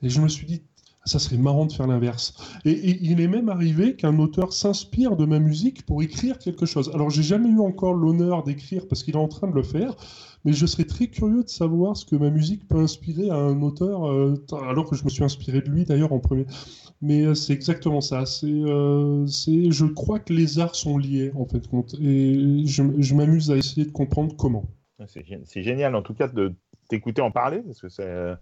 [0.02, 0.62] Et je me suis dit,
[1.04, 2.34] ça serait marrant de faire l'inverse.
[2.64, 6.90] Et, il est même arrivé qu'un auteur s'inspire de ma musique pour écrire quelque chose.
[6.94, 9.94] Alors, j'ai jamais eu encore l'honneur d'écrire parce qu'il est en train de le faire,
[10.44, 13.62] mais je serais très curieux de savoir ce que ma musique peut inspirer à un
[13.62, 14.34] auteur, euh,
[14.68, 16.46] alors que je me suis inspiré de lui d'ailleurs en premier.
[17.00, 18.24] Mais euh, c'est exactement ça.
[18.44, 21.62] Euh, c'est, je crois que les arts sont liés en fait
[22.00, 24.64] et je, je m'amuse à essayer de comprendre comment.
[25.08, 26.52] C'est gé- c'est génial en tout cas de
[26.88, 28.34] t'écouter en parler parce que c'est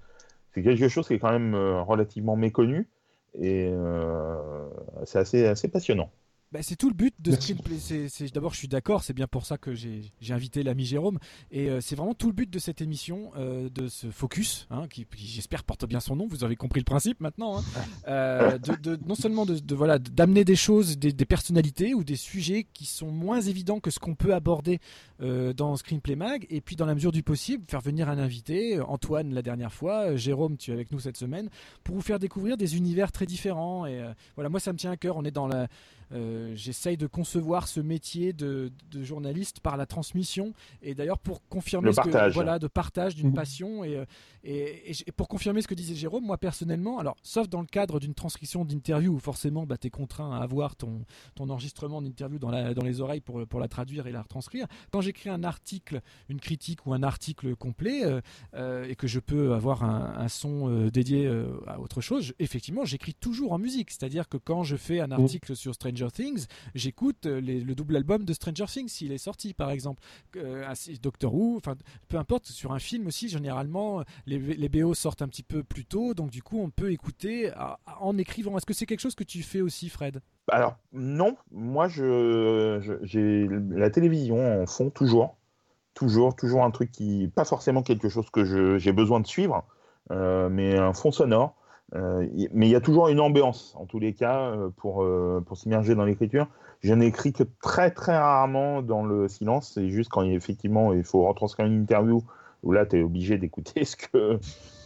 [0.52, 2.88] c'est quelque chose qui est quand même euh, relativement méconnu
[3.34, 4.68] et euh,
[5.04, 6.12] c'est assez, assez passionnant.
[6.52, 7.30] Bah, c'est tout le but de.
[7.30, 7.78] Screenplay.
[7.78, 11.20] C'est- D'abord, je suis d'accord, c'est bien pour ça que j'ai invité l'ami Jérôme.
[11.52, 14.88] Et euh, c'est vraiment tout le but de cette émission, euh, de ce focus, hein,
[14.88, 16.26] qui, qui, j'espère porte bien son nom.
[16.28, 17.58] Vous avez compris le principe maintenant.
[17.58, 17.62] hein.
[18.08, 22.02] Euh, de, de- non seulement de, de- voilà d'amener des choses, des, des personnalités ou
[22.02, 24.80] des sujets qui sont moins évidents que ce qu'on peut aborder
[25.20, 29.34] dans Screenplay Mag, et puis dans la mesure du possible, faire venir un invité, Antoine
[29.34, 31.50] la dernière fois, Jérôme, tu es avec nous cette semaine,
[31.84, 33.84] pour vous faire découvrir des univers très différents.
[33.86, 34.02] Et
[34.34, 35.16] voilà, moi ça me tient à cœur.
[35.18, 35.68] On est dans la
[36.12, 40.52] euh, J'essaye de concevoir ce métier de, de journaliste par la transmission
[40.82, 42.34] et d'ailleurs pour confirmer Le ce que- partage.
[42.34, 43.34] voilà de partage d'une Mhm.
[43.34, 44.04] passion et, euh,
[44.44, 48.14] et, pour confirmer ce que disait Jérôme moi personnellement alors sauf dans le cadre d'une
[48.14, 51.04] transcription d'interview où forcément bah, tu es contraint à avoir ton,
[51.34, 54.66] ton enregistrement d'interview dans, la, dans les oreilles pour, pour la traduire et la retranscrire
[54.90, 58.02] quand j'écris un article une critique ou un article complet
[58.54, 61.28] euh, et que je peux avoir un, un son euh, dédié
[61.66, 63.90] à autre chose, je- effectivement, j'écris toujours en musique.
[63.90, 68.24] C'est-à-dire que quand je fais un article sur Stranger Things, j'écoute euh, le double album
[68.24, 70.02] de Stranger Things s'il est sorti, par exemple.
[70.36, 70.64] Euh,
[71.02, 71.74] Doctor Who, enfin,
[72.08, 72.46] peu importe.
[72.46, 76.42] Sur un film aussi, généralement, les, BO sortent un petit peu plus tôt, donc du
[76.42, 77.52] coup, on peut écouter
[78.00, 78.56] en écrivant.
[78.56, 80.20] Est-ce que c'est quelque chose que tu fais aussi, Fred?
[80.48, 85.36] Alors, non, moi, je, j'ai la télévision en fond toujours.
[85.94, 87.30] Toujours, toujours un truc qui.
[87.34, 89.64] Pas forcément quelque chose que j'ai besoin de suivre,
[90.10, 91.56] euh, mais un fond sonore.
[91.94, 95.42] Euh, mais il y a toujours une ambiance, en tous les cas, euh, pour, euh,
[95.44, 96.46] pour s'immerger dans l'écriture.
[96.82, 99.72] Je n'écris que très, très rarement dans le silence.
[99.74, 102.22] C'est juste quand il, effectivement il faut retranscrire une interview
[102.62, 104.38] où là, tu es obligé d'écouter ce que,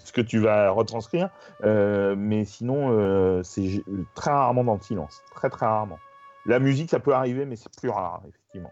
[0.05, 1.31] ce que tu vas retranscrire.
[1.63, 3.83] Mais sinon, c'est
[4.15, 5.23] très rarement dans le silence.
[5.35, 5.99] Très, très rarement.
[6.47, 8.71] La musique, ça peut arriver, mais c'est plus rare, effectivement.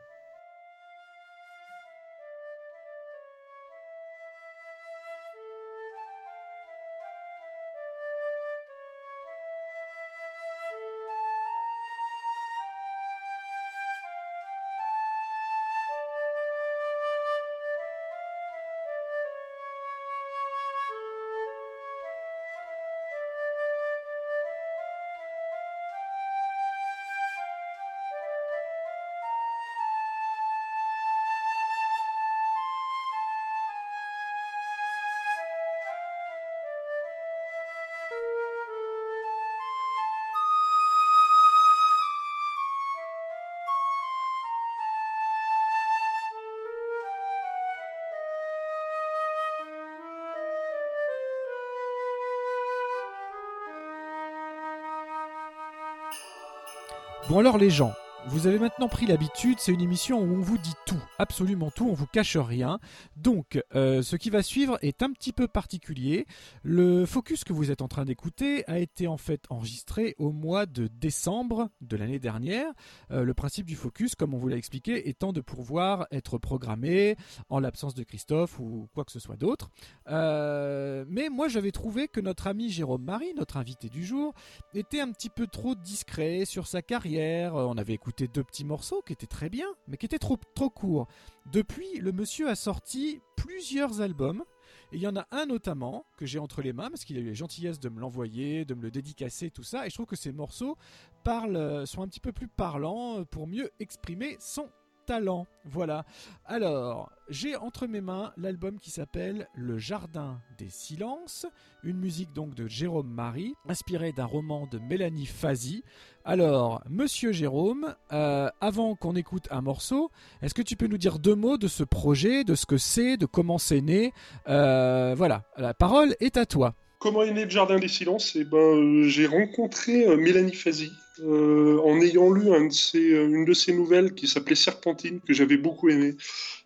[57.43, 57.93] Alors les gens,
[58.27, 61.89] vous avez maintenant pris l'habitude, c'est une émission où on vous dit tout, absolument tout,
[61.89, 62.79] on vous cache rien.
[63.17, 66.27] Donc euh, ce qui va suivre est un petit peu particulier.
[66.63, 70.67] Le focus que vous êtes en train d'écouter a été en fait enregistré au mois
[70.67, 72.71] de décembre de l'année dernière.
[73.11, 77.17] Euh, le principe du focus, comme on vous l'a expliqué, étant de pouvoir être programmé
[77.49, 79.71] en l'absence de Christophe ou quoi que ce soit d'autre.
[80.09, 84.33] Euh, mais moi j'avais trouvé que notre ami Jérôme Marie, notre invité du jour,
[84.75, 87.55] était un petit peu trop discret sur sa carrière.
[87.55, 90.71] On avait écouté deux petits morceaux qui étaient très bien, mais qui étaient trop, trop
[90.71, 91.09] courts.
[91.51, 94.45] Depuis, le monsieur a sorti plusieurs albums.
[94.93, 97.21] Et il y en a un notamment que j'ai entre les mains parce qu'il a
[97.21, 99.87] eu la gentillesse de me l'envoyer, de me le dédicacer, tout ça.
[99.87, 100.77] Et je trouve que ces morceaux
[101.25, 104.69] parlent, euh, sont un petit peu plus parlants euh, pour mieux exprimer son
[105.07, 105.47] talent.
[105.65, 106.05] Voilà.
[106.45, 111.47] Alors, j'ai entre mes mains l'album qui s'appelle Le Jardin des Silences,
[111.83, 115.85] une musique donc de Jérôme Marie, inspirée d'un roman de Mélanie Fazi.
[116.25, 120.11] Alors, monsieur Jérôme, euh, avant qu'on écoute un morceau,
[120.43, 123.17] est-ce que tu peux nous dire deux mots de ce projet, de ce que c'est,
[123.17, 124.13] de comment c'est né?
[124.49, 126.75] Euh, Voilà, la parole est à toi.
[126.99, 128.37] Comment est né le Jardin des Silences?
[128.37, 133.75] Eh ben, euh, j'ai rencontré Mélanie Fazi euh, en ayant lu euh, une de ses
[133.75, 136.15] nouvelles qui s'appelait Serpentine, que j'avais beaucoup aimé.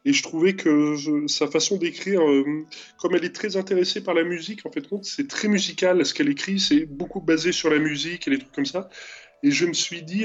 [0.04, 0.94] Et je trouvais que
[1.26, 2.64] sa façon d'écrire, euh,
[3.00, 6.04] comme elle est très intéressée par la musique, en fait, c'est très musical.
[6.06, 8.88] Ce qu'elle écrit, c'est beaucoup basé sur la musique et les trucs comme ça.
[9.42, 10.24] Et je me suis dit,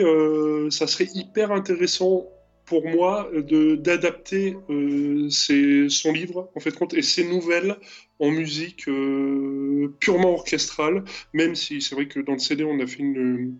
[0.69, 2.27] ça serait hyper intéressant
[2.65, 4.55] pour moi d'adapter
[5.29, 7.75] son livre en fait et ses nouvelles
[8.19, 8.85] en musique
[9.99, 13.59] purement orchestrale même si c'est vrai que dans le CD on a fait une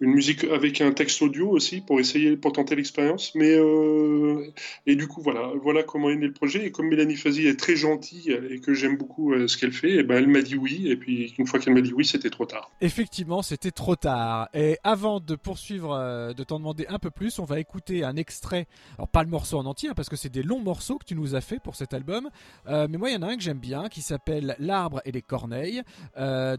[0.00, 4.44] une musique avec un texte audio aussi pour essayer pour tenter l'expérience mais euh,
[4.86, 7.58] et du coup voilà voilà comment est né le projet et comme Mélanie Fazi est
[7.58, 10.56] très gentille et que j'aime beaucoup euh, ce qu'elle fait et ben elle m'a dit
[10.56, 13.96] oui et puis une fois qu'elle m'a dit oui c'était trop tard Effectivement, c'était trop
[13.96, 14.48] tard.
[14.52, 18.16] Et avant de poursuivre, euh, de t'en demander un peu plus, on va écouter un
[18.16, 18.66] extrait.
[18.98, 21.14] Alors pas le morceau en entier, hein, parce que c'est des longs morceaux que tu
[21.14, 22.28] nous as fait pour cet album.
[22.66, 25.22] Mais moi, il y en a un que j'aime bien, qui s'appelle L'arbre et les
[25.22, 25.82] corneilles.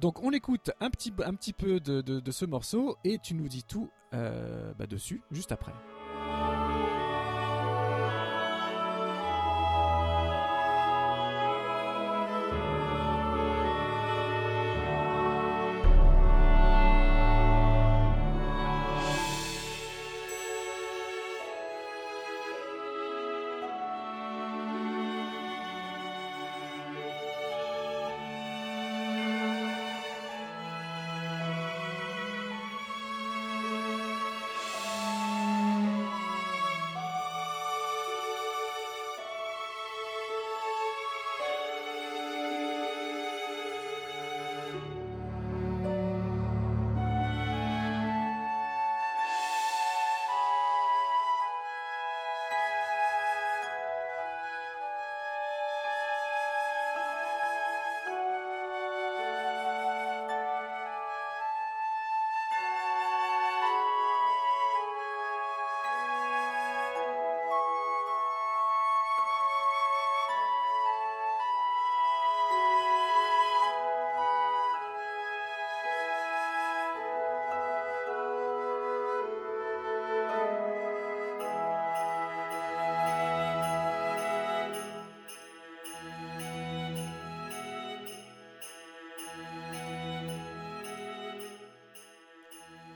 [0.01, 3.33] Donc on écoute un petit, un petit peu de, de- de ce morceau et tu
[3.33, 5.73] nous dis tout euh, bah, dessus juste après.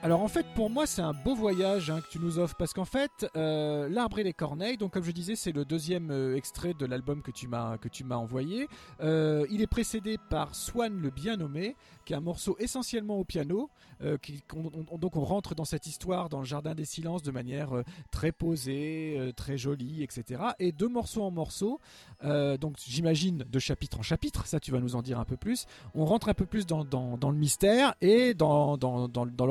[0.09, 2.73] Alors en fait, pour moi, c'est un beau voyage hein, que tu nous offres parce
[2.73, 4.75] qu'en fait, euh, l'arbre et les corneilles.
[4.75, 7.77] Donc comme je disais, c'est le deuxième euh, extrait de l'album que tu m'as
[8.15, 8.67] envoyé.
[9.01, 11.75] Euh, il est précédé par Swan le bien nommé,
[12.05, 13.69] qui est un morceau essentiellement au piano.
[13.99, 17.71] Donc on rentre dans cette histoire dans le jardin des silences de manière
[18.11, 20.41] très posée, très jolie, etc.
[20.57, 21.81] Et deux morceaux en morceaux.
[22.23, 24.47] donc j'imagine de chapitre en chapitre.
[24.47, 25.65] Ça, tu vas nous en dire un peu plus.
[25.93, 29.45] On rentre un peu plus dans, le mystère et dans dans, dans, dans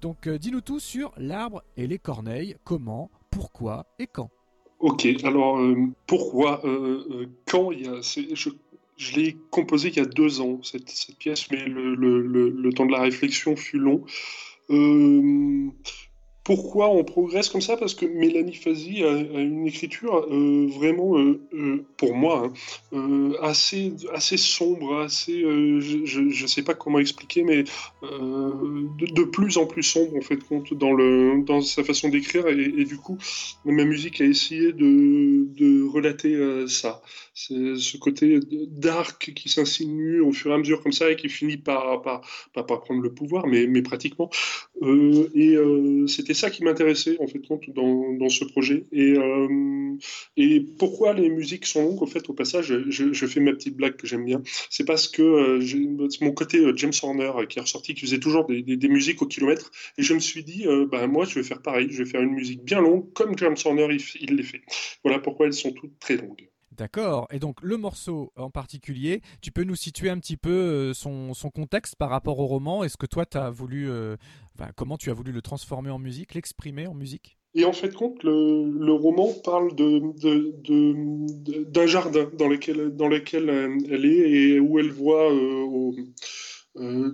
[0.00, 4.30] donc euh, dis-nous tout sur l'arbre et les corneilles, comment, pourquoi et quand.
[4.80, 5.76] Ok, alors euh,
[6.06, 10.92] pourquoi, euh, quand il y a, je, l'ai composé il y a deux ans cette,
[11.18, 14.04] pièce, mais le, le, le, temps de la réflexion fut long.
[16.44, 19.10] Pourquoi on progresse comme ça Parce que Mélanie Fazi a,
[19.40, 22.52] une écriture euh, vraiment, euh, euh, pour moi,
[22.92, 27.64] hein, assez, assez sombre, assez, je ne sais pas comment expliquer, mais
[28.02, 32.84] de, plus en plus sombre en fait compte dans, le, dans sa façon d'écrire et,
[32.84, 33.16] du coup,
[33.64, 37.00] ma musique a essayé de, de relater ça.
[37.32, 38.38] C'est ce côté
[38.68, 42.20] dark qui s'insinue au fur et à mesure comme ça et qui finit par, par,
[42.52, 44.30] par, par prendre le pouvoir, mais, mais pratiquement.
[44.82, 45.56] et
[46.06, 47.40] c'était ça qui m'intéressait en fait
[47.74, 48.86] dans, ce projet.
[48.92, 49.96] Et, euh,
[50.36, 53.96] et pourquoi les musiques sont longues Au fait, au passage, je, fais ma petite blague
[53.96, 54.42] que j'aime bien.
[54.70, 58.46] C'est parce que euh, mon côté euh, James Horner qui est ressorti, qui faisait toujours
[58.46, 59.70] des, musiques au kilomètre.
[59.98, 61.88] Et je me suis dit, bah, moi, je vais faire pareil.
[61.90, 64.62] Je vais faire une musique bien longue, comme James Horner il, il les fait.
[65.02, 66.48] Voilà pourquoi elles sont toutes très longues.
[66.76, 67.28] D'accord.
[67.30, 71.32] Et donc le morceau en particulier, tu peux nous situer un petit peu euh, son,
[71.54, 72.82] contexte par rapport au roman?
[72.82, 74.16] Est-ce que toi, tu as voulu, euh,
[74.76, 77.36] comment tu as voulu le transformer en musique, l'exprimer en musique?
[77.54, 77.92] Et en fait,
[78.24, 80.06] le, roman parle d'un
[81.86, 83.48] jardin dans lequel, lequel
[83.88, 85.92] elle est et où elle voit euh,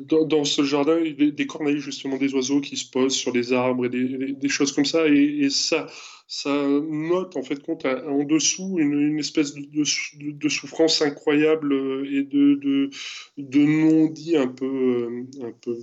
[0.06, 3.90] dans, ce jardin des, corneilles, justement, des oiseaux qui se posent sur les arbres et
[3.90, 5.06] des, choses comme ça.
[5.06, 5.86] et ça,
[6.32, 12.54] ça note en fait compte en dessous une, espèce de, souffrance incroyable euh, et de,
[12.54, 12.90] de,
[13.36, 15.76] de non-dit un peu, euh, un peu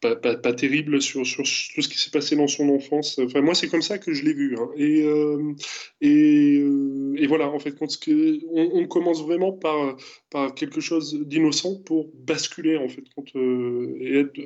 [0.00, 3.18] pas, terrible sur, tout ce qui s'est passé dans son enfance.
[3.18, 4.56] Enfin, moi, c'est comme ça que je l'ai vu.
[4.58, 4.68] Hein.
[4.76, 5.54] Et, euh,
[6.00, 6.62] et,
[7.22, 7.96] et, voilà, en fait, compte,
[8.50, 9.96] on, commence vraiment par,
[10.54, 14.38] quelque chose d'innocent pour basculer en fait compte, et être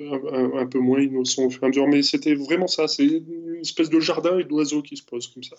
[0.57, 1.69] un, peu moins innocent au fur.
[1.89, 5.43] Mais c'était vraiment ça, c'est une espèce de jardin et d'oiseaux qui se posent comme
[5.43, 5.57] ça.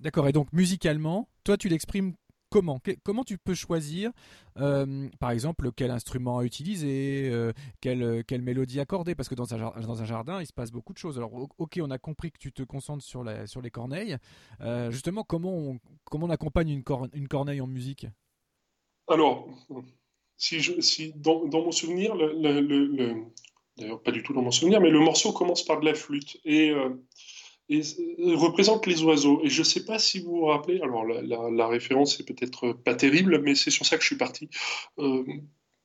[0.00, 2.14] D'accord, et donc musicalement, toi tu l'exprimes
[2.50, 4.10] comment Comment tu peux choisir,
[4.58, 9.14] euh, par exemple, quel instrument utiliser, euh, quelle, quelle, mélodie accorder?
[9.14, 11.18] Parce que dans un, jardin, il se passe beaucoup de choses.
[11.18, 14.16] Alors, ok, on a compris que tu te concentres sur, les corneilles.
[14.60, 15.78] Euh, justement, comment
[16.12, 18.06] on, accompagne une, corneille en musique?
[19.08, 19.48] Alors,
[20.36, 23.24] si, dans, mon souvenir, le,
[23.76, 26.38] d'ailleurs pas du tout dans mon souvenir, mais le morceau commence par de la flûte.
[26.44, 26.72] Et
[27.68, 29.40] et euh, représente les oiseaux.
[29.42, 32.94] Et je ne sais pas si vous vous rappelez, alors la, référence est peut-être pas
[32.94, 34.48] terrible, mais c'est sur ça que je suis parti.
[34.98, 35.24] Euh,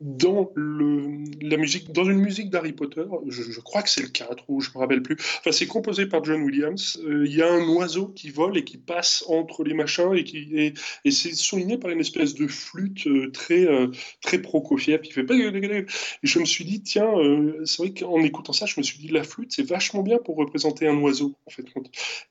[0.02, 4.60] dans la musique, dans une musique d'Harry Potter, je, crois que c'est le 4 ou
[4.60, 5.16] je me rappelle plus.
[5.20, 7.00] Enfin, c'est composé par John Williams.
[7.06, 10.24] Euh, il y a un oiseau qui vole et qui passe entre les machins et
[10.24, 10.74] qui et,
[11.06, 13.88] et c'est souligné par une espèce de flûte euh, très euh,
[14.22, 15.22] très Prokofiev qui fait.
[15.32, 15.86] Et
[16.24, 17.12] je me suis dit tiens,
[17.66, 20.36] c'est vrai qu'en écoutant ça, je me suis dit la flûte c'est vachement bien pour
[20.36, 21.66] représenter un oiseau en fait.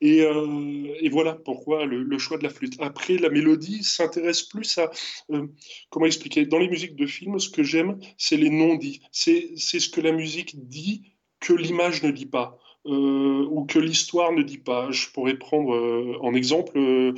[0.01, 2.74] Et, et voilà pourquoi le, le, choix de la flûte.
[2.80, 4.90] Après, la mélodie s'intéresse plus à
[5.90, 9.00] comment expliquer dans les musiques de films ce que j'aime, c'est les non-dits.
[9.12, 12.58] C'est ce que la musique dit que l'image ne dit pas.
[12.86, 14.90] Euh, ou que l'histoire ne dit pas.
[14.90, 17.12] Je pourrais prendre euh, en exemple, euh,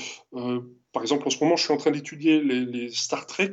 [0.92, 3.52] par exemple, en ce moment, je suis en train d'étudier les, Star Trek,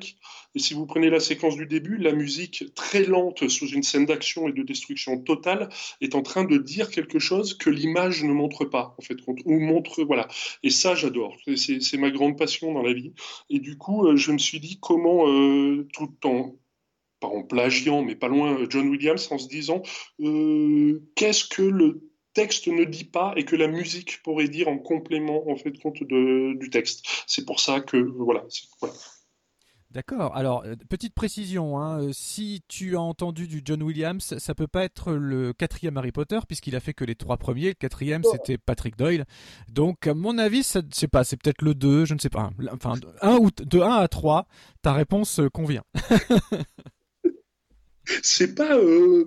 [0.56, 4.06] et si vous prenez la séquence du début, la musique très lente sous une scène
[4.08, 5.70] d'action et de destruction totale
[6.02, 9.60] est en train de dire quelque chose que l'image ne montre pas, en fait, ou
[9.60, 10.28] montre, voilà.
[10.64, 11.38] Et ça, j'adore.
[11.56, 13.14] C'est ma grande passion dans la vie.
[13.52, 15.26] Et du coup, je me suis dit comment,
[15.94, 16.56] tout en
[17.20, 19.82] pas en plagiant, mais pas loin, John Williams, en se disant
[20.22, 24.78] euh, qu'est-ce que le texte ne dit pas et que la musique pourrait dire en
[24.78, 27.06] complément en fait compte de, du texte.
[27.28, 28.46] C'est pour ça que voilà.
[29.92, 30.36] D'accord.
[30.36, 34.68] Alors, euh, petite précision, hein, euh, si tu as entendu du John Williams, ça peut
[34.68, 37.70] pas être le quatrième Harry Potter puisqu'il a fait que les trois premiers.
[37.70, 39.26] Le quatrième, c'était Patrick Doyle.
[39.68, 42.30] Donc, à mon avis, ça, je sais pas, c'est peut-être le 2, je ne sais
[42.30, 42.52] pas.
[42.72, 44.46] Enfin, un ou de 1 à 3,
[44.84, 45.84] ta réponse convient.
[48.24, 49.26] c'est pas euh,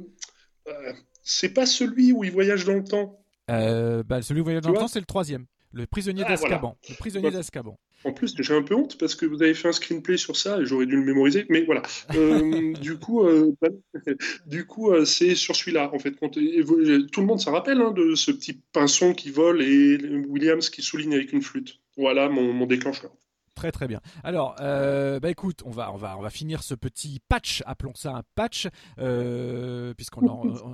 [0.68, 0.92] euh,
[1.22, 3.18] c'est pas celui où il voyage dans le temps.
[3.50, 5.46] Euh, bah, celui où il voyage dans le temps, c'est le troisième.
[5.72, 6.76] Le prisonnier ah, d'Azkaban.
[6.88, 7.78] Le prisonnier d'Azkaban.
[8.04, 10.60] En plus, j'ai un peu honte parce que vous avez fait un screenplay sur ça
[10.60, 11.46] et j'aurais dû le mémoriser.
[11.48, 11.82] Mais voilà.
[12.80, 13.24] du coup,
[13.60, 13.68] bah,
[14.46, 16.10] du coup, c'est sur celui-là en fait.
[16.10, 19.96] tout le monde s'en rappelle hein, de ce petit pinson qui vole et
[20.28, 21.78] Williams qui souligne avec une flûte.
[21.96, 23.12] Voilà mon, mon déclencheur.
[23.54, 24.00] Très très bien.
[24.24, 27.94] Alors, euh, bah écoute, on va on va on va finir ce petit patch, appelons
[27.94, 28.66] ça un patch,
[28.98, 30.22] euh, puisqu'on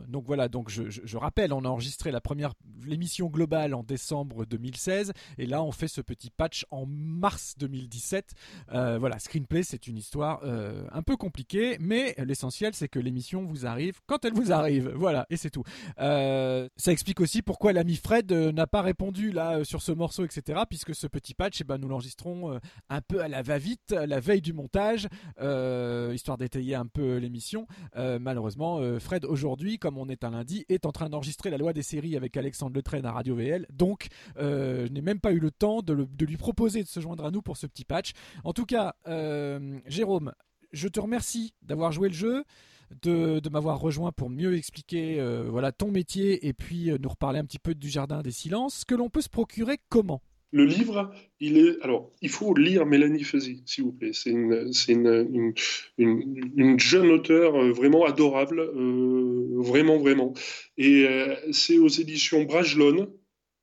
[0.09, 2.53] donc voilà donc je, je, rappelle, on a enregistré la première
[2.87, 8.33] l'émission globale en décembre 2016 et là on fait ce petit patch en mars 2017.
[8.73, 13.45] Euh, voilà, screenplay c'est une histoire euh, un peu compliquée, mais l'essentiel c'est que l'émission
[13.45, 14.93] vous arrive quand elle vous arrive.
[14.95, 15.65] Voilà et c'est tout.
[15.99, 20.61] Euh, ça explique aussi pourquoi l'ami Fred n'a pas répondu là sur ce morceau etc.
[20.69, 24.41] Puisque ce petit patch, eh ben nous l'enregistrons un peu à la va-vite, la veille
[24.41, 25.09] du montage,
[25.41, 27.67] euh, histoire d'étayer un peu l'émission.
[27.97, 31.59] Euh, malheureusement, euh, Fred aujourd'hui, comme on est un lundi, est en train d'enregistrer la
[31.59, 33.67] loi des séries avec Alexandre Letraine à Radio VL.
[33.71, 37.31] Donc, je n'ai même pas eu le temps de, lui proposer de se joindre à
[37.31, 38.13] nous pour ce petit patch.
[38.45, 38.95] En tout cas,
[39.87, 40.33] Jérôme,
[40.73, 42.45] je te remercie d'avoir joué le jeu.
[43.03, 47.59] De, m'avoir rejoint pour mieux expliquer voilà ton métier et puis nous reparler un petit
[47.59, 50.23] peu du jardin des silences que l'on peut se procurer comment?
[50.51, 51.81] Le livre, il est.
[51.83, 54.13] Alors, il faut lire Mélanie Fuzzy, s'il vous plaît.
[54.13, 55.53] C'est une, une,
[55.99, 60.33] une, une, jeune auteure euh, vraiment adorable, euh, vraiment, vraiment.
[60.79, 63.13] Et euh, c'est aux éditions Brajlon.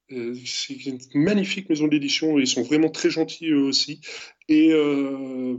[0.10, 2.38] c'est une magnifique maison d'édition.
[2.38, 4.02] Ils sont vraiment très gentils eux aussi.
[4.48, 4.72] Et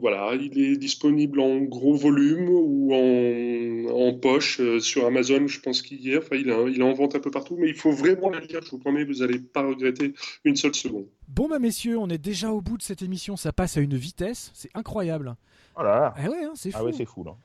[0.01, 5.83] voilà, il est disponible en gros volume ou en, en poche sur Amazon, je pense
[5.83, 6.21] qu'hier.
[6.23, 8.39] Enfin, il est, il est en vente un peu partout, mais il faut vraiment le
[8.41, 8.61] lire.
[8.63, 10.15] Je vous promets, vous n'allez pas regretter
[10.45, 11.07] une seule seconde.
[11.29, 13.97] Bon bah messieurs, on est déjà au bout de cette émission, ça passe à une
[13.97, 15.37] vitesse, c'est incroyable.
[15.79, 16.87] Oh là Ah ouais, hein, c'est ah fou.
[16.89, 17.37] Ah c'est fou là.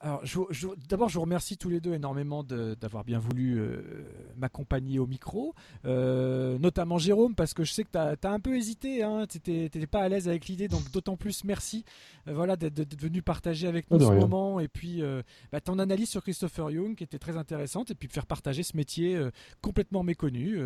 [0.00, 0.22] Alors,
[0.88, 4.04] d'abord, je vous remercie tous les deux énormément d'avoir bien voulu euh,
[4.36, 5.54] m'accompagner au micro,
[5.84, 9.50] euh, notamment Jérôme, parce que je sais que tu as, un peu hésité, hein, tu
[9.50, 11.84] n'étais pas à l'aise avec l'idée, donc d'autant plus merci
[12.28, 15.02] euh, voilà, d'être venu partager avec nous ce moment, et puis
[15.52, 18.62] bah, ton analyse sur Christopher Young qui était très intéressante, et puis de faire partager
[18.62, 19.18] ce métier
[19.60, 20.58] complètement méconnu,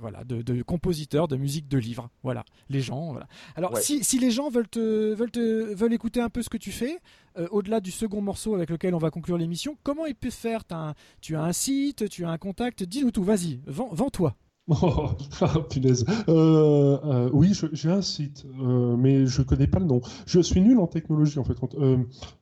[0.00, 3.26] voilà, de, compositeur de musique de livre, voilà, les gens, voilà.
[3.56, 6.56] Alors, si, si, les gens veulent, te, veulent, te, veulent écouter un peu ce que
[6.56, 6.98] tu fais,
[7.38, 10.62] euh, au-delà du second morceau avec lequel on va conclure l'émission, comment il peut faire?
[11.20, 14.36] Tu as un site, tu as un contact, dis-nous tout, vas-y, vends-toi.
[14.82, 15.10] Oh,
[15.40, 16.04] ah, punaise.
[16.28, 20.00] Euh, euh, oui, j'ai un site, mais je connais pas le nom.
[20.24, 21.56] Je suis nul en technologie en fait.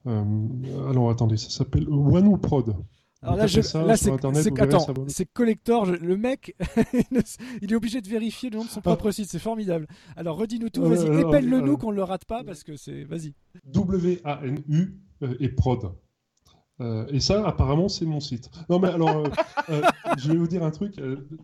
[0.07, 2.77] alors attendez, ça s'appelle OneWoProd.
[3.23, 5.87] Alors là, c'est collector.
[5.87, 6.57] le mec,
[7.63, 9.13] il est obligé de vérifier le nom de son propre ah.
[9.13, 9.29] site.
[9.31, 9.87] C'est formidable.
[10.17, 10.83] Alors redis-nous tout.
[10.83, 13.05] Vas-y, épelle-le nous qu'on ne le rate pas parce que c'est.
[13.05, 13.35] Vas-y.
[13.67, 15.93] W A N U euh, et prod.
[16.81, 18.51] Euh, et ça, apparemment, c'est mon site.
[18.69, 19.25] Non, mais alors,
[19.69, 19.83] euh,
[20.19, 21.01] je vais vous dire un truc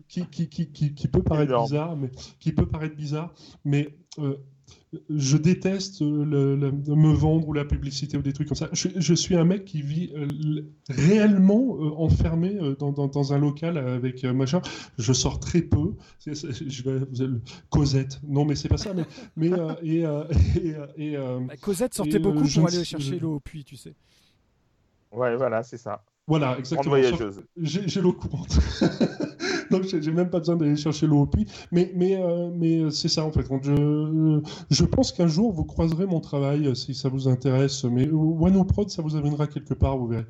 [0.07, 2.09] qui, qui, qui, qui, peut paraître bizarre, mais
[2.39, 3.33] qui peut paraître bizarre,
[3.63, 3.95] mais
[5.09, 8.69] je déteste le, me vendre ou la publicité ou des trucs comme ça.
[8.71, 10.27] Je, suis un mec qui vit euh,
[10.89, 14.61] réellement euh, enfermé euh, dans, un local avec machin.
[14.97, 15.95] Je sors très peu.
[16.25, 17.29] je vais,
[17.69, 18.19] Cosette.
[18.27, 18.93] Non, mais c'est pas ça.
[18.93, 19.05] Mais,
[19.35, 19.51] mais
[19.83, 20.03] et,
[21.17, 23.93] bah, Cosette sortait beaucoup pour aller chercher l'eau au puits, tu sais.
[25.11, 26.03] Ouais, voilà, c'est ça.
[26.27, 26.97] Voilà, exactement.
[27.55, 28.57] J'ai j'ai l'eau courante.
[29.71, 31.45] Donc j'ai même pas besoin d'aller chercher l'eau au puits.
[31.71, 33.45] Mais, mais, euh, mais c'est ça en fait.
[33.63, 37.83] Je, je pense qu'un jour vous croiserez mon travail euh, si ça vous intéresse.
[37.85, 40.25] Mais Wano Prod, ça vous amènera quelque part, vous verrez.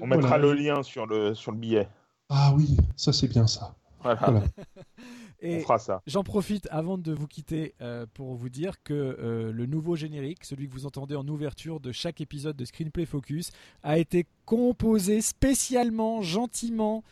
[0.00, 1.88] On mettra le lien sur le, sur le billet.
[2.28, 3.74] Ah oui, ça c'est bien ça.
[4.02, 4.42] Voilà, Voilà.
[5.42, 6.02] on Et fera ça.
[6.06, 10.44] j'en profite avant de vous quitter euh, pour vous dire que euh, le nouveau générique,
[10.44, 13.50] celui que vous entendez en ouverture de chaque épisode de Screenplay Focus,
[13.82, 17.02] a été composé spécialement, gentiment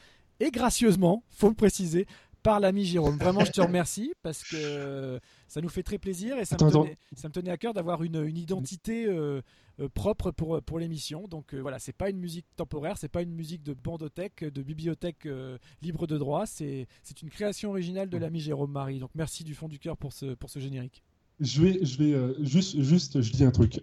[0.40, 2.06] et gracieusement, faut le préciser,
[2.42, 3.18] par l'ami Jérôme.
[3.18, 6.96] Vraiment, je te remercie parce que ça nous fait très plaisir et ça, me, tenait,
[7.16, 9.40] ça me tenait à cœur d'avoir une, une identité euh,
[9.80, 11.26] euh, propre pour, pour l'émission.
[11.26, 14.62] Donc euh, voilà, c'est pas une musique temporaire, c'est pas une musique de bandothèque, de
[14.62, 18.98] bibliothèque euh, libre de droit, c'est c'est une création originale de l'ami Jérôme Marie.
[18.98, 21.02] Donc merci du fond du cœur pour ce, pour ce générique.
[21.40, 23.80] Je vais, je vais euh, juste, juste, je dis un truc.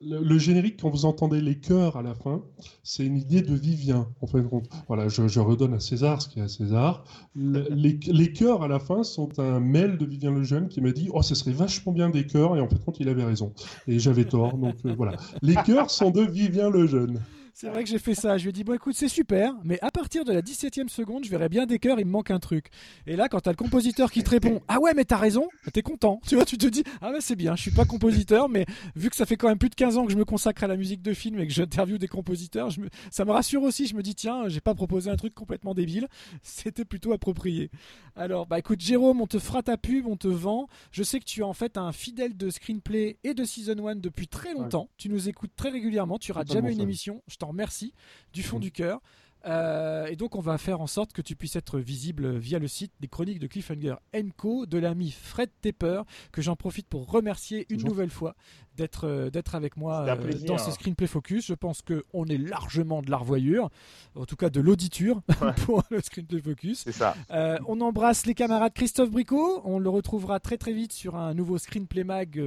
[0.00, 2.42] Le, le générique, quand vous entendez les chœurs à la fin,
[2.82, 4.08] c'est une idée de Vivien.
[4.20, 4.68] En fait, compte.
[4.86, 7.04] voilà, je, je redonne à César ce qui est à César.
[7.34, 10.92] Le- les, les chœurs à la fin sont un mail de Vivien Lejeune qui m'a
[10.92, 12.56] dit Oh, ce serait vachement bien des chœurs.
[12.56, 13.52] Et en fait, compte, il avait raison.
[13.86, 14.58] Et j'avais tort.
[14.58, 15.16] Donc euh, voilà.
[15.42, 17.20] Les chœurs sont de Vivien Lejeune.
[17.56, 18.36] C'est vrai que j'ai fait ça.
[18.36, 21.24] Je lui ai dit, bon, écoute, c'est super, mais à partir de la 17ème seconde,
[21.24, 22.66] je verrai bien des cœurs, il me manque un truc.
[23.06, 25.82] Et là, quand t'as le compositeur qui te répond, ah ouais, mais t'as raison, t'es
[25.82, 26.20] content.
[26.26, 28.66] Tu vois, tu te dis, ah ouais, c'est bien, je suis pas compositeur, mais
[28.96, 30.66] vu que ça fait quand même plus de 15 ans que je me consacre à
[30.66, 33.86] la musique de film et que j'interviewe des compositeurs, je me- ça me rassure aussi.
[33.86, 36.08] Je me dis, tiens, j'ai pas proposé un truc complètement débile.
[36.42, 37.70] C'était plutôt approprié.
[38.16, 40.66] Alors, bah écoute, Jérôme, on te fera ta pub, on te vend.
[40.90, 43.94] Je sais que tu es en fait un fidèle de screenplay et de season 1
[43.96, 44.88] depuis très longtemps.
[44.96, 46.18] Tu nous écoutes très régulièrement.
[46.18, 47.22] Tu rates jamais une émission.
[47.28, 47.92] Je t'en remercie
[48.32, 48.62] du fond Mhm.
[48.62, 49.00] du cœur.
[49.46, 52.68] Euh, et donc on va faire en sorte que tu puisses être visible via le
[52.68, 53.96] site des chroniques de Cliffhanger
[54.36, 56.02] Co de l'ami Fred Tepper
[56.32, 58.34] que j'en profite pour remercier une nouvelle fois
[58.76, 61.46] d'être euh, d'être avec moi euh, dans ce screenplay focus.
[61.46, 63.70] Je pense que on est largement de la revoyure,
[64.14, 65.22] en tout cas de l'auditure
[65.64, 66.88] pour le screenplay focus.
[66.90, 67.14] Ça.
[67.30, 69.62] Euh, on embrasse les camarades Christophe Bricot.
[69.64, 72.38] On le retrouvera très très vite sur un nouveau screenplay mag,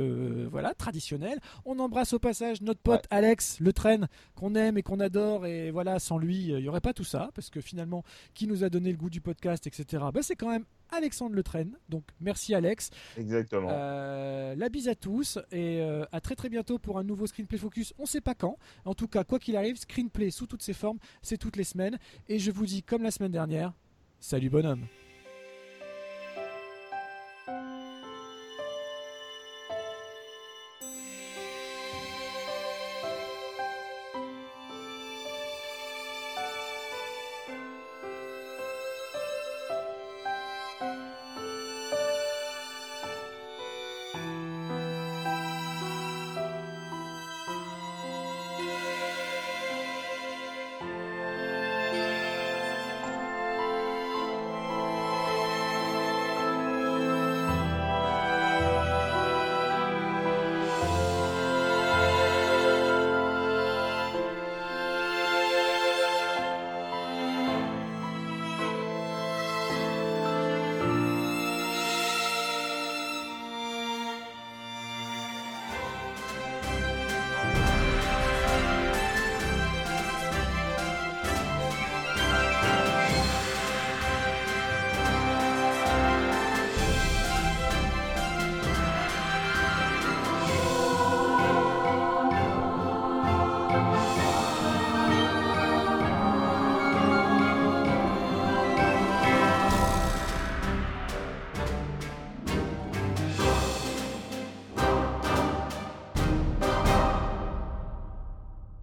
[0.52, 1.40] voilà, traditionnel.
[1.66, 5.46] On embrasse au passage notre pote Alex Le Train qu'on aime et qu'on adore.
[5.46, 8.04] Et voilà, sans lui, il y aurait pas tout ça parce que finalement,
[8.34, 10.04] qui nous a donné le goût du podcast, etc.
[10.14, 11.68] Bah, c'est quand même Alexandre Le Train.
[11.90, 12.90] Donc merci Alex.
[13.18, 13.70] Exactement.
[13.72, 17.58] Euh, la bise à tous et euh, à très très bientôt pour un nouveau screenplay
[17.58, 17.94] focus.
[18.00, 18.58] On sait pas quand.
[18.86, 21.98] En tout cas, quoi qu'il arrive, screenplay sous toutes ses formes, c'est toutes les semaines.
[22.28, 23.74] Et je vous dis comme la semaine dernière,
[24.20, 24.86] salut bonhomme.